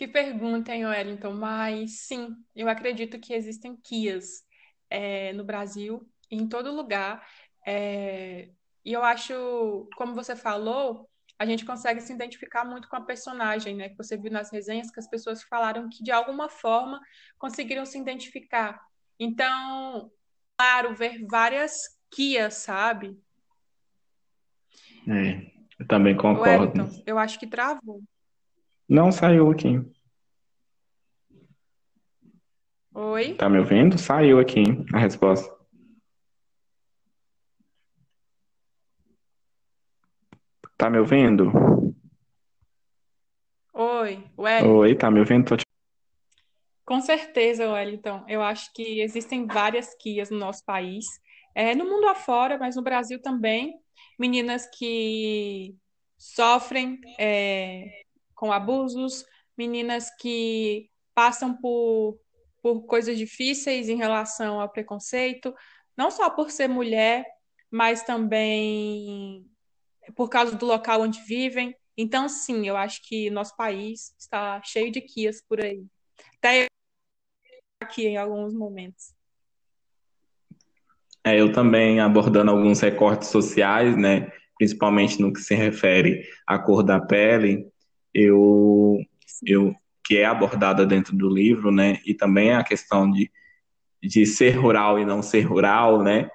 Que 0.00 0.08
pergunta, 0.08 0.74
hein, 0.74 0.86
Wellington? 0.86 1.34
Mas 1.34 2.06
sim, 2.06 2.34
eu 2.56 2.70
acredito 2.70 3.20
que 3.20 3.34
existem 3.34 3.76
Kias 3.76 4.42
é, 4.88 5.30
no 5.34 5.44
Brasil 5.44 6.10
em 6.30 6.48
todo 6.48 6.74
lugar. 6.74 7.22
É, 7.66 8.48
e 8.82 8.94
eu 8.94 9.04
acho, 9.04 9.86
como 9.94 10.14
você 10.14 10.34
falou, 10.34 11.06
a 11.38 11.44
gente 11.44 11.66
consegue 11.66 12.00
se 12.00 12.14
identificar 12.14 12.64
muito 12.64 12.88
com 12.88 12.96
a 12.96 13.02
personagem, 13.02 13.76
né? 13.76 13.90
Que 13.90 13.96
você 13.98 14.16
viu 14.16 14.30
nas 14.30 14.50
resenhas 14.50 14.90
que 14.90 14.98
as 14.98 15.06
pessoas 15.06 15.42
falaram 15.42 15.86
que 15.90 16.02
de 16.02 16.10
alguma 16.10 16.48
forma 16.48 16.98
conseguiram 17.38 17.84
se 17.84 17.98
identificar. 17.98 18.80
Então, 19.18 20.10
claro, 20.56 20.94
ver 20.94 21.26
várias 21.26 21.94
Kias, 22.10 22.54
sabe? 22.54 23.20
É, 25.06 25.52
eu 25.78 25.86
também 25.86 26.16
concordo. 26.16 26.72
Wellington, 26.72 27.02
eu 27.04 27.18
acho 27.18 27.38
que 27.38 27.46
travou. 27.46 28.02
Não 28.90 29.12
saiu 29.12 29.48
aqui. 29.52 29.80
Oi? 32.92 33.34
Tá 33.34 33.48
me 33.48 33.60
ouvindo? 33.60 33.96
Saiu 33.96 34.40
aqui 34.40 34.64
a 34.92 34.98
resposta. 34.98 35.48
Tá 40.76 40.90
me 40.90 40.98
ouvindo? 40.98 41.52
Oi, 43.72 44.24
Wellington. 44.36 44.76
Oi, 44.78 44.94
tá 44.96 45.08
me 45.08 45.20
ouvindo? 45.20 45.56
Te... 45.56 45.62
Com 46.84 47.00
certeza, 47.00 47.70
Wellington. 47.70 48.24
Eu 48.26 48.42
acho 48.42 48.72
que 48.74 49.00
existem 49.00 49.46
várias 49.46 49.94
Kias 49.94 50.30
no 50.30 50.38
nosso 50.38 50.64
país, 50.64 51.06
é, 51.54 51.76
no 51.76 51.84
mundo 51.84 52.08
afora, 52.08 52.58
mas 52.58 52.74
no 52.74 52.82
Brasil 52.82 53.22
também. 53.22 53.72
Meninas 54.18 54.68
que 54.76 55.76
sofrem 56.18 56.98
é, 57.20 58.02
com 58.40 58.50
abusos, 58.50 59.26
meninas 59.54 60.08
que 60.18 60.88
passam 61.14 61.54
por, 61.54 62.18
por 62.62 62.86
coisas 62.86 63.18
difíceis 63.18 63.90
em 63.90 63.96
relação 63.98 64.58
ao 64.58 64.68
preconceito, 64.70 65.54
não 65.94 66.10
só 66.10 66.30
por 66.30 66.50
ser 66.50 66.66
mulher, 66.66 67.26
mas 67.70 68.02
também 68.02 69.46
por 70.16 70.30
causa 70.30 70.56
do 70.56 70.64
local 70.64 71.02
onde 71.02 71.20
vivem. 71.24 71.76
Então, 71.94 72.30
sim, 72.30 72.66
eu 72.66 72.78
acho 72.78 73.02
que 73.06 73.28
nosso 73.28 73.54
país 73.54 74.14
está 74.18 74.62
cheio 74.64 74.90
de 74.90 75.02
Kias 75.02 75.42
por 75.46 75.60
aí. 75.60 75.84
Até 76.38 76.66
aqui 77.78 78.06
em 78.06 78.16
alguns 78.16 78.54
momentos. 78.54 79.12
É, 81.22 81.38
eu 81.38 81.52
também 81.52 82.00
abordando 82.00 82.50
alguns 82.50 82.80
recortes 82.80 83.28
sociais, 83.28 83.94
né, 83.98 84.32
principalmente 84.56 85.20
no 85.20 85.30
que 85.30 85.40
se 85.40 85.54
refere 85.54 86.26
à 86.46 86.58
cor 86.58 86.82
da 86.82 86.98
pele, 86.98 87.70
eu, 88.14 88.98
eu 89.46 89.74
que 90.04 90.18
é 90.18 90.24
abordada 90.24 90.84
dentro 90.84 91.16
do 91.16 91.28
livro, 91.28 91.70
né, 91.70 91.98
e 92.04 92.14
também 92.14 92.52
a 92.52 92.64
questão 92.64 93.10
de, 93.10 93.30
de 94.02 94.26
ser 94.26 94.50
rural 94.52 94.98
e 94.98 95.04
não 95.04 95.22
ser 95.22 95.42
rural, 95.42 96.02
né, 96.02 96.28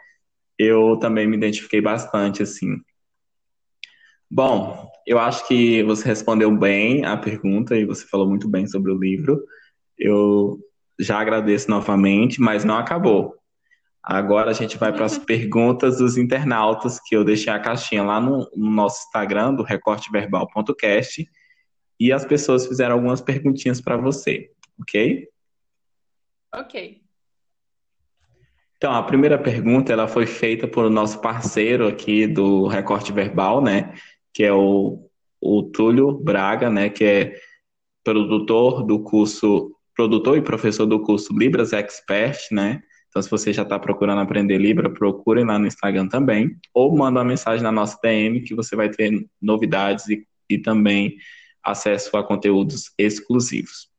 eu 0.57 0.97
também 0.97 1.27
me 1.27 1.35
identifiquei 1.37 1.81
bastante, 1.81 2.41
assim. 2.41 2.77
Bom, 4.29 4.89
eu 5.05 5.19
acho 5.19 5.47
que 5.47 5.83
você 5.83 6.07
respondeu 6.07 6.51
bem 6.55 7.05
a 7.05 7.15
pergunta 7.15 7.75
e 7.75 7.85
você 7.85 8.05
falou 8.07 8.27
muito 8.27 8.47
bem 8.47 8.65
sobre 8.65 8.91
o 8.91 8.97
livro. 8.97 9.43
Eu 9.97 10.59
já 10.99 11.19
agradeço 11.19 11.69
novamente, 11.69 12.41
mas 12.41 12.63
não 12.63 12.77
acabou. 12.77 13.35
Agora 14.01 14.51
a 14.51 14.53
gente 14.53 14.77
vai 14.77 14.93
para 14.93 15.05
as 15.05 15.17
perguntas 15.19 15.97
dos 15.97 16.17
internautas, 16.17 16.99
que 16.99 17.15
eu 17.15 17.23
deixei 17.23 17.51
a 17.51 17.59
caixinha 17.59 18.03
lá 18.03 18.19
no, 18.19 18.49
no 18.55 18.71
nosso 18.71 19.05
Instagram, 19.05 19.53
do 19.53 19.63
recorteverbal.cast, 19.63 21.27
e 21.99 22.11
as 22.11 22.25
pessoas 22.25 22.67
fizeram 22.67 22.95
algumas 22.95 23.21
perguntinhas 23.21 23.79
para 23.81 23.97
você, 23.97 24.51
ok? 24.79 25.27
Ok. 26.53 27.01
Então, 28.77 28.93
a 28.93 29.03
primeira 29.03 29.37
pergunta 29.37 29.91
ela 29.91 30.07
foi 30.07 30.25
feita 30.25 30.67
por 30.67 30.89
nosso 30.89 31.19
parceiro 31.21 31.87
aqui 31.87 32.27
do 32.27 32.67
Recorte 32.67 33.11
Verbal, 33.11 33.61
né? 33.61 33.93
Que 34.33 34.43
é 34.43 34.53
o, 34.53 35.09
o 35.41 35.63
Túlio 35.63 36.11
Braga, 36.11 36.69
né? 36.69 36.89
Que 36.89 37.03
é 37.03 37.35
produtor 38.03 38.83
do 38.83 39.01
curso, 39.01 39.75
produtor 39.95 40.37
e 40.37 40.41
professor 40.41 40.85
do 40.85 41.01
curso 41.01 41.33
Libras 41.37 41.73
Expert, 41.73 42.37
né? 42.51 42.81
Então, 43.07 43.21
se 43.21 43.31
você 43.31 43.53
já 43.53 43.63
está 43.63 43.79
procurando 43.79 44.19
aprender 44.19 44.57
Libra, 44.57 44.89
procure 44.89 45.43
lá 45.43 45.57
no 45.57 45.67
Instagram 45.67 46.09
também, 46.09 46.57
ou 46.73 46.93
manda 46.95 47.19
uma 47.19 47.25
mensagem 47.25 47.63
na 47.63 47.71
nossa 47.71 47.97
DM 48.03 48.41
que 48.41 48.53
você 48.53 48.75
vai 48.75 48.89
ter 48.89 49.25
novidades 49.41 50.09
e, 50.09 50.27
e 50.49 50.57
também 50.57 51.15
acesso 51.65 52.15
a 52.15 52.23
conteúdos 52.23 52.91
exclusivos. 52.97 53.89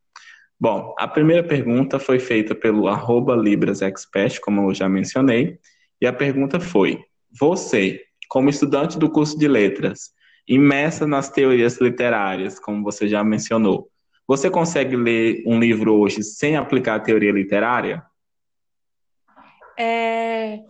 Bom, 0.59 0.95
a 0.99 1.07
primeira 1.07 1.47
pergunta 1.47 1.99
foi 1.99 2.19
feita 2.19 2.55
pelo 2.55 2.89
arroba 2.89 3.37
LibrasExpert, 3.37 4.41
como 4.41 4.71
eu 4.71 4.75
já 4.75 4.89
mencionei, 4.89 5.59
e 6.01 6.07
a 6.07 6.13
pergunta 6.13 6.59
foi: 6.59 6.99
Você, 7.39 8.03
como 8.29 8.49
estudante 8.49 8.99
do 8.99 9.11
curso 9.11 9.39
de 9.39 9.49
letras, 9.49 10.13
imersa 10.49 11.07
nas 11.07 11.29
teorias 11.29 11.79
literárias, 11.79 12.59
como 12.59 12.83
você 12.83 13.07
já 13.07 13.23
mencionou, 13.23 13.91
você 14.27 14.51
consegue 14.51 14.97
ler 14.97 15.43
um 15.47 15.59
livro 15.59 15.95
hoje 15.95 16.23
sem 16.23 16.57
aplicar 16.57 16.97
a 16.97 17.01
teoria 17.01 17.33
literária? 17.33 18.03
É... 19.79 20.65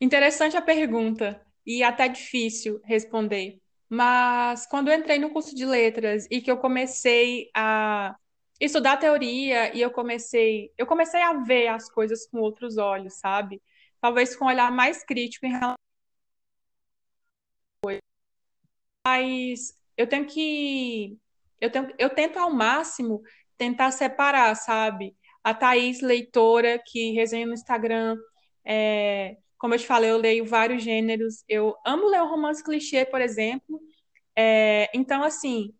Interessante 0.00 0.56
a 0.56 0.62
pergunta 0.62 1.44
e 1.66 1.82
até 1.82 2.08
difícil 2.08 2.80
responder. 2.84 3.59
Mas 3.90 4.66
quando 4.66 4.88
eu 4.88 4.98
entrei 4.98 5.18
no 5.18 5.30
curso 5.30 5.54
de 5.54 5.66
letras 5.66 6.26
e 6.30 6.40
que 6.40 6.50
eu 6.50 6.58
comecei 6.58 7.50
a 7.54 8.16
estudar 8.60 8.96
teoria 8.98 9.76
e 9.76 9.80
eu 9.82 9.90
comecei, 9.90 10.72
eu 10.78 10.86
comecei 10.86 11.20
a 11.22 11.34
ver 11.34 11.68
as 11.68 11.90
coisas 11.90 12.26
com 12.28 12.38
outros 12.40 12.78
olhos, 12.78 13.14
sabe? 13.14 13.60
Talvez 14.00 14.36
com 14.36 14.44
um 14.46 14.48
olhar 14.48 14.70
mais 14.72 15.04
crítico 15.04 15.46
em 15.46 15.50
relação 15.50 15.76
mas 19.06 19.74
eu 19.96 20.06
tenho 20.06 20.26
que 20.26 21.18
eu 21.60 21.70
tenho, 21.70 21.92
eu 21.98 22.10
tento 22.10 22.38
ao 22.38 22.52
máximo 22.52 23.22
tentar 23.56 23.90
separar, 23.90 24.54
sabe? 24.56 25.16
A 25.44 25.52
Thaís, 25.54 26.00
leitora, 26.00 26.78
que 26.86 27.12
resenha 27.12 27.46
no 27.46 27.54
Instagram, 27.54 28.16
é, 28.64 29.36
como 29.60 29.74
eu 29.74 29.78
te 29.78 29.86
falei, 29.86 30.10
eu 30.10 30.16
leio 30.16 30.46
vários 30.46 30.82
gêneros. 30.82 31.44
Eu 31.46 31.76
amo 31.84 32.08
ler 32.08 32.22
um 32.22 32.28
romance 32.30 32.64
clichê, 32.64 33.04
por 33.04 33.20
exemplo. 33.20 33.78
É, 34.34 34.88
então, 34.94 35.22
assim, 35.22 35.74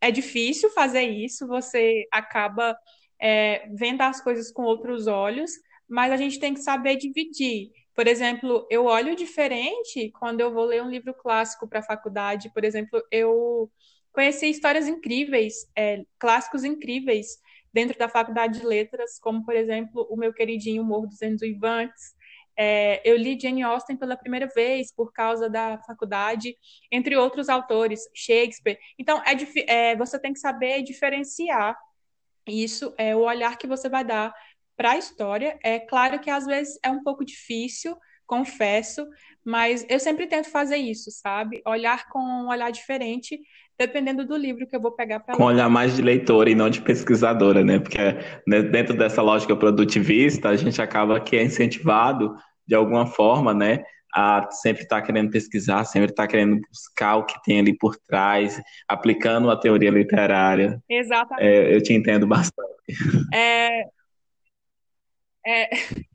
é 0.00 0.10
difícil 0.10 0.70
fazer 0.70 1.02
isso, 1.02 1.46
você 1.46 2.06
acaba 2.10 2.74
é, 3.20 3.68
vendo 3.74 4.00
as 4.00 4.22
coisas 4.22 4.50
com 4.50 4.62
outros 4.62 5.06
olhos, 5.06 5.50
mas 5.86 6.10
a 6.10 6.16
gente 6.16 6.40
tem 6.40 6.54
que 6.54 6.60
saber 6.60 6.96
dividir. 6.96 7.70
Por 7.94 8.08
exemplo, 8.08 8.66
eu 8.70 8.86
olho 8.86 9.14
diferente 9.14 10.10
quando 10.18 10.40
eu 10.40 10.50
vou 10.50 10.64
ler 10.64 10.82
um 10.82 10.88
livro 10.88 11.12
clássico 11.12 11.68
para 11.68 11.80
a 11.80 11.82
faculdade. 11.82 12.50
Por 12.54 12.64
exemplo, 12.64 13.02
eu 13.10 13.70
conheci 14.12 14.46
histórias 14.48 14.88
incríveis, 14.88 15.70
é, 15.76 16.02
clássicos 16.18 16.64
incríveis 16.64 17.36
dentro 17.70 17.98
da 17.98 18.08
faculdade 18.08 18.60
de 18.60 18.66
letras, 18.66 19.18
como, 19.18 19.44
por 19.44 19.54
exemplo, 19.54 20.06
o 20.10 20.16
meu 20.16 20.32
queridinho 20.32 20.82
Morro 20.82 21.06
dos 21.06 21.18
Ventos 21.18 21.42
Vivantes, 21.42 22.14
é, 22.56 23.00
eu 23.08 23.16
li 23.16 23.38
Jane 23.40 23.62
Austen 23.62 23.96
pela 23.96 24.16
primeira 24.16 24.46
vez 24.48 24.92
por 24.94 25.12
causa 25.12 25.48
da 25.48 25.78
faculdade, 25.86 26.56
entre 26.90 27.16
outros 27.16 27.48
autores, 27.48 28.00
Shakespeare. 28.14 28.78
Então, 28.98 29.22
é, 29.24 29.92
é, 29.92 29.96
você 29.96 30.18
tem 30.18 30.32
que 30.32 30.38
saber 30.38 30.82
diferenciar 30.82 31.76
isso, 32.46 32.94
é 32.98 33.14
o 33.14 33.20
olhar 33.20 33.56
que 33.56 33.66
você 33.66 33.88
vai 33.88 34.04
dar 34.04 34.34
para 34.76 34.92
a 34.92 34.98
história. 34.98 35.58
É 35.62 35.78
claro 35.78 36.18
que 36.20 36.30
às 36.30 36.46
vezes 36.46 36.78
é 36.82 36.90
um 36.90 37.02
pouco 37.02 37.24
difícil, 37.24 37.96
confesso, 38.26 39.06
mas 39.44 39.84
eu 39.88 39.98
sempre 39.98 40.26
tento 40.26 40.50
fazer 40.50 40.76
isso, 40.76 41.10
sabe? 41.10 41.60
Olhar 41.66 42.08
com 42.08 42.20
um 42.20 42.48
olhar 42.48 42.70
diferente, 42.70 43.40
dependendo 43.80 44.26
do 44.26 44.36
livro 44.36 44.66
que 44.66 44.76
eu 44.76 44.80
vou 44.80 44.92
pegar 44.92 45.20
para. 45.20 45.34
Com 45.34 45.44
olhar 45.44 45.70
mais 45.70 45.96
de 45.96 46.02
leitora 46.02 46.50
e 46.50 46.54
não 46.54 46.68
de 46.68 46.82
pesquisadora, 46.82 47.64
né? 47.64 47.78
Porque 47.78 47.98
né, 48.46 48.60
dentro 48.60 48.94
dessa 48.94 49.22
lógica 49.22 49.56
produtivista, 49.56 50.50
a 50.50 50.56
gente 50.56 50.82
acaba 50.82 51.18
que 51.18 51.34
é 51.34 51.42
incentivado 51.42 52.36
de 52.66 52.74
alguma 52.74 53.06
forma, 53.06 53.54
né? 53.54 53.82
A 54.14 54.46
sempre 54.50 54.82
estar 54.82 55.00
tá 55.00 55.06
querendo 55.06 55.30
pesquisar, 55.30 55.84
sempre 55.84 56.10
estar 56.10 56.24
tá 56.24 56.28
querendo 56.28 56.60
buscar 56.68 57.16
o 57.16 57.24
que 57.24 57.42
tem 57.42 57.58
ali 57.58 57.74
por 57.74 57.96
trás, 57.96 58.60
aplicando 58.86 59.50
a 59.50 59.56
teoria 59.56 59.90
literária. 59.90 60.78
Exatamente. 60.86 61.46
É, 61.46 61.74
eu 61.74 61.82
te 61.82 61.94
entendo 61.94 62.26
bastante. 62.26 62.70
É, 63.32 63.84
é, 65.46 65.70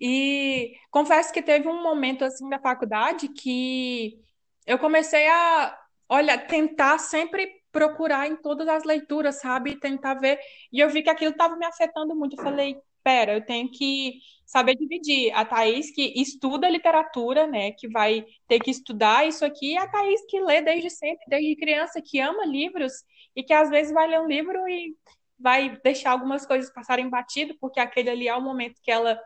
e 0.00 0.72
confesso 0.90 1.32
que 1.32 1.40
teve 1.40 1.68
um 1.68 1.84
momento 1.84 2.24
assim 2.24 2.48
da 2.48 2.58
faculdade 2.58 3.28
que 3.28 4.18
eu 4.66 4.78
comecei 4.78 5.28
a, 5.28 5.78
olha, 6.12 6.36
tentar 6.36 6.98
sempre 6.98 7.50
procurar 7.72 8.28
em 8.28 8.36
todas 8.36 8.68
as 8.68 8.84
leituras, 8.84 9.40
sabe? 9.40 9.80
Tentar 9.80 10.14
ver. 10.14 10.38
E 10.70 10.78
eu 10.78 10.90
vi 10.90 11.02
que 11.02 11.08
aquilo 11.08 11.32
estava 11.32 11.56
me 11.56 11.64
afetando 11.64 12.14
muito. 12.14 12.36
Eu 12.36 12.42
falei, 12.42 12.76
pera, 13.02 13.32
eu 13.32 13.46
tenho 13.46 13.70
que 13.70 14.18
saber 14.44 14.76
dividir. 14.76 15.32
A 15.32 15.42
Thaís 15.46 15.90
que 15.90 16.12
estuda 16.20 16.68
literatura, 16.68 17.46
né, 17.46 17.72
que 17.72 17.88
vai 17.88 18.26
ter 18.46 18.60
que 18.60 18.70
estudar 18.70 19.26
isso 19.26 19.42
aqui, 19.42 19.72
e 19.72 19.78
a 19.78 19.88
Thaís 19.88 20.20
que 20.28 20.38
lê 20.38 20.60
desde 20.60 20.90
sempre, 20.90 21.24
desde 21.26 21.56
criança, 21.56 22.02
que 22.04 22.20
ama 22.20 22.44
livros 22.44 22.92
e 23.34 23.42
que 23.42 23.54
às 23.54 23.70
vezes 23.70 23.90
vai 23.90 24.06
ler 24.06 24.20
um 24.20 24.26
livro 24.28 24.68
e 24.68 24.94
vai 25.38 25.78
deixar 25.82 26.10
algumas 26.10 26.44
coisas 26.44 26.70
passarem 26.70 27.08
batido, 27.08 27.56
porque 27.58 27.80
aquele 27.80 28.10
ali 28.10 28.28
é 28.28 28.36
o 28.36 28.42
momento 28.42 28.82
que 28.82 28.90
ela 28.90 29.18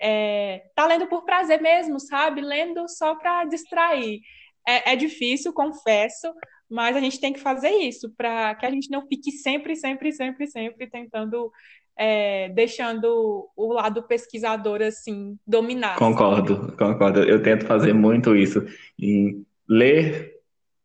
é, 0.00 0.64
tá 0.74 0.86
lendo 0.86 1.06
por 1.06 1.24
prazer 1.24 1.62
mesmo, 1.62 2.00
sabe? 2.00 2.40
Lendo 2.40 2.88
só 2.88 3.14
para 3.14 3.44
distrair. 3.44 4.20
É, 4.66 4.92
é 4.92 4.96
difícil, 4.96 5.52
confesso, 5.52 6.32
mas 6.70 6.96
a 6.96 7.00
gente 7.00 7.20
tem 7.20 7.32
que 7.32 7.40
fazer 7.40 7.70
isso 7.70 8.10
para 8.16 8.54
que 8.54 8.66
a 8.66 8.70
gente 8.70 8.90
não 8.90 9.06
fique 9.06 9.30
sempre, 9.32 9.76
sempre, 9.76 10.12
sempre, 10.12 10.46
sempre 10.46 10.86
tentando 10.88 11.50
é, 11.96 12.48
deixando 12.50 13.48
o 13.56 13.72
lado 13.72 14.02
pesquisador 14.04 14.80
assim 14.82 15.36
dominar. 15.46 15.96
Concordo, 15.96 16.56
sabe? 16.56 16.76
concordo. 16.76 17.22
Eu 17.22 17.42
tento 17.42 17.66
fazer 17.66 17.92
muito 17.92 18.34
isso 18.34 18.64
em 18.98 19.44
ler 19.68 20.32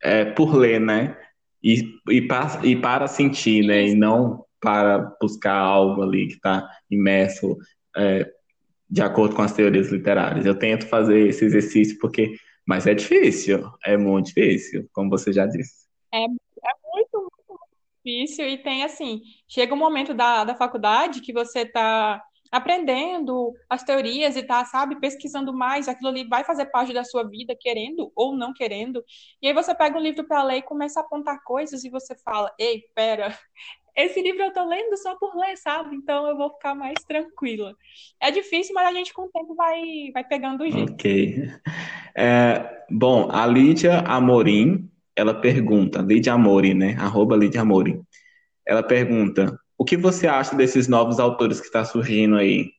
é, 0.01 0.25
por 0.25 0.55
ler, 0.55 0.79
né? 0.79 1.17
E, 1.63 1.99
e, 2.09 2.21
para, 2.21 2.65
e 2.65 2.75
para 2.75 3.07
sentir, 3.07 3.65
né? 3.65 3.87
E 3.87 3.95
não 3.95 4.45
para 4.59 5.15
buscar 5.21 5.55
algo 5.55 6.01
ali 6.01 6.27
que 6.27 6.33
está 6.33 6.67
imerso 6.89 7.57
é, 7.95 8.29
de 8.89 9.01
acordo 9.01 9.35
com 9.35 9.41
as 9.41 9.53
teorias 9.53 9.91
literárias. 9.91 10.45
Eu 10.45 10.55
tento 10.55 10.87
fazer 10.87 11.27
esse 11.27 11.45
exercício 11.45 11.97
porque, 11.99 12.35
mas 12.67 12.85
é 12.85 12.93
difícil, 12.93 13.71
é 13.85 13.95
muito 13.95 14.27
difícil, 14.27 14.89
como 14.91 15.09
você 15.09 15.31
já 15.31 15.45
disse. 15.45 15.87
É, 16.13 16.25
é 16.25 16.73
muito, 16.93 17.31
difícil 18.03 18.47
e 18.47 18.57
tem 18.57 18.83
assim, 18.83 19.21
chega 19.47 19.73
um 19.73 19.77
momento 19.77 20.13
da, 20.13 20.43
da 20.43 20.55
faculdade 20.55 21.21
que 21.21 21.31
você 21.31 21.59
está 21.61 22.21
aprendendo 22.51 23.53
as 23.69 23.83
teorias 23.83 24.35
e 24.35 24.43
tá, 24.43 24.63
sabe, 24.65 24.99
pesquisando 24.99 25.53
mais, 25.53 25.87
aquilo 25.87 26.09
ali 26.09 26.25
vai 26.27 26.43
fazer 26.43 26.65
parte 26.67 26.93
da 26.93 27.03
sua 27.03 27.27
vida, 27.27 27.55
querendo 27.59 28.11
ou 28.15 28.35
não 28.35 28.53
querendo. 28.53 29.03
E 29.41 29.47
aí 29.47 29.53
você 29.53 29.75
pega 29.75 29.97
um 29.97 30.01
livro 30.01 30.25
para 30.25 30.43
ler 30.43 30.57
e 30.57 30.61
começa 30.61 30.99
a 30.99 31.03
apontar 31.03 31.43
coisas 31.43 31.83
e 31.83 31.89
você 31.89 32.15
fala: 32.23 32.53
"Ei, 32.57 32.83
pera, 32.95 33.37
esse 33.97 34.21
livro 34.21 34.43
eu 34.43 34.53
tô 34.53 34.63
lendo 34.65 34.95
só 34.97 35.15
por 35.15 35.35
ler, 35.35 35.57
sabe? 35.57 35.95
Então 35.95 36.27
eu 36.27 36.37
vou 36.37 36.51
ficar 36.53 36.75
mais 36.75 37.03
tranquila". 37.05 37.75
É 38.21 38.31
difícil, 38.31 38.73
mas 38.73 38.87
a 38.87 38.93
gente 38.93 39.13
com 39.13 39.23
o 39.23 39.29
tempo 39.29 39.55
vai 39.55 40.11
vai 40.13 40.23
pegando 40.23 40.63
o 40.63 40.71
jeito. 40.71 40.93
OK. 40.93 41.49
É, 42.15 42.85
bom, 42.89 43.29
a 43.31 43.45
Lídia 43.45 43.99
Amorim 43.99 44.89
ela 45.17 45.33
pergunta, 45.33 45.99
Lidia 45.99 46.33
Amori, 46.33 46.75
né? 46.75 46.95
Arroba 46.99 47.35
Lidia 47.35 47.61
Amori. 47.61 47.99
Ela 48.63 48.83
pergunta: 48.83 49.59
o 49.75 49.83
que 49.83 49.97
você 49.97 50.27
acha 50.27 50.55
desses 50.55 50.87
novos 50.87 51.19
autores 51.19 51.59
que 51.59 51.65
está 51.65 51.83
surgindo 51.83 52.35
aí? 52.35 52.71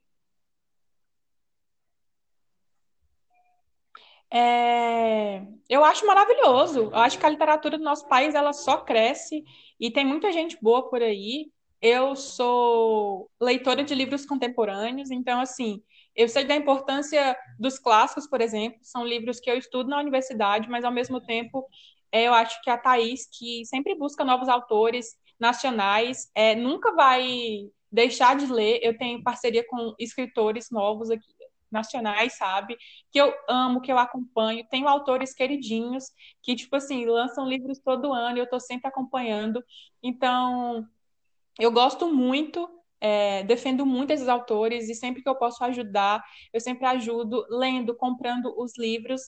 É, 4.31 5.43
eu 5.69 5.85
acho 5.85 6.07
maravilhoso. 6.07 6.91
Eu 6.93 6.97
acho 6.97 7.19
que 7.19 7.27
a 7.27 7.29
literatura 7.29 7.79
do 7.79 7.85
nosso 7.85 8.09
país 8.09 8.35
ela 8.35 8.53
só 8.53 8.79
cresce 8.79 9.45
e 9.79 9.91
tem 9.91 10.05
muita 10.05 10.33
gente 10.33 10.57
boa 10.62 10.89
por 10.89 11.03
aí. 11.03 11.51
Eu 11.81 12.16
sou 12.16 13.31
leitora 13.41 13.85
de 13.85 13.95
livros 13.95 14.27
contemporâneos, 14.27 15.11
então 15.11 15.41
assim, 15.41 15.81
eu 16.16 16.29
sei 16.29 16.45
da 16.45 16.57
importância 16.57 17.37
dos 17.59 17.79
clássicos, 17.79 18.27
por 18.27 18.41
exemplo, 18.41 18.79
são 18.83 19.07
livros 19.07 19.39
que 19.39 19.49
eu 19.49 19.57
estudo 19.57 19.89
na 19.89 20.01
universidade, 20.01 20.69
mas 20.69 20.85
ao 20.85 20.91
mesmo 20.91 21.21
tempo 21.21 21.64
é, 22.11 22.25
eu 22.25 22.35
acho 22.35 22.61
que 22.62 22.71
a 22.71 22.79
Thaís, 22.79 23.29
que 23.31 23.64
sempre 23.66 23.95
busca 23.95 24.25
novos 24.25 24.49
autores 24.49 25.14
nacionais, 25.39 26.29
é, 26.35 26.55
nunca 26.55 26.93
vai 26.95 27.69
deixar 27.91 28.37
de 28.37 28.47
ler. 28.47 28.81
Eu 28.83 28.97
tenho 28.99 29.23
parceria 29.23 29.64
com 29.66 29.95
escritores 29.99 30.71
novos 30.71 31.11
aqui, 31.11 31.33
nacionais, 31.71 32.37
sabe? 32.37 32.77
Que 33.11 33.21
eu 33.21 33.33
amo, 33.49 33.81
que 33.81 33.91
eu 33.91 33.99
acompanho. 33.99 34.66
Tenho 34.71 34.89
autores 34.89 35.35
queridinhos 35.35 36.05
que, 36.43 36.55
tipo 36.55 36.75
assim, 36.77 37.07
lançam 37.07 37.49
livros 37.49 37.79
todo 37.79 38.12
ano 38.12 38.37
e 38.37 38.41
eu 38.41 38.49
tô 38.49 38.59
sempre 38.61 38.89
acompanhando. 38.89 39.62
Então, 40.03 40.87
eu 41.59 41.73
gosto 41.73 42.12
muito, 42.12 42.69
é, 43.01 43.43
defendo 43.45 43.85
muito 43.85 44.12
esses 44.12 44.29
autores 44.29 44.89
e 44.89 44.95
sempre 44.95 45.23
que 45.23 45.29
eu 45.29 45.37
posso 45.37 45.62
ajudar, 45.64 46.23
eu 46.53 46.61
sempre 46.61 46.87
ajudo 46.87 47.45
lendo, 47.51 47.95
comprando 47.95 48.55
os 48.57 48.77
livros. 48.79 49.21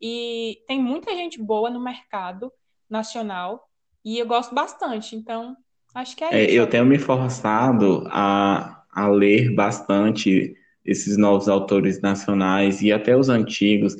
E 0.00 0.58
tem 0.66 0.80
muita 0.80 1.14
gente 1.14 1.40
boa 1.42 1.70
no 1.70 1.80
mercado 1.80 2.52
nacional 2.88 3.68
e 4.04 4.18
eu 4.18 4.26
gosto 4.26 4.54
bastante. 4.54 5.16
Então, 5.16 5.56
acho 5.94 6.16
que 6.16 6.24
é, 6.24 6.34
é 6.34 6.44
isso. 6.44 6.54
Eu 6.54 6.68
tenho 6.68 6.86
me 6.86 6.98
forçado 6.98 8.06
a, 8.10 8.84
a 8.90 9.08
ler 9.08 9.54
bastante 9.54 10.54
esses 10.88 11.18
novos 11.18 11.48
autores 11.48 12.00
nacionais 12.00 12.80
e 12.80 12.90
até 12.90 13.14
os 13.14 13.28
antigos, 13.28 13.94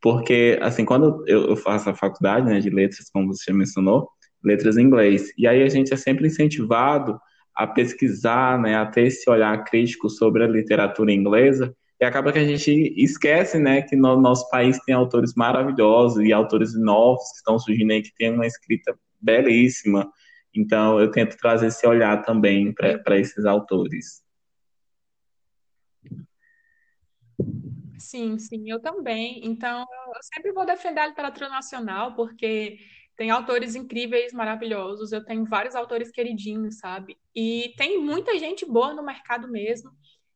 porque, 0.00 0.58
assim, 0.60 0.84
quando 0.84 1.24
eu, 1.26 1.56
faço 1.56 1.88
a 1.88 1.94
faculdade 1.94 2.46
né, 2.46 2.60
de 2.60 2.68
letras, 2.68 3.08
como 3.10 3.34
você 3.34 3.52
mencionou, 3.52 4.08
letras 4.44 4.76
em 4.76 4.82
inglês, 4.82 5.32
e 5.36 5.46
aí 5.46 5.62
a 5.62 5.68
gente 5.68 5.92
é 5.92 5.96
sempre 5.96 6.26
incentivado 6.26 7.18
a 7.56 7.66
pesquisar, 7.66 8.60
né, 8.60 8.76
a 8.76 8.86
ter 8.86 9.06
esse 9.06 9.28
olhar 9.28 9.64
crítico 9.64 10.08
sobre 10.10 10.44
a 10.44 10.46
literatura 10.46 11.10
inglesa, 11.10 11.74
e 12.00 12.04
acaba 12.04 12.30
que 12.30 12.38
a 12.38 12.46
gente 12.46 12.94
esquece, 12.96 13.58
né, 13.58 13.82
que 13.82 13.96
no 13.96 14.20
nosso 14.20 14.48
país 14.50 14.78
tem 14.84 14.94
autores 14.94 15.32
maravilhosos 15.34 16.22
e 16.22 16.32
autores 16.32 16.78
novos 16.78 17.24
que 17.30 17.38
estão 17.38 17.58
surgindo 17.58 17.92
aí 17.92 18.02
que 18.02 18.14
tem 18.16 18.32
uma 18.32 18.46
escrita 18.46 18.96
belíssima. 19.20 20.08
Então, 20.54 21.00
eu 21.00 21.10
tento 21.10 21.36
trazer 21.38 21.68
esse 21.68 21.84
olhar 21.86 22.22
também 22.22 22.72
para 22.72 23.18
esses 23.18 23.44
autores. 23.44 24.27
Sim, 27.98 28.38
sim, 28.38 28.70
eu 28.70 28.80
também. 28.80 29.40
Então, 29.44 29.80
eu 29.80 30.22
sempre 30.22 30.52
vou 30.52 30.64
defender 30.64 31.00
a 31.00 31.06
literatura 31.08 31.48
nacional, 31.48 32.14
porque 32.14 32.78
tem 33.16 33.30
autores 33.30 33.74
incríveis, 33.74 34.32
maravilhosos. 34.32 35.12
Eu 35.12 35.24
tenho 35.24 35.44
vários 35.44 35.74
autores 35.74 36.10
queridinhos, 36.10 36.78
sabe? 36.78 37.18
E 37.34 37.74
tem 37.76 38.00
muita 38.00 38.38
gente 38.38 38.64
boa 38.64 38.94
no 38.94 39.02
mercado 39.02 39.48
mesmo. 39.48 39.90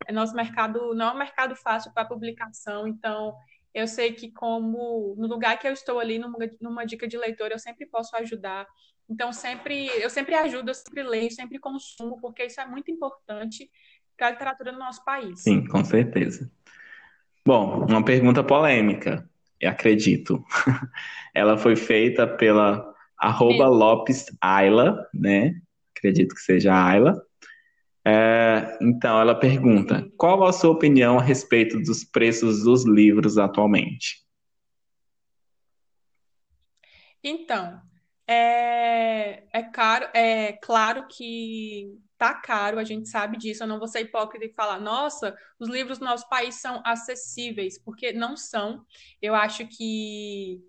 É 0.07 0.13
nosso 0.13 0.35
mercado 0.35 0.93
não 0.95 1.11
é 1.11 1.13
um 1.15 1.19
mercado 1.19 1.55
fácil 1.55 1.93
para 1.93 2.05
publicação, 2.05 2.89
então 2.89 3.35
eu 3.73 3.87
sei 3.87 4.13
que 4.13 4.33
como 4.33 5.15
no 5.17 5.29
lugar 5.29 5.59
que 5.59 5.67
eu 5.67 5.73
estou 5.73 6.01
ali 6.01 6.19
numa, 6.19 6.37
numa 6.61 6.85
dica 6.85 7.07
de 7.07 7.17
leitor, 7.17 7.53
eu 7.53 7.59
sempre 7.59 7.87
posso 7.87 8.17
ajudar. 8.17 8.67
Então 9.09 9.33
sempre 9.33 9.87
eu 10.03 10.11
sempre 10.11 10.35
ajudo, 10.35 10.71
eu 10.71 10.75
sempre 10.75 11.03
leio, 11.05 11.31
sempre 11.31 11.59
consumo, 11.59 12.21
porque 12.21 12.45
isso 12.45 12.61
é 12.61 12.67
muito 12.67 12.91
importante 12.91 13.71
para 14.17 14.27
a 14.27 14.31
literatura 14.31 14.73
no 14.73 14.79
nosso 14.79 15.05
país. 15.05 15.41
Sim, 15.43 15.65
com 15.67 15.85
certeza. 15.85 16.51
Bom, 17.45 17.87
uma 17.89 18.05
pergunta 18.05 18.45
polêmica, 18.45 19.29
eu 19.61 19.71
acredito. 19.71 20.45
Ela 21.35 21.59
foi 21.59 21.75
feita 21.75 22.27
pela 22.27 22.93
arroba 23.19 23.67
Lopes 23.67 24.27
Ayla, 24.41 25.09
né? 25.13 25.55
Acredito 25.97 26.35
que 26.35 26.41
seja 26.41 26.73
Ayla. 26.73 27.21
É, 28.05 28.79
então, 28.81 29.21
ela 29.21 29.35
pergunta: 29.35 30.11
qual 30.17 30.45
a 30.45 30.53
sua 30.53 30.71
opinião 30.71 31.19
a 31.19 31.23
respeito 31.23 31.81
dos 31.81 32.03
preços 32.05 32.65
dos 32.65 32.85
livros 32.85 33.39
atualmente? 33.39 34.23
Então, 37.23 37.81
é, 38.27 39.45
é 39.53 39.63
caro, 39.73 40.09
é 40.13 40.53
claro 40.55 41.07
que 41.09 41.97
tá 42.23 42.35
caro, 42.35 42.79
a 42.79 42.85
gente 42.85 43.09
sabe 43.09 43.37
disso. 43.37 43.65
Eu 43.65 43.67
não 43.67 43.81
vou 43.81 43.89
ser 43.89 44.03
hipócrita 44.03 44.45
e 44.45 44.53
falar, 44.53 44.79
nossa, 44.79 45.37
os 45.59 45.69
livros 45.69 45.99
do 45.99 46.05
nosso 46.05 46.29
país 46.29 46.55
são 46.55 46.81
acessíveis, 46.85 47.77
porque 47.77 48.13
não 48.13 48.37
são. 48.37 48.87
Eu 49.21 49.35
acho 49.35 49.67
que 49.67 50.63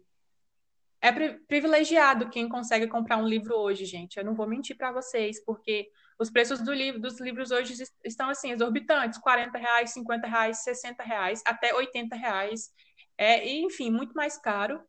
é 0.99 1.11
privilegiado 1.11 2.31
quem 2.31 2.49
consegue 2.49 2.87
comprar 2.87 3.17
um 3.17 3.27
livro 3.27 3.55
hoje, 3.55 3.85
gente. 3.85 4.17
Eu 4.17 4.25
não 4.25 4.33
vou 4.33 4.47
mentir 4.47 4.75
para 4.75 4.91
vocês, 4.91 5.45
porque 5.45 5.91
os 6.17 6.31
preços 6.31 6.59
do 6.59 6.73
livro, 6.73 6.99
dos 6.99 7.19
livros 7.21 7.51
hoje 7.51 7.75
estão 8.03 8.31
assim, 8.31 8.51
exorbitantes, 8.51 9.19
40 9.19 9.55
reais, 9.55 9.91
50 9.91 10.27
reais, 10.27 10.63
60 10.63 11.03
reais, 11.03 11.43
até 11.45 11.71
80 11.71 12.15
reais. 12.15 12.71
É, 13.15 13.47
enfim, 13.47 13.91
muito 13.91 14.13
mais 14.15 14.39
caro. 14.39 14.81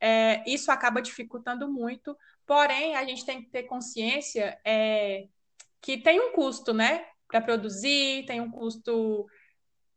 É, 0.00 0.48
isso 0.48 0.70
acaba 0.70 1.02
dificultando 1.02 1.68
muito. 1.68 2.16
Porém, 2.46 2.94
a 2.94 3.04
gente 3.04 3.26
tem 3.26 3.42
que 3.42 3.50
ter 3.50 3.64
consciência 3.64 4.56
é, 4.64 5.26
que 5.80 5.98
tem 5.98 6.20
um 6.20 6.32
custo, 6.32 6.72
né? 6.72 7.04
Para 7.28 7.40
produzir, 7.40 8.24
tem 8.26 8.40
um 8.40 8.50
custo 8.50 9.26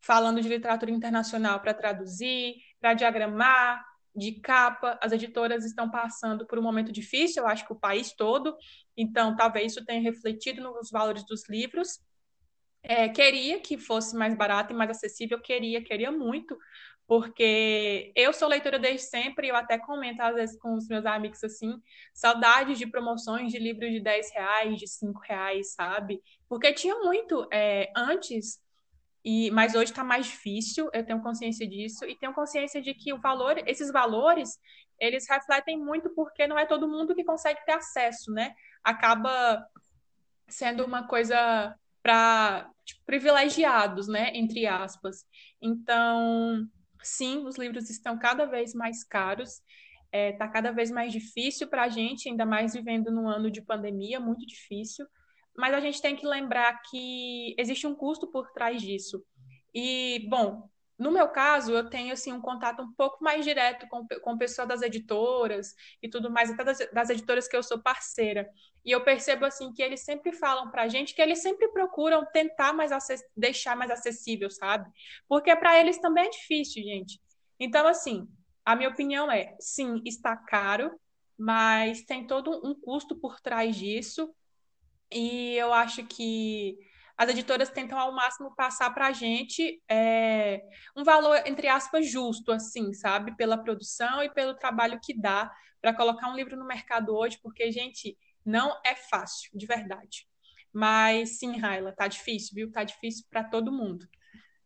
falando 0.01 0.41
de 0.41 0.47
literatura 0.47 0.91
internacional 0.91 1.59
para 1.59 1.73
traduzir, 1.73 2.55
para 2.79 2.93
diagramar, 2.93 3.83
de 4.15 4.33
capa. 4.39 4.97
As 5.01 5.11
editoras 5.11 5.65
estão 5.65 5.89
passando 5.89 6.45
por 6.45 6.59
um 6.59 6.63
momento 6.63 6.91
difícil, 6.91 7.43
eu 7.43 7.49
acho 7.49 7.65
que 7.65 7.73
o 7.73 7.79
país 7.79 8.13
todo, 8.13 8.55
então 8.95 9.35
talvez 9.35 9.73
isso 9.73 9.85
tenha 9.85 10.01
refletido 10.01 10.61
nos 10.61 10.89
valores 10.89 11.25
dos 11.25 11.47
livros. 11.49 11.99
É, 12.81 13.09
queria 13.09 13.59
que 13.59 13.77
fosse 13.77 14.15
mais 14.15 14.33
barato 14.35 14.71
e 14.71 14.75
mais 14.75 14.89
acessível, 14.89 15.39
queria, 15.41 15.83
queria 15.83 16.11
muito, 16.11 16.57
porque 17.09 18.11
eu 18.15 18.31
sou 18.31 18.47
leitora 18.47 18.77
desde 18.77 19.07
sempre 19.07 19.47
eu 19.47 19.55
até 19.55 19.79
comento 19.79 20.21
às 20.21 20.35
vezes 20.35 20.59
com 20.59 20.75
os 20.75 20.87
meus 20.87 21.07
amigos 21.07 21.43
assim, 21.43 21.81
saudades 22.13 22.77
de 22.77 22.85
promoções 22.85 23.51
de 23.51 23.57
livros 23.57 23.89
de 23.89 23.99
10 23.99 24.31
reais, 24.31 24.77
de 24.77 24.87
5 24.87 25.19
reais, 25.21 25.73
sabe? 25.73 26.21
Porque 26.47 26.71
tinha 26.71 26.93
muito 26.99 27.47
é, 27.51 27.91
antes, 27.97 28.61
e 29.25 29.49
mas 29.49 29.73
hoje 29.73 29.85
está 29.85 30.03
mais 30.03 30.27
difícil, 30.27 30.87
eu 30.93 31.03
tenho 31.03 31.19
consciência 31.23 31.67
disso, 31.67 32.05
e 32.05 32.15
tenho 32.15 32.31
consciência 32.31 32.79
de 32.79 32.93
que 32.93 33.11
o 33.11 33.19
valor, 33.19 33.57
esses 33.67 33.91
valores, 33.91 34.59
eles 34.99 35.27
refletem 35.27 35.79
muito 35.79 36.11
porque 36.11 36.45
não 36.45 36.59
é 36.59 36.67
todo 36.67 36.87
mundo 36.87 37.15
que 37.15 37.23
consegue 37.23 37.65
ter 37.65 37.71
acesso, 37.71 38.31
né? 38.31 38.53
Acaba 38.83 39.65
sendo 40.47 40.85
uma 40.85 41.07
coisa 41.07 41.75
para 42.03 42.69
tipo, 42.85 43.01
privilegiados, 43.03 44.07
né? 44.07 44.29
Entre 44.35 44.67
aspas. 44.67 45.25
Então, 45.59 46.69
sim, 47.01 47.45
os 47.45 47.57
livros 47.57 47.89
estão 47.89 48.17
cada 48.17 48.45
vez 48.45 48.73
mais 48.73 49.03
caros, 49.03 49.49
está 49.51 49.63
é, 50.11 50.31
tá 50.33 50.47
cada 50.47 50.71
vez 50.71 50.91
mais 50.91 51.11
difícil 51.11 51.67
para 51.67 51.83
a 51.83 51.89
gente, 51.89 52.29
ainda 52.29 52.45
mais 52.45 52.73
vivendo 52.73 53.11
num 53.11 53.27
ano 53.27 53.49
de 53.51 53.61
pandemia, 53.61 54.19
muito 54.19 54.45
difícil. 54.45 55.05
Mas 55.57 55.73
a 55.73 55.79
gente 55.79 56.01
tem 56.01 56.15
que 56.15 56.25
lembrar 56.25 56.81
que 56.89 57.55
existe 57.57 57.85
um 57.85 57.95
custo 57.95 58.27
por 58.31 58.51
trás 58.51 58.81
disso. 58.81 59.23
E, 59.73 60.25
bom, 60.29 60.69
no 60.99 61.11
meu 61.11 61.29
caso, 61.29 61.71
eu 61.71 61.89
tenho 61.89 62.11
assim 62.11 62.33
um 62.33 62.41
contato 62.41 62.81
um 62.81 62.91
pouco 62.91 63.23
mais 63.23 63.45
direto 63.45 63.87
com, 63.87 64.05
com 64.05 64.33
o 64.33 64.37
pessoal 64.37 64.67
das 64.67 64.81
editoras 64.81 65.73
e 66.03 66.09
tudo 66.09 66.29
mais, 66.29 66.51
até 66.51 66.61
das, 66.63 66.77
das 66.91 67.09
editoras 67.09 67.47
que 67.47 67.55
eu 67.55 67.63
sou 67.63 67.79
parceira. 67.79 68.49
E 68.83 68.91
eu 68.91 69.01
percebo 69.01 69.45
assim 69.45 69.71
que 69.71 69.81
eles 69.81 70.01
sempre 70.01 70.33
falam 70.33 70.69
para 70.69 70.83
a 70.83 70.87
gente 70.89 71.15
que 71.15 71.21
eles 71.21 71.41
sempre 71.41 71.69
procuram 71.69 72.25
tentar 72.25 72.73
mais 72.73 72.91
deixar 73.35 73.77
mais 73.77 73.89
acessível, 73.89 74.49
sabe? 74.51 74.91
Porque 75.25 75.55
para 75.55 75.79
eles 75.79 75.97
também 75.99 76.25
é 76.25 76.29
difícil, 76.29 76.83
gente. 76.83 77.21
Então, 77.57 77.87
assim, 77.87 78.27
a 78.65 78.75
minha 78.75 78.89
opinião 78.89 79.31
é, 79.31 79.55
sim, 79.57 80.01
está 80.05 80.35
caro, 80.35 80.91
mas 81.37 82.03
tem 82.03 82.27
todo 82.27 82.61
um 82.67 82.75
custo 82.75 83.15
por 83.15 83.39
trás 83.39 83.73
disso. 83.73 84.33
E 85.09 85.55
eu 85.55 85.73
acho 85.73 86.05
que 86.05 86.77
as 87.19 87.29
editoras 87.29 87.69
tentam 87.69 87.99
ao 87.99 88.13
máximo 88.13 88.55
passar 88.55 88.93
para 88.93 89.07
a 89.07 89.11
gente 89.11 89.81
é, 89.91 90.61
um 90.95 91.03
valor, 91.03 91.37
entre 91.45 91.67
aspas, 91.67 92.09
justo, 92.09 92.49
assim, 92.49 92.93
sabe? 92.93 93.35
Pela 93.35 93.57
produção 93.57 94.23
e 94.23 94.29
pelo 94.29 94.53
trabalho 94.53 95.01
que 95.03 95.13
dá 95.13 95.51
para 95.81 95.93
colocar 95.93 96.31
um 96.31 96.35
livro 96.35 96.55
no 96.55 96.65
mercado 96.65 97.13
hoje, 97.13 97.37
porque, 97.43 97.69
gente, 97.73 98.17
não 98.45 98.71
é 98.85 98.95
fácil, 98.95 99.49
de 99.53 99.65
verdade. 99.65 100.25
Mas 100.71 101.39
sim, 101.39 101.57
Raila, 101.57 101.91
tá 101.91 102.07
difícil, 102.07 102.55
viu? 102.55 102.71
Tá 102.71 102.85
difícil 102.85 103.25
para 103.29 103.43
todo 103.43 103.69
mundo. 103.69 104.07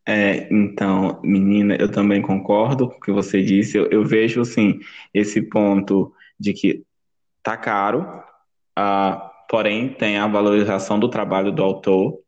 É, 0.05 0.47
então, 0.53 1.19
menina, 1.23 1.75
eu 1.79 1.91
também 1.91 2.21
concordo 2.21 2.87
com 2.87 2.97
o 2.97 2.99
que 2.99 3.11
você 3.11 3.41
disse. 3.41 3.77
Eu, 3.77 3.87
eu 3.89 4.05
vejo, 4.05 4.41
assim, 4.41 4.79
esse 5.11 5.41
ponto 5.41 6.13
de 6.39 6.53
que 6.53 6.85
tá 7.41 7.57
caro, 7.57 8.01
uh, 8.77 9.29
porém 9.49 9.91
tem 9.91 10.19
a 10.19 10.27
valorização 10.27 10.99
do 10.99 11.09
trabalho 11.09 11.51
do 11.51 11.63
autor, 11.63 12.22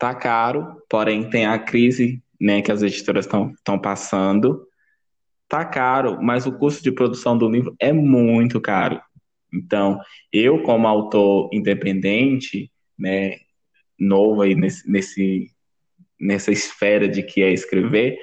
Tá 0.00 0.14
caro, 0.14 0.82
porém 0.88 1.28
tem 1.28 1.44
a 1.44 1.58
crise 1.58 2.22
né, 2.40 2.62
que 2.62 2.72
as 2.72 2.82
editoras 2.82 3.26
estão 3.26 3.78
passando. 3.78 4.66
Tá 5.46 5.62
caro, 5.62 6.22
mas 6.22 6.46
o 6.46 6.56
custo 6.56 6.82
de 6.82 6.90
produção 6.90 7.36
do 7.36 7.46
livro 7.50 7.76
é 7.78 7.92
muito 7.92 8.58
caro. 8.62 8.98
Então, 9.52 10.00
eu, 10.32 10.62
como 10.62 10.88
autor 10.88 11.50
independente, 11.52 12.72
né, 12.98 13.40
novo 13.98 14.40
aí 14.40 14.54
nesse, 14.54 14.90
nesse, 14.90 15.52
nessa 16.18 16.50
esfera 16.50 17.06
de 17.06 17.22
que 17.22 17.42
é 17.42 17.52
escrever, 17.52 18.18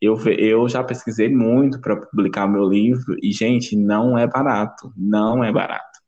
eu, 0.00 0.16
eu 0.38 0.66
já 0.70 0.82
pesquisei 0.82 1.28
muito 1.28 1.82
para 1.82 2.00
publicar 2.00 2.46
meu 2.46 2.64
livro 2.64 3.14
e, 3.22 3.30
gente, 3.30 3.76
não 3.76 4.16
é 4.16 4.26
barato, 4.26 4.90
não 4.96 5.44
é 5.44 5.52
barato. 5.52 6.00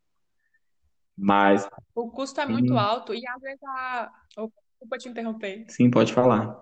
Mas. 1.14 1.68
O 1.94 2.10
custo 2.10 2.40
é 2.40 2.46
muito 2.46 2.78
alto 2.78 3.12
e 3.12 3.26
às 3.26 3.42
vezes 3.42 3.62
a, 3.62 4.10
Desculpa 4.82 4.98
te 4.98 5.08
interromper. 5.08 5.64
Sim, 5.68 5.90
pode 5.90 6.12
falar. 6.12 6.60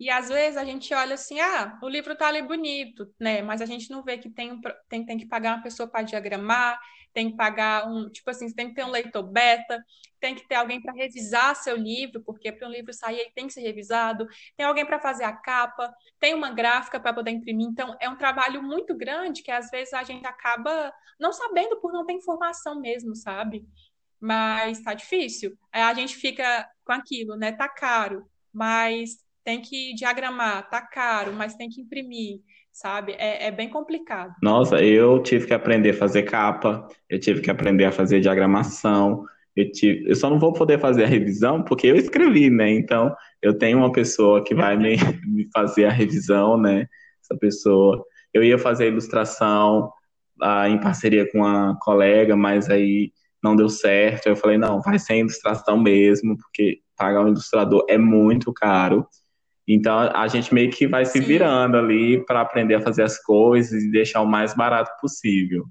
E 0.00 0.10
às 0.10 0.28
vezes 0.28 0.56
a 0.56 0.64
gente 0.64 0.92
olha 0.92 1.14
assim, 1.14 1.40
ah, 1.40 1.78
o 1.82 1.88
livro 1.88 2.16
tá 2.16 2.28
ali 2.28 2.42
bonito, 2.42 3.12
né? 3.18 3.40
Mas 3.42 3.60
a 3.60 3.66
gente 3.66 3.90
não 3.90 4.02
vê 4.02 4.18
que 4.18 4.30
tem, 4.30 4.60
tem, 4.88 5.04
tem 5.04 5.18
que 5.18 5.26
pagar 5.26 5.56
uma 5.56 5.62
pessoa 5.62 5.88
para 5.88 6.02
diagramar, 6.02 6.78
tem 7.12 7.30
que 7.30 7.36
pagar 7.36 7.88
um, 7.88 8.08
tipo 8.08 8.30
assim, 8.30 8.52
tem 8.52 8.68
que 8.68 8.74
ter 8.74 8.84
um 8.84 8.90
leitor 8.90 9.24
beta, 9.24 9.84
tem 10.20 10.34
que 10.34 10.46
ter 10.46 10.56
alguém 10.56 10.80
para 10.80 10.92
revisar 10.92 11.54
seu 11.56 11.76
livro, 11.76 12.22
porque 12.22 12.52
para 12.52 12.68
um 12.68 12.70
livro 12.70 12.92
sair 12.92 13.18
ele 13.18 13.32
tem 13.32 13.46
que 13.46 13.52
ser 13.52 13.62
revisado, 13.62 14.26
tem 14.56 14.66
alguém 14.66 14.86
para 14.86 15.00
fazer 15.00 15.24
a 15.24 15.32
capa, 15.32 15.92
tem 16.18 16.34
uma 16.34 16.50
gráfica 16.50 17.00
para 17.00 17.12
poder 17.12 17.30
imprimir. 17.32 17.66
Então, 17.66 17.96
é 18.00 18.08
um 18.08 18.16
trabalho 18.16 18.62
muito 18.62 18.96
grande 18.96 19.42
que 19.42 19.50
às 19.50 19.70
vezes 19.70 19.92
a 19.94 20.04
gente 20.04 20.26
acaba 20.26 20.92
não 21.18 21.32
sabendo 21.32 21.80
por 21.80 21.92
não 21.92 22.06
ter 22.06 22.12
informação 22.12 22.80
mesmo, 22.80 23.16
sabe? 23.16 23.66
Mas 24.20 24.80
tá 24.82 24.94
difícil. 24.94 25.56
A 25.72 25.94
gente 25.94 26.16
fica 26.16 26.68
com 26.84 26.92
aquilo, 26.92 27.36
né? 27.36 27.52
Tá 27.52 27.68
caro, 27.68 28.24
mas 28.52 29.18
tem 29.44 29.60
que 29.60 29.94
diagramar, 29.94 30.68
tá 30.68 30.80
caro, 30.82 31.32
mas 31.32 31.54
tem 31.54 31.68
que 31.68 31.80
imprimir, 31.80 32.40
sabe? 32.70 33.12
É, 33.12 33.46
é 33.46 33.50
bem 33.50 33.68
complicado. 33.68 34.34
Nossa, 34.42 34.82
eu 34.82 35.22
tive 35.22 35.46
que 35.46 35.54
aprender 35.54 35.90
a 35.90 35.94
fazer 35.94 36.24
capa, 36.24 36.86
eu 37.08 37.18
tive 37.18 37.40
que 37.40 37.50
aprender 37.50 37.86
a 37.86 37.92
fazer 37.92 38.20
diagramação, 38.20 39.24
eu, 39.56 39.72
tive, 39.72 40.08
eu 40.08 40.14
só 40.14 40.28
não 40.28 40.38
vou 40.38 40.52
poder 40.52 40.78
fazer 40.78 41.04
a 41.04 41.08
revisão 41.08 41.62
porque 41.62 41.86
eu 41.86 41.96
escrevi, 41.96 42.50
né? 42.50 42.70
Então, 42.70 43.14
eu 43.40 43.56
tenho 43.56 43.78
uma 43.78 43.90
pessoa 43.90 44.44
que 44.44 44.54
vai 44.54 44.76
me, 44.76 44.96
me 45.26 45.48
fazer 45.52 45.86
a 45.86 45.90
revisão, 45.90 46.56
né? 46.56 46.86
Essa 47.22 47.38
pessoa. 47.38 48.04
Eu 48.32 48.44
ia 48.44 48.58
fazer 48.58 48.84
a 48.84 48.88
ilustração 48.88 49.90
ah, 50.40 50.68
em 50.68 50.78
parceria 50.78 51.30
com 51.30 51.38
uma 51.38 51.76
colega, 51.80 52.36
mas 52.36 52.70
aí 52.70 53.12
não 53.42 53.56
deu 53.56 53.68
certo. 53.68 54.26
Eu 54.26 54.36
falei, 54.36 54.58
não, 54.58 54.80
vai 54.80 54.98
ser 54.98 55.18
ilustração 55.18 55.78
mesmo, 55.78 56.36
porque 56.36 56.80
pagar 56.96 57.24
um 57.24 57.28
ilustrador 57.28 57.84
é 57.88 57.96
muito 57.96 58.52
caro. 58.52 59.06
Então 59.66 59.98
a 59.98 60.26
gente 60.28 60.52
meio 60.52 60.70
que 60.70 60.86
vai 60.86 61.04
se 61.04 61.20
Sim. 61.20 61.26
virando 61.26 61.76
ali 61.76 62.24
para 62.24 62.40
aprender 62.40 62.76
a 62.76 62.80
fazer 62.80 63.02
as 63.02 63.22
coisas 63.22 63.82
e 63.82 63.90
deixar 63.90 64.22
o 64.22 64.26
mais 64.26 64.54
barato 64.54 64.90
possível. 65.00 65.66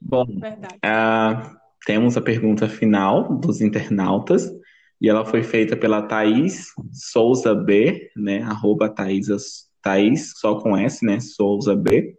Bom, 0.00 0.24
uh, 0.24 1.56
temos 1.84 2.16
a 2.16 2.20
pergunta 2.20 2.68
final 2.68 3.36
dos 3.38 3.60
internautas 3.60 4.48
e 5.00 5.08
ela 5.08 5.24
foi 5.24 5.42
feita 5.42 5.76
pela 5.76 6.02
Thaís 6.02 6.66
Souza 6.92 7.54
B, 7.54 8.10
né? 8.16 8.42
Arroba 8.42 8.88
Thaís, 8.88 9.26
Thaís 9.82 10.32
só 10.36 10.60
com 10.60 10.76
S, 10.76 11.04
né? 11.04 11.18
Souza 11.20 11.74
B. 11.74 12.14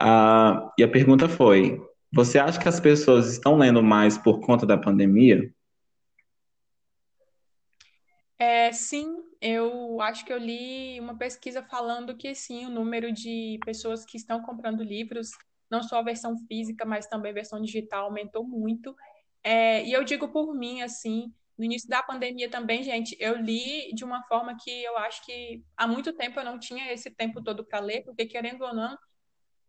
Uh, 0.00 0.70
e 0.78 0.82
a 0.82 0.88
pergunta 0.88 1.28
foi: 1.28 1.80
Você 2.12 2.38
acha 2.38 2.58
que 2.58 2.68
as 2.68 2.80
pessoas 2.80 3.32
estão 3.32 3.56
lendo 3.56 3.82
mais 3.82 4.16
por 4.16 4.40
conta 4.40 4.64
da 4.64 4.78
pandemia? 4.78 5.52
É, 8.38 8.72
sim, 8.72 9.22
eu 9.38 10.00
acho 10.00 10.24
que 10.24 10.32
eu 10.32 10.38
li 10.38 10.98
uma 10.98 11.16
pesquisa 11.18 11.62
falando 11.62 12.16
que 12.16 12.34
sim, 12.34 12.64
o 12.64 12.70
número 12.70 13.12
de 13.12 13.58
pessoas 13.62 14.02
que 14.06 14.16
estão 14.16 14.40
comprando 14.40 14.82
livros, 14.82 15.28
não 15.70 15.82
só 15.82 15.98
a 15.98 16.02
versão 16.02 16.34
física, 16.48 16.86
mas 16.86 17.06
também 17.06 17.32
a 17.32 17.34
versão 17.34 17.60
digital, 17.60 18.06
aumentou 18.06 18.42
muito. 18.42 18.96
É, 19.44 19.84
e 19.84 19.92
eu 19.92 20.02
digo 20.04 20.28
por 20.28 20.54
mim, 20.54 20.80
assim, 20.80 21.30
no 21.58 21.66
início 21.66 21.86
da 21.86 22.02
pandemia 22.02 22.50
também, 22.50 22.82
gente, 22.82 23.14
eu 23.20 23.36
li 23.36 23.92
de 23.92 24.04
uma 24.04 24.22
forma 24.22 24.56
que 24.58 24.70
eu 24.84 24.96
acho 24.96 25.22
que 25.26 25.62
há 25.76 25.86
muito 25.86 26.10
tempo 26.14 26.40
eu 26.40 26.44
não 26.44 26.58
tinha 26.58 26.90
esse 26.90 27.10
tempo 27.10 27.42
todo 27.42 27.62
para 27.62 27.80
ler, 27.80 28.02
porque 28.04 28.24
querendo 28.24 28.62
ou 28.62 28.74
não, 28.74 28.96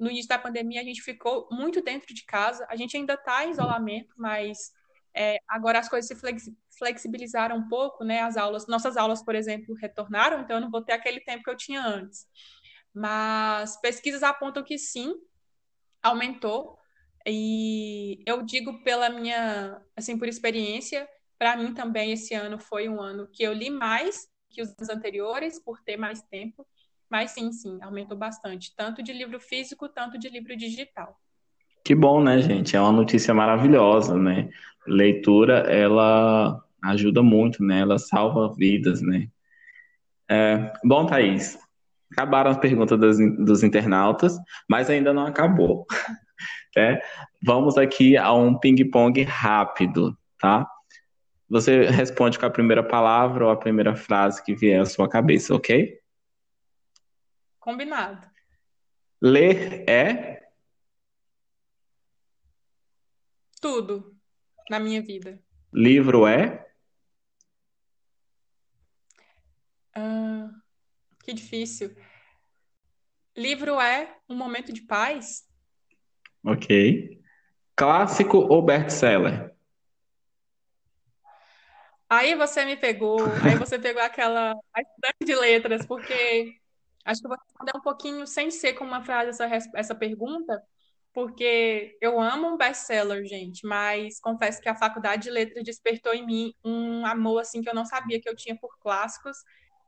no 0.01 0.09
início 0.09 0.27
da 0.27 0.39
pandemia 0.39 0.81
a 0.81 0.83
gente 0.83 1.01
ficou 1.01 1.47
muito 1.51 1.81
dentro 1.81 2.11
de 2.13 2.25
casa, 2.25 2.65
a 2.67 2.75
gente 2.75 2.97
ainda 2.97 3.13
está 3.13 3.45
em 3.45 3.51
isolamento, 3.51 4.15
mas 4.17 4.73
é, 5.13 5.37
agora 5.47 5.77
as 5.77 5.87
coisas 5.87 6.07
se 6.09 6.55
flexibilizaram 6.77 7.57
um 7.57 7.69
pouco, 7.69 8.03
né? 8.03 8.21
As 8.21 8.35
aulas, 8.35 8.65
nossas 8.65 8.97
aulas, 8.97 9.23
por 9.23 9.35
exemplo, 9.35 9.75
retornaram, 9.75 10.41
então 10.41 10.57
eu 10.57 10.61
não 10.61 10.71
vou 10.71 10.81
ter 10.81 10.93
aquele 10.93 11.19
tempo 11.19 11.43
que 11.43 11.49
eu 11.51 11.55
tinha 11.55 11.85
antes. 11.85 12.25
Mas 12.91 13.79
pesquisas 13.79 14.23
apontam 14.23 14.63
que 14.63 14.77
sim, 14.77 15.13
aumentou. 16.01 16.79
E 17.27 18.23
eu 18.25 18.41
digo 18.41 18.83
pela 18.83 19.07
minha, 19.07 19.79
assim, 19.95 20.17
por 20.17 20.27
experiência, 20.27 21.07
para 21.37 21.55
mim 21.55 21.75
também 21.75 22.11
esse 22.11 22.33
ano 22.33 22.57
foi 22.57 22.89
um 22.89 22.99
ano 22.99 23.27
que 23.31 23.43
eu 23.43 23.53
li 23.53 23.69
mais 23.69 24.27
que 24.49 24.63
os 24.63 24.69
anos 24.69 24.89
anteriores, 24.89 25.59
por 25.59 25.79
ter 25.81 25.95
mais 25.95 26.23
tempo. 26.23 26.67
Mas 27.11 27.31
sim, 27.31 27.51
sim, 27.51 27.77
aumentou 27.81 28.17
bastante, 28.17 28.73
tanto 28.73 29.03
de 29.03 29.11
livro 29.11 29.37
físico, 29.37 29.89
tanto 29.89 30.17
de 30.17 30.29
livro 30.29 30.55
digital. 30.55 31.19
Que 31.83 31.93
bom, 31.93 32.23
né, 32.23 32.39
gente? 32.39 32.73
É 32.73 32.79
uma 32.79 32.93
notícia 32.93 33.33
maravilhosa, 33.33 34.17
né? 34.17 34.49
Leitura, 34.87 35.59
ela 35.69 36.63
ajuda 36.81 37.21
muito, 37.21 37.61
né? 37.65 37.81
Ela 37.81 37.99
salva 37.99 38.53
vidas, 38.55 39.01
né? 39.01 39.27
É, 40.29 40.71
bom, 40.85 41.05
Thaís, 41.05 41.59
acabaram 42.13 42.51
as 42.51 42.57
perguntas 42.57 42.97
dos, 42.97 43.17
dos 43.45 43.61
internautas, 43.61 44.37
mas 44.69 44.89
ainda 44.89 45.13
não 45.13 45.25
acabou. 45.25 45.85
Né? 46.73 47.01
Vamos 47.45 47.77
aqui 47.77 48.15
a 48.15 48.33
um 48.33 48.57
ping-pong 48.57 49.23
rápido, 49.23 50.17
tá? 50.39 50.65
Você 51.49 51.83
responde 51.83 52.39
com 52.39 52.45
a 52.45 52.49
primeira 52.49 52.81
palavra 52.81 53.43
ou 53.43 53.51
a 53.51 53.57
primeira 53.57 53.93
frase 53.93 54.41
que 54.41 54.55
vier 54.55 54.79
à 54.79 54.85
sua 54.85 55.09
cabeça, 55.09 55.53
ok? 55.53 56.00
Combinado. 57.61 58.27
Ler 59.21 59.87
é 59.87 60.49
Tudo 63.61 64.17
na 64.67 64.79
minha 64.79 64.99
vida. 64.99 65.39
Livro 65.71 66.25
é? 66.25 66.67
Ah, 69.93 70.49
que 71.23 71.31
difícil. 71.31 71.95
Livro 73.37 73.79
é 73.79 74.17
um 74.27 74.35
momento 74.35 74.73
de 74.73 74.81
paz? 74.81 75.47
Ok. 76.43 77.21
Clássico 77.75 78.37
ou 78.39 78.65
best-seller? 78.65 79.55
Aí 82.09 82.33
você 82.33 82.65
me 82.65 82.75
pegou, 82.75 83.23
aí 83.43 83.55
você 83.55 83.77
pegou 83.77 84.01
aquela 84.01 84.55
estante 84.75 85.25
de 85.25 85.35
letras, 85.35 85.85
porque 85.85 86.59
acho 87.05 87.21
que 87.21 87.27
eu 87.27 87.29
vou 87.29 87.37
responder 87.39 87.71
um 87.75 87.81
pouquinho 87.81 88.27
sem 88.27 88.51
ser 88.51 88.73
com 88.73 88.85
uma 88.85 89.03
frase 89.03 89.29
essa, 89.29 89.71
essa 89.75 89.95
pergunta, 89.95 90.61
porque 91.13 91.97
eu 91.99 92.19
amo 92.19 92.47
um 92.47 92.57
best-seller, 92.57 93.25
gente, 93.25 93.65
mas 93.65 94.19
confesso 94.19 94.61
que 94.61 94.69
a 94.69 94.75
faculdade 94.75 95.23
de 95.23 95.29
letras 95.29 95.63
despertou 95.63 96.13
em 96.13 96.25
mim 96.25 96.53
um 96.63 97.05
amor 97.05 97.41
assim 97.41 97.61
que 97.61 97.69
eu 97.69 97.75
não 97.75 97.85
sabia 97.85 98.21
que 98.21 98.29
eu 98.29 98.35
tinha 98.35 98.55
por 98.55 98.77
clássicos. 98.79 99.37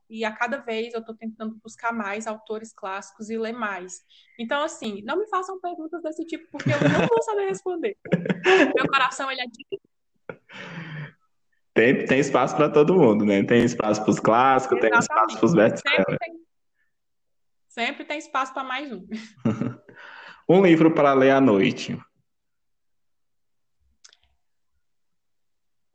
E 0.09 0.25
a 0.25 0.31
cada 0.31 0.57
vez 0.57 0.93
eu 0.93 0.99
estou 0.99 1.15
tentando 1.15 1.57
buscar 1.63 1.91
mais 1.91 2.27
autores 2.27 2.73
clássicos 2.73 3.29
e 3.29 3.37
ler 3.37 3.53
mais. 3.53 4.01
Então, 4.37 4.61
assim, 4.61 5.01
não 5.03 5.17
me 5.17 5.27
façam 5.27 5.59
perguntas 5.59 6.03
desse 6.03 6.25
tipo, 6.25 6.45
porque 6.51 6.69
eu 6.69 6.89
não 6.89 7.07
vou 7.07 7.23
saber 7.23 7.47
responder. 7.47 7.97
Meu 8.75 8.87
coração, 8.87 9.31
ele 9.31 9.41
é 9.41 9.45
tem, 11.73 12.05
tem 12.05 12.19
espaço 12.19 12.55
para 12.55 12.69
todo 12.69 12.93
mundo, 12.93 13.25
né? 13.25 13.43
Tem 13.43 13.63
espaço 13.63 14.01
para 14.03 14.11
os 14.11 14.19
clássicos, 14.19 14.77
Exatamente. 14.77 14.91
tem 14.91 14.99
espaço 14.99 15.37
para 15.37 15.45
os 15.45 15.53
best-sellers. 15.55 16.05
Sempre, 16.23 16.43
sempre 17.73 18.05
tem 18.05 18.19
espaço 18.19 18.53
para 18.53 18.63
mais 18.63 18.91
um. 18.91 19.05
Um 20.47 20.61
livro 20.61 20.93
para 20.93 21.13
ler 21.13 21.31
à 21.31 21.39
noite. 21.39 21.97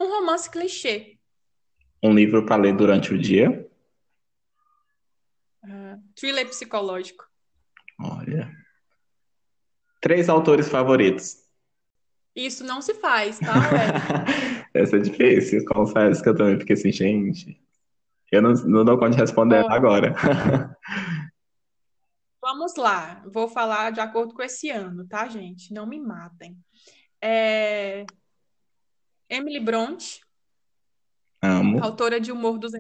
Um 0.01 0.07
romance 0.07 0.51
clichê. 0.51 1.19
Um 2.03 2.15
livro 2.15 2.47
para 2.47 2.57
ler 2.57 2.75
durante 2.75 3.13
o 3.13 3.19
dia. 3.19 3.69
Uh, 5.63 6.03
thriller 6.17 6.49
psicológico. 6.49 7.29
Olha. 8.01 8.51
Três 10.01 10.31
autores 10.31 10.67
favoritos. 10.67 11.37
Isso 12.35 12.65
não 12.65 12.81
se 12.81 12.95
faz, 12.95 13.39
tá, 13.39 13.53
Essa 14.73 14.97
é 14.97 15.01
difícil, 15.01 15.63
confesso 15.67 16.23
que 16.23 16.29
eu 16.31 16.35
também 16.35 16.59
fiquei 16.59 16.75
assim, 16.75 16.91
gente. 16.91 17.63
Eu 18.33 18.41
não, 18.41 18.53
não 18.53 18.85
dou 18.85 18.97
conta 18.97 19.11
de 19.11 19.19
responder 19.19 19.63
oh. 19.63 19.71
agora. 19.71 20.15
Vamos 22.59 22.75
lá, 22.75 23.23
vou 23.33 23.47
falar 23.47 23.93
de 23.93 24.01
acordo 24.01 24.35
com 24.35 24.43
esse 24.43 24.69
ano, 24.69 25.07
tá, 25.07 25.29
gente? 25.29 25.73
Não 25.73 25.87
me 25.87 26.01
matem. 26.01 26.59
É... 27.23 28.05
Emily 29.29 29.61
Bronte, 29.61 30.21
Amo. 31.41 31.81
autora 31.81 32.21
de 32.21 32.33
Humor 32.33 32.59
dos 32.59 32.73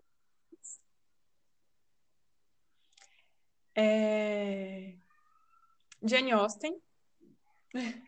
é... 3.77 4.97
Jane 6.03 6.33
Austen, 6.33 6.77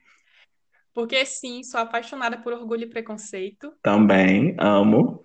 porque 0.92 1.24
sim, 1.24 1.62
sou 1.62 1.78
apaixonada 1.78 2.36
por 2.42 2.52
Orgulho 2.52 2.82
e 2.82 2.90
Preconceito. 2.90 3.78
Também 3.80 4.56
amo. 4.58 5.22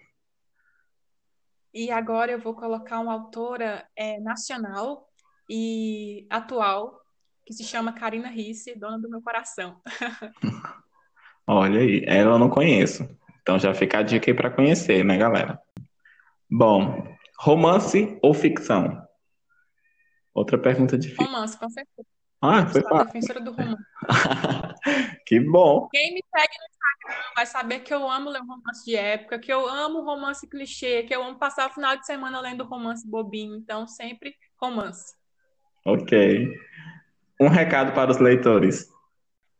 E 1.73 1.89
agora 1.89 2.33
eu 2.33 2.39
vou 2.39 2.53
colocar 2.53 2.99
uma 2.99 3.13
autora 3.13 3.89
é, 3.95 4.19
nacional 4.19 5.09
e 5.49 6.27
atual, 6.29 7.01
que 7.45 7.53
se 7.53 7.63
chama 7.63 7.93
Karina 7.93 8.29
Risse, 8.29 8.77
dona 8.77 8.99
do 8.99 9.09
meu 9.09 9.21
coração. 9.21 9.81
Olha 11.47 11.79
aí, 11.79 12.03
ela 12.07 12.35
eu 12.35 12.39
não 12.39 12.49
conheço. 12.49 13.07
Então 13.41 13.59
já 13.59 13.73
fica 13.73 13.99
a 13.99 14.03
dica 14.03 14.29
aí 14.29 14.35
para 14.35 14.49
conhecer, 14.49 15.05
né, 15.05 15.17
galera? 15.17 15.59
Bom, 16.49 17.15
romance 17.39 18.17
ou 18.21 18.33
ficção? 18.33 19.05
Outra 20.33 20.57
pergunta 20.57 20.97
difícil. 20.97 21.25
Romance, 21.25 21.57
com 21.57 21.69
certeza. 21.69 22.07
Ah, 22.41 22.65
foi 22.67 22.83
a 22.85 23.03
defensora 23.03 23.39
do 23.39 23.51
romance. 23.51 23.83
que 25.25 25.39
bom. 25.39 25.87
Quem 25.89 26.13
me 26.13 26.21
segue 26.35 26.53
no 26.59 26.65
Instagram 26.65 27.33
vai 27.35 27.45
saber 27.45 27.79
que 27.79 27.93
eu 27.93 28.09
amo 28.09 28.29
ler 28.29 28.41
um 28.41 28.47
romance 28.47 28.85
de 28.85 28.95
época, 28.95 29.39
que 29.39 29.51
eu 29.51 29.67
amo 29.67 30.01
romance 30.01 30.47
clichê, 30.47 31.03
que 31.03 31.15
eu 31.15 31.23
amo 31.23 31.39
passar 31.39 31.69
o 31.69 31.73
final 31.73 31.95
de 31.97 32.05
semana 32.05 32.39
lendo 32.39 32.65
romance 32.65 33.07
bobinho. 33.07 33.55
Então, 33.55 33.87
sempre 33.87 34.35
romance. 34.61 35.14
Ok. 35.85 36.51
Um 37.39 37.47
recado 37.47 37.93
para 37.93 38.09
os 38.09 38.17
leitores. 38.17 38.89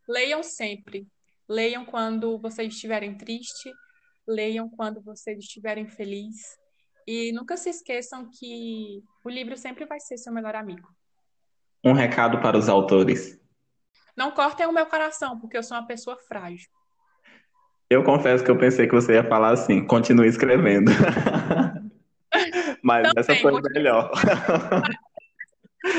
Leiam 0.09 0.41
sempre. 0.41 1.07
Leiam 1.47 1.85
quando 1.85 2.39
vocês 2.39 2.73
estiverem 2.73 3.15
tristes, 3.15 3.71
leiam 4.27 4.67
quando 4.67 4.99
vocês 5.01 5.37
estiverem 5.37 5.87
felizes. 5.87 6.57
E 7.07 7.31
nunca 7.31 7.55
se 7.55 7.69
esqueçam 7.69 8.27
que 8.31 9.03
o 9.23 9.29
livro 9.29 9.55
sempre 9.55 9.85
vai 9.85 9.99
ser 9.99 10.17
seu 10.17 10.33
melhor 10.33 10.55
amigo. 10.55 10.87
Um 11.83 11.93
recado 11.93 12.41
para 12.41 12.57
os 12.57 12.67
autores. 12.67 13.39
Não 14.17 14.31
cortem 14.31 14.65
o 14.65 14.71
meu 14.71 14.87
coração, 14.87 15.39
porque 15.39 15.55
eu 15.55 15.61
sou 15.61 15.77
uma 15.77 15.85
pessoa 15.85 16.17
frágil. 16.27 16.67
Eu 17.87 18.03
confesso 18.03 18.43
que 18.43 18.49
eu 18.49 18.57
pensei 18.57 18.87
que 18.87 18.95
você 18.95 19.13
ia 19.13 19.23
falar 19.23 19.51
assim, 19.51 19.85
continue 19.85 20.27
escrevendo. 20.27 20.89
Mas 22.81 23.07
Também, 23.07 23.19
essa 23.19 23.35
foi 23.35 23.61
melhor. 23.61 24.11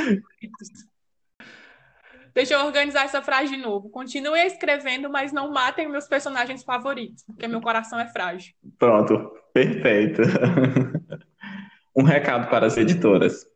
Deixa 2.36 2.52
eu 2.52 2.66
organizar 2.66 3.06
essa 3.06 3.22
frase 3.22 3.56
de 3.56 3.56
novo. 3.56 3.88
Continue 3.88 4.40
escrevendo, 4.40 5.08
mas 5.08 5.32
não 5.32 5.50
matem 5.50 5.88
meus 5.88 6.06
personagens 6.06 6.62
favoritos, 6.62 7.24
porque 7.24 7.48
meu 7.48 7.62
coração 7.62 7.98
é 7.98 8.06
frágil. 8.08 8.54
Pronto, 8.78 9.32
perfeito. 9.54 10.20
um 11.96 12.02
recado 12.02 12.50
para 12.50 12.66
as 12.66 12.76
editoras. 12.76 13.46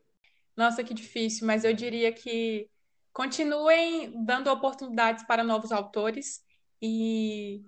Nossa, 0.56 0.82
que 0.82 0.94
difícil, 0.94 1.46
mas 1.46 1.62
eu 1.62 1.74
diria 1.74 2.10
que 2.10 2.70
continuem 3.12 4.14
dando 4.24 4.50
oportunidades 4.50 5.26
para 5.26 5.44
novos 5.44 5.72
autores 5.72 6.40
e 6.80 7.62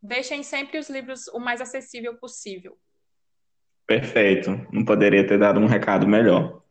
deixem 0.00 0.44
sempre 0.44 0.78
os 0.78 0.88
livros 0.88 1.26
o 1.28 1.40
mais 1.40 1.60
acessível 1.60 2.16
possível. 2.16 2.78
Perfeito, 3.88 4.50
não 4.72 4.84
poderia 4.84 5.26
ter 5.26 5.38
dado 5.38 5.58
um 5.58 5.66
recado 5.66 6.06
melhor. 6.06 6.61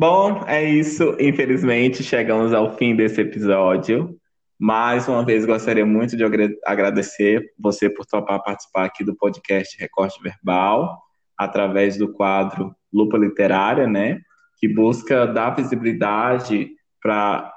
Bom, 0.00 0.44
é 0.46 0.62
isso. 0.62 1.16
Infelizmente, 1.18 2.04
chegamos 2.04 2.54
ao 2.54 2.76
fim 2.76 2.94
desse 2.94 3.20
episódio. 3.20 4.16
Mais 4.56 5.08
uma 5.08 5.24
vez, 5.24 5.44
gostaria 5.44 5.84
muito 5.84 6.16
de 6.16 6.22
agradecer 6.64 7.44
você 7.58 7.90
por 7.90 8.06
topar 8.06 8.40
participar 8.40 8.84
aqui 8.84 9.02
do 9.02 9.16
podcast 9.16 9.76
Recorte 9.76 10.22
Verbal, 10.22 11.02
através 11.36 11.98
do 11.98 12.12
quadro 12.12 12.72
Lupa 12.92 13.18
Literária, 13.18 13.88
né? 13.88 14.20
Que 14.60 14.72
busca 14.72 15.26
dar 15.26 15.56
visibilidade 15.56 16.70
para 17.02 17.52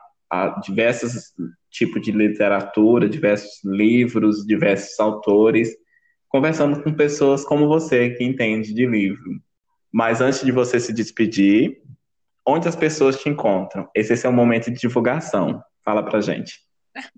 diversos 0.63 1.33
tipos 1.69 2.01
de 2.01 2.11
literatura, 2.11 3.07
diversos 3.07 3.63
livros, 3.63 4.43
diversos 4.47 4.99
autores, 4.99 5.69
conversando 6.27 6.81
com 6.81 6.91
pessoas 6.91 7.45
como 7.45 7.67
você 7.67 8.09
que 8.09 8.23
entende 8.23 8.73
de 8.73 8.87
livro. 8.87 9.29
Mas 9.93 10.21
antes 10.21 10.43
de 10.43 10.51
você 10.51 10.79
se 10.79 10.91
despedir, 10.91 11.79
onde 12.45 12.67
as 12.67 12.75
pessoas 12.75 13.19
te 13.19 13.29
encontram? 13.29 13.89
Esse 13.95 14.13
é 14.13 14.15
seu 14.15 14.31
momento 14.31 14.71
de 14.71 14.79
divulgação. 14.79 15.63
Fala 15.83 16.03
pra 16.03 16.21
gente. 16.21 16.59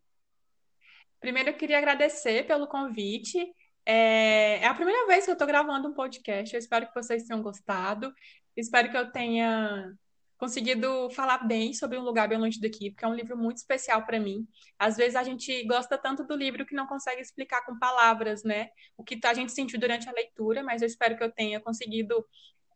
Primeiro, 1.19 1.49
eu 1.49 1.57
queria 1.57 1.78
agradecer 1.78 2.45
pelo 2.45 2.67
convite. 2.67 3.39
É, 3.86 4.59
é 4.61 4.67
a 4.67 4.74
primeira 4.74 5.07
vez 5.07 5.26
que 5.26 5.32
eu 5.32 5.34
estou 5.34 5.47
gravando 5.47 5.88
um 5.88 5.93
podcast. 5.93 6.53
Eu 6.53 6.59
espero 6.59 6.88
que 6.88 6.95
vocês 6.95 7.24
tenham 7.24 7.41
gostado. 7.41 8.13
Espero 8.55 8.91
que 8.91 8.97
eu 8.97 9.11
tenha 9.11 9.93
conseguido 10.38 11.09
falar 11.11 11.47
bem 11.47 11.74
sobre 11.74 11.97
Um 11.97 12.03
Lugar 12.03 12.28
Bem 12.28 12.38
Longe 12.38 12.59
daqui, 12.59 12.91
porque 12.91 13.05
é 13.05 13.07
um 13.07 13.15
livro 13.15 13.38
muito 13.38 13.57
especial 13.57 14.05
para 14.05 14.19
mim. 14.19 14.45
Às 14.78 14.97
vezes 14.97 15.15
a 15.15 15.24
gente 15.24 15.65
gosta 15.65 15.97
tanto 15.97 16.26
do 16.26 16.36
livro 16.36 16.65
que 16.65 16.76
não 16.76 16.86
consegue 16.86 17.21
explicar 17.21 17.65
com 17.65 17.80
palavras, 17.80 18.43
né? 18.43 18.69
O 18.97 19.05
que 19.05 19.17
a 19.24 19.34
gente 19.34 19.53
sentiu 19.53 19.80
durante 19.80 20.09
a 20.09 20.11
leitura, 20.11 20.61
mas 20.61 20.82
eu 20.82 20.88
espero 20.88 21.17
que 21.17 21.24
eu 21.24 21.32
tenha 21.32 21.61
conseguido 21.61 22.26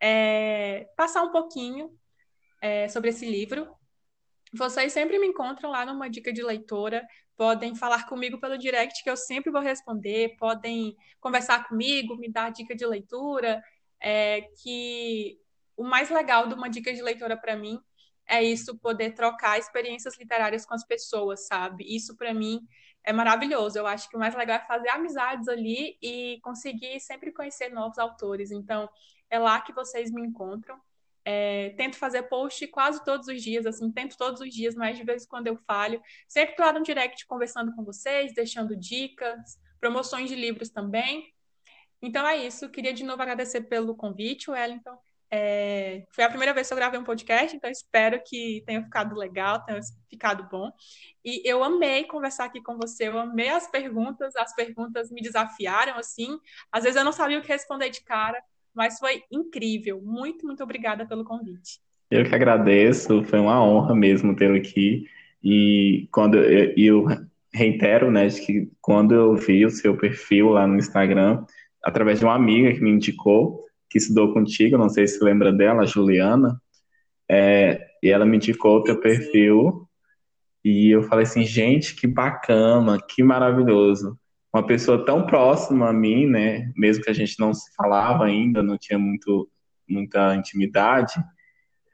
é, 0.01 0.87
passar 0.95 1.23
um 1.23 1.31
pouquinho 1.31 1.91
é, 2.61 2.87
sobre 2.87 3.09
esse 3.09 3.25
livro. 3.25 3.67
Vocês 4.53 4.93
sempre 4.93 5.19
me 5.19 5.27
encontram 5.27 5.69
lá 5.69 5.85
numa 5.85 6.09
dica 6.09 6.31
de 6.31 6.43
leitora. 6.43 7.05
Podem 7.35 7.75
falar 7.75 8.07
comigo 8.07 8.39
pelo 8.39 8.57
direct, 8.57 9.03
que 9.03 9.09
eu 9.09 9.17
sempre 9.17 9.51
vou 9.51 9.61
responder. 9.61 10.35
Podem 10.37 10.95
conversar 11.19 11.67
comigo, 11.67 12.17
me 12.17 12.31
dar 12.31 12.51
dica 12.51 12.75
de 12.75 12.85
leitura. 12.85 13.61
É, 13.99 14.41
que 14.63 15.39
o 15.75 15.83
mais 15.83 16.09
legal 16.09 16.47
de 16.47 16.53
uma 16.53 16.69
dica 16.69 16.93
de 16.93 17.01
leitora 17.01 17.37
para 17.37 17.55
mim 17.55 17.79
é 18.27 18.43
isso, 18.43 18.77
poder 18.79 19.11
trocar 19.13 19.57
experiências 19.57 20.17
literárias 20.17 20.65
com 20.65 20.73
as 20.73 20.85
pessoas, 20.85 21.47
sabe? 21.47 21.85
Isso 21.87 22.15
para 22.17 22.33
mim 22.33 22.59
é 23.03 23.13
maravilhoso. 23.13 23.77
Eu 23.77 23.87
acho 23.87 24.09
que 24.09 24.17
o 24.17 24.19
mais 24.19 24.35
legal 24.35 24.57
é 24.57 24.65
fazer 24.67 24.89
amizades 24.89 25.47
ali 25.47 25.97
e 26.01 26.39
conseguir 26.43 26.99
sempre 26.99 27.31
conhecer 27.31 27.69
novos 27.69 27.97
autores. 27.97 28.51
Então, 28.51 28.89
é 29.29 29.39
lá 29.39 29.61
que 29.61 29.71
vocês 29.73 30.11
me 30.11 30.21
encontram. 30.21 30.77
É, 31.29 31.71
tento 31.71 31.97
fazer 31.97 32.23
post 32.23 32.65
quase 32.67 33.03
todos 33.03 33.27
os 33.27 33.43
dias, 33.43 33.65
assim, 33.65 33.91
tento 33.91 34.15
todos 34.17 34.39
os 34.39 34.49
dias, 34.53 34.75
mas 34.75 34.97
de 34.97 35.03
vez 35.03 35.25
em 35.25 35.27
quando 35.27 35.47
eu 35.47 35.57
falho. 35.57 36.01
Sempre 36.25 36.55
lá 36.57 36.71
no 36.71 36.81
direct 36.81 37.25
conversando 37.27 37.75
com 37.75 37.83
vocês, 37.83 38.33
deixando 38.33 38.77
dicas, 38.77 39.59
promoções 39.77 40.29
de 40.29 40.35
livros 40.35 40.69
também. 40.69 41.33
Então 42.01 42.25
é 42.25 42.37
isso. 42.37 42.69
Queria 42.69 42.93
de 42.93 43.03
novo 43.03 43.21
agradecer 43.21 43.59
pelo 43.63 43.93
convite, 43.93 44.49
Wellington. 44.49 44.97
É, 45.29 46.05
foi 46.11 46.23
a 46.23 46.29
primeira 46.29 46.53
vez 46.53 46.65
que 46.65 46.73
eu 46.73 46.77
gravei 46.77 46.97
um 46.97 47.03
podcast, 47.03 47.53
então 47.53 47.69
espero 47.69 48.23
que 48.25 48.63
tenha 48.65 48.81
ficado 48.81 49.13
legal, 49.13 49.61
tenha 49.65 49.81
ficado 50.09 50.47
bom. 50.49 50.71
E 51.25 51.41
eu 51.43 51.61
amei 51.61 52.05
conversar 52.05 52.45
aqui 52.45 52.61
com 52.61 52.77
você, 52.77 53.09
eu 53.09 53.19
amei 53.19 53.49
as 53.49 53.69
perguntas, 53.69 54.33
as 54.37 54.55
perguntas 54.55 55.11
me 55.11 55.21
desafiaram, 55.21 55.97
assim. 55.97 56.39
Às 56.71 56.85
vezes 56.85 56.95
eu 56.95 57.03
não 57.03 57.11
sabia 57.11 57.37
o 57.37 57.41
que 57.41 57.49
responder 57.49 57.89
de 57.89 58.01
cara, 58.01 58.41
mas 58.77 58.99
foi 58.99 59.23
incrível. 59.31 59.99
Muito, 60.01 60.45
muito 60.45 60.63
obrigada 60.63 61.05
pelo 61.05 61.25
convite. 61.25 61.79
Eu 62.11 62.23
que 62.23 62.35
agradeço, 62.35 63.23
foi 63.23 63.39
uma 63.39 63.61
honra 63.61 63.95
mesmo 63.95 64.35
tê-lo 64.35 64.55
aqui. 64.55 65.05
E 65.43 66.07
quando 66.11 66.37
eu, 66.37 66.73
eu 66.77 67.05
reitero, 67.51 68.11
né, 68.11 68.29
que 68.29 68.71
quando 68.79 69.13
eu 69.13 69.35
vi 69.35 69.65
o 69.65 69.71
seu 69.71 69.97
perfil 69.97 70.49
lá 70.49 70.67
no 70.67 70.77
Instagram, 70.77 71.43
através 71.83 72.19
de 72.19 72.25
uma 72.25 72.35
amiga 72.35 72.71
que 72.71 72.79
me 72.79 72.91
indicou, 72.91 73.65
que 73.89 73.97
estudou 73.97 74.31
contigo, 74.31 74.77
não 74.77 74.89
sei 74.89 75.07
se 75.07 75.21
lembra 75.23 75.51
dela, 75.51 75.85
Juliana, 75.85 76.61
é, 77.29 77.83
e 78.01 78.09
ela 78.09 78.25
me 78.25 78.37
indicou 78.37 78.77
o 78.77 78.83
teu 78.83 78.99
perfil, 78.99 79.87
e 80.63 80.91
eu 80.91 81.01
falei 81.03 81.23
assim, 81.23 81.43
gente, 81.43 81.95
que 81.95 82.05
bacana, 82.05 82.99
que 83.01 83.23
maravilhoso 83.23 84.17
uma 84.53 84.65
pessoa 84.65 85.05
tão 85.05 85.25
próxima 85.25 85.89
a 85.89 85.93
mim, 85.93 86.25
né? 86.25 86.71
Mesmo 86.75 87.03
que 87.03 87.09
a 87.09 87.13
gente 87.13 87.39
não 87.39 87.53
se 87.53 87.73
falava 87.75 88.25
ainda, 88.25 88.63
não 88.63 88.77
tinha 88.77 88.97
muito, 88.97 89.49
muita 89.87 90.35
intimidade, 90.35 91.13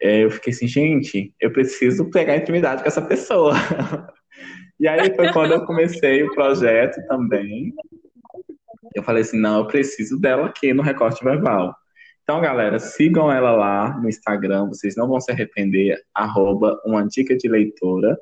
é, 0.03 0.25
eu 0.25 0.29
fiquei 0.29 0.51
assim, 0.51 0.67
gente, 0.67 1.33
eu 1.39 1.49
preciso 1.53 2.09
pegar 2.09 2.35
intimidade 2.35 2.81
com 2.81 2.89
essa 2.89 3.01
pessoa. 3.01 3.53
e 4.77 4.85
aí 4.85 5.15
foi 5.15 5.31
quando 5.31 5.53
eu 5.53 5.65
comecei 5.65 6.21
o 6.21 6.33
projeto 6.33 7.01
também. 7.07 7.73
Eu 8.93 9.01
falei 9.01 9.21
assim, 9.21 9.39
não, 9.39 9.59
eu 9.59 9.67
preciso 9.67 10.19
dela 10.19 10.47
aqui 10.47 10.73
no 10.73 10.83
recorte 10.83 11.23
verbal. 11.23 11.73
Então, 12.23 12.41
galera, 12.41 12.79
sigam 12.79 13.31
ela 13.31 13.51
lá 13.51 13.97
no 13.97 14.09
Instagram, 14.09 14.67
vocês 14.67 14.97
não 14.97 15.07
vão 15.07 15.21
se 15.21 15.31
arrepender, 15.31 15.97
arroba 16.13 16.77
uma 16.85 17.07
dica 17.07 17.35
de 17.37 17.47
leitora. 17.47 18.17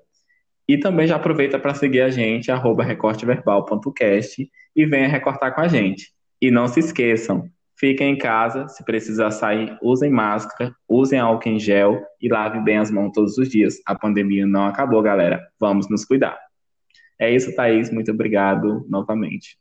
E 0.72 0.78
também 0.78 1.06
já 1.06 1.18
aproveita 1.18 1.60
para 1.60 1.74
seguir 1.74 2.00
a 2.00 2.10
gente, 2.10 2.50
arroba 2.50 2.82
recorteverbal.cast 2.82 4.50
e 4.74 4.86
venha 4.86 5.06
recortar 5.06 5.54
com 5.54 5.60
a 5.60 5.68
gente. 5.68 6.14
E 6.42 6.50
não 6.50 6.66
se 6.66 6.80
esqueçam, 6.80 7.44
fiquem 7.78 8.14
em 8.14 8.18
casa, 8.18 8.70
se 8.70 8.82
precisar 8.86 9.32
sair, 9.32 9.78
usem 9.82 10.10
máscara, 10.10 10.74
usem 10.88 11.20
álcool 11.20 11.50
em 11.50 11.60
gel 11.60 12.02
e 12.22 12.30
lave 12.30 12.62
bem 12.62 12.78
as 12.78 12.90
mãos 12.90 13.12
todos 13.14 13.38
os 13.38 13.50
dias. 13.50 13.82
A 13.86 13.94
pandemia 13.96 14.48
não 14.48 14.66
acabou, 14.66 15.02
galera. 15.02 15.46
Vamos 15.60 15.90
nos 15.90 16.06
cuidar. 16.06 16.40
É 17.20 17.30
isso, 17.30 17.54
Thaís. 17.54 17.92
Muito 17.92 18.10
obrigado 18.10 18.86
novamente. 18.88 19.58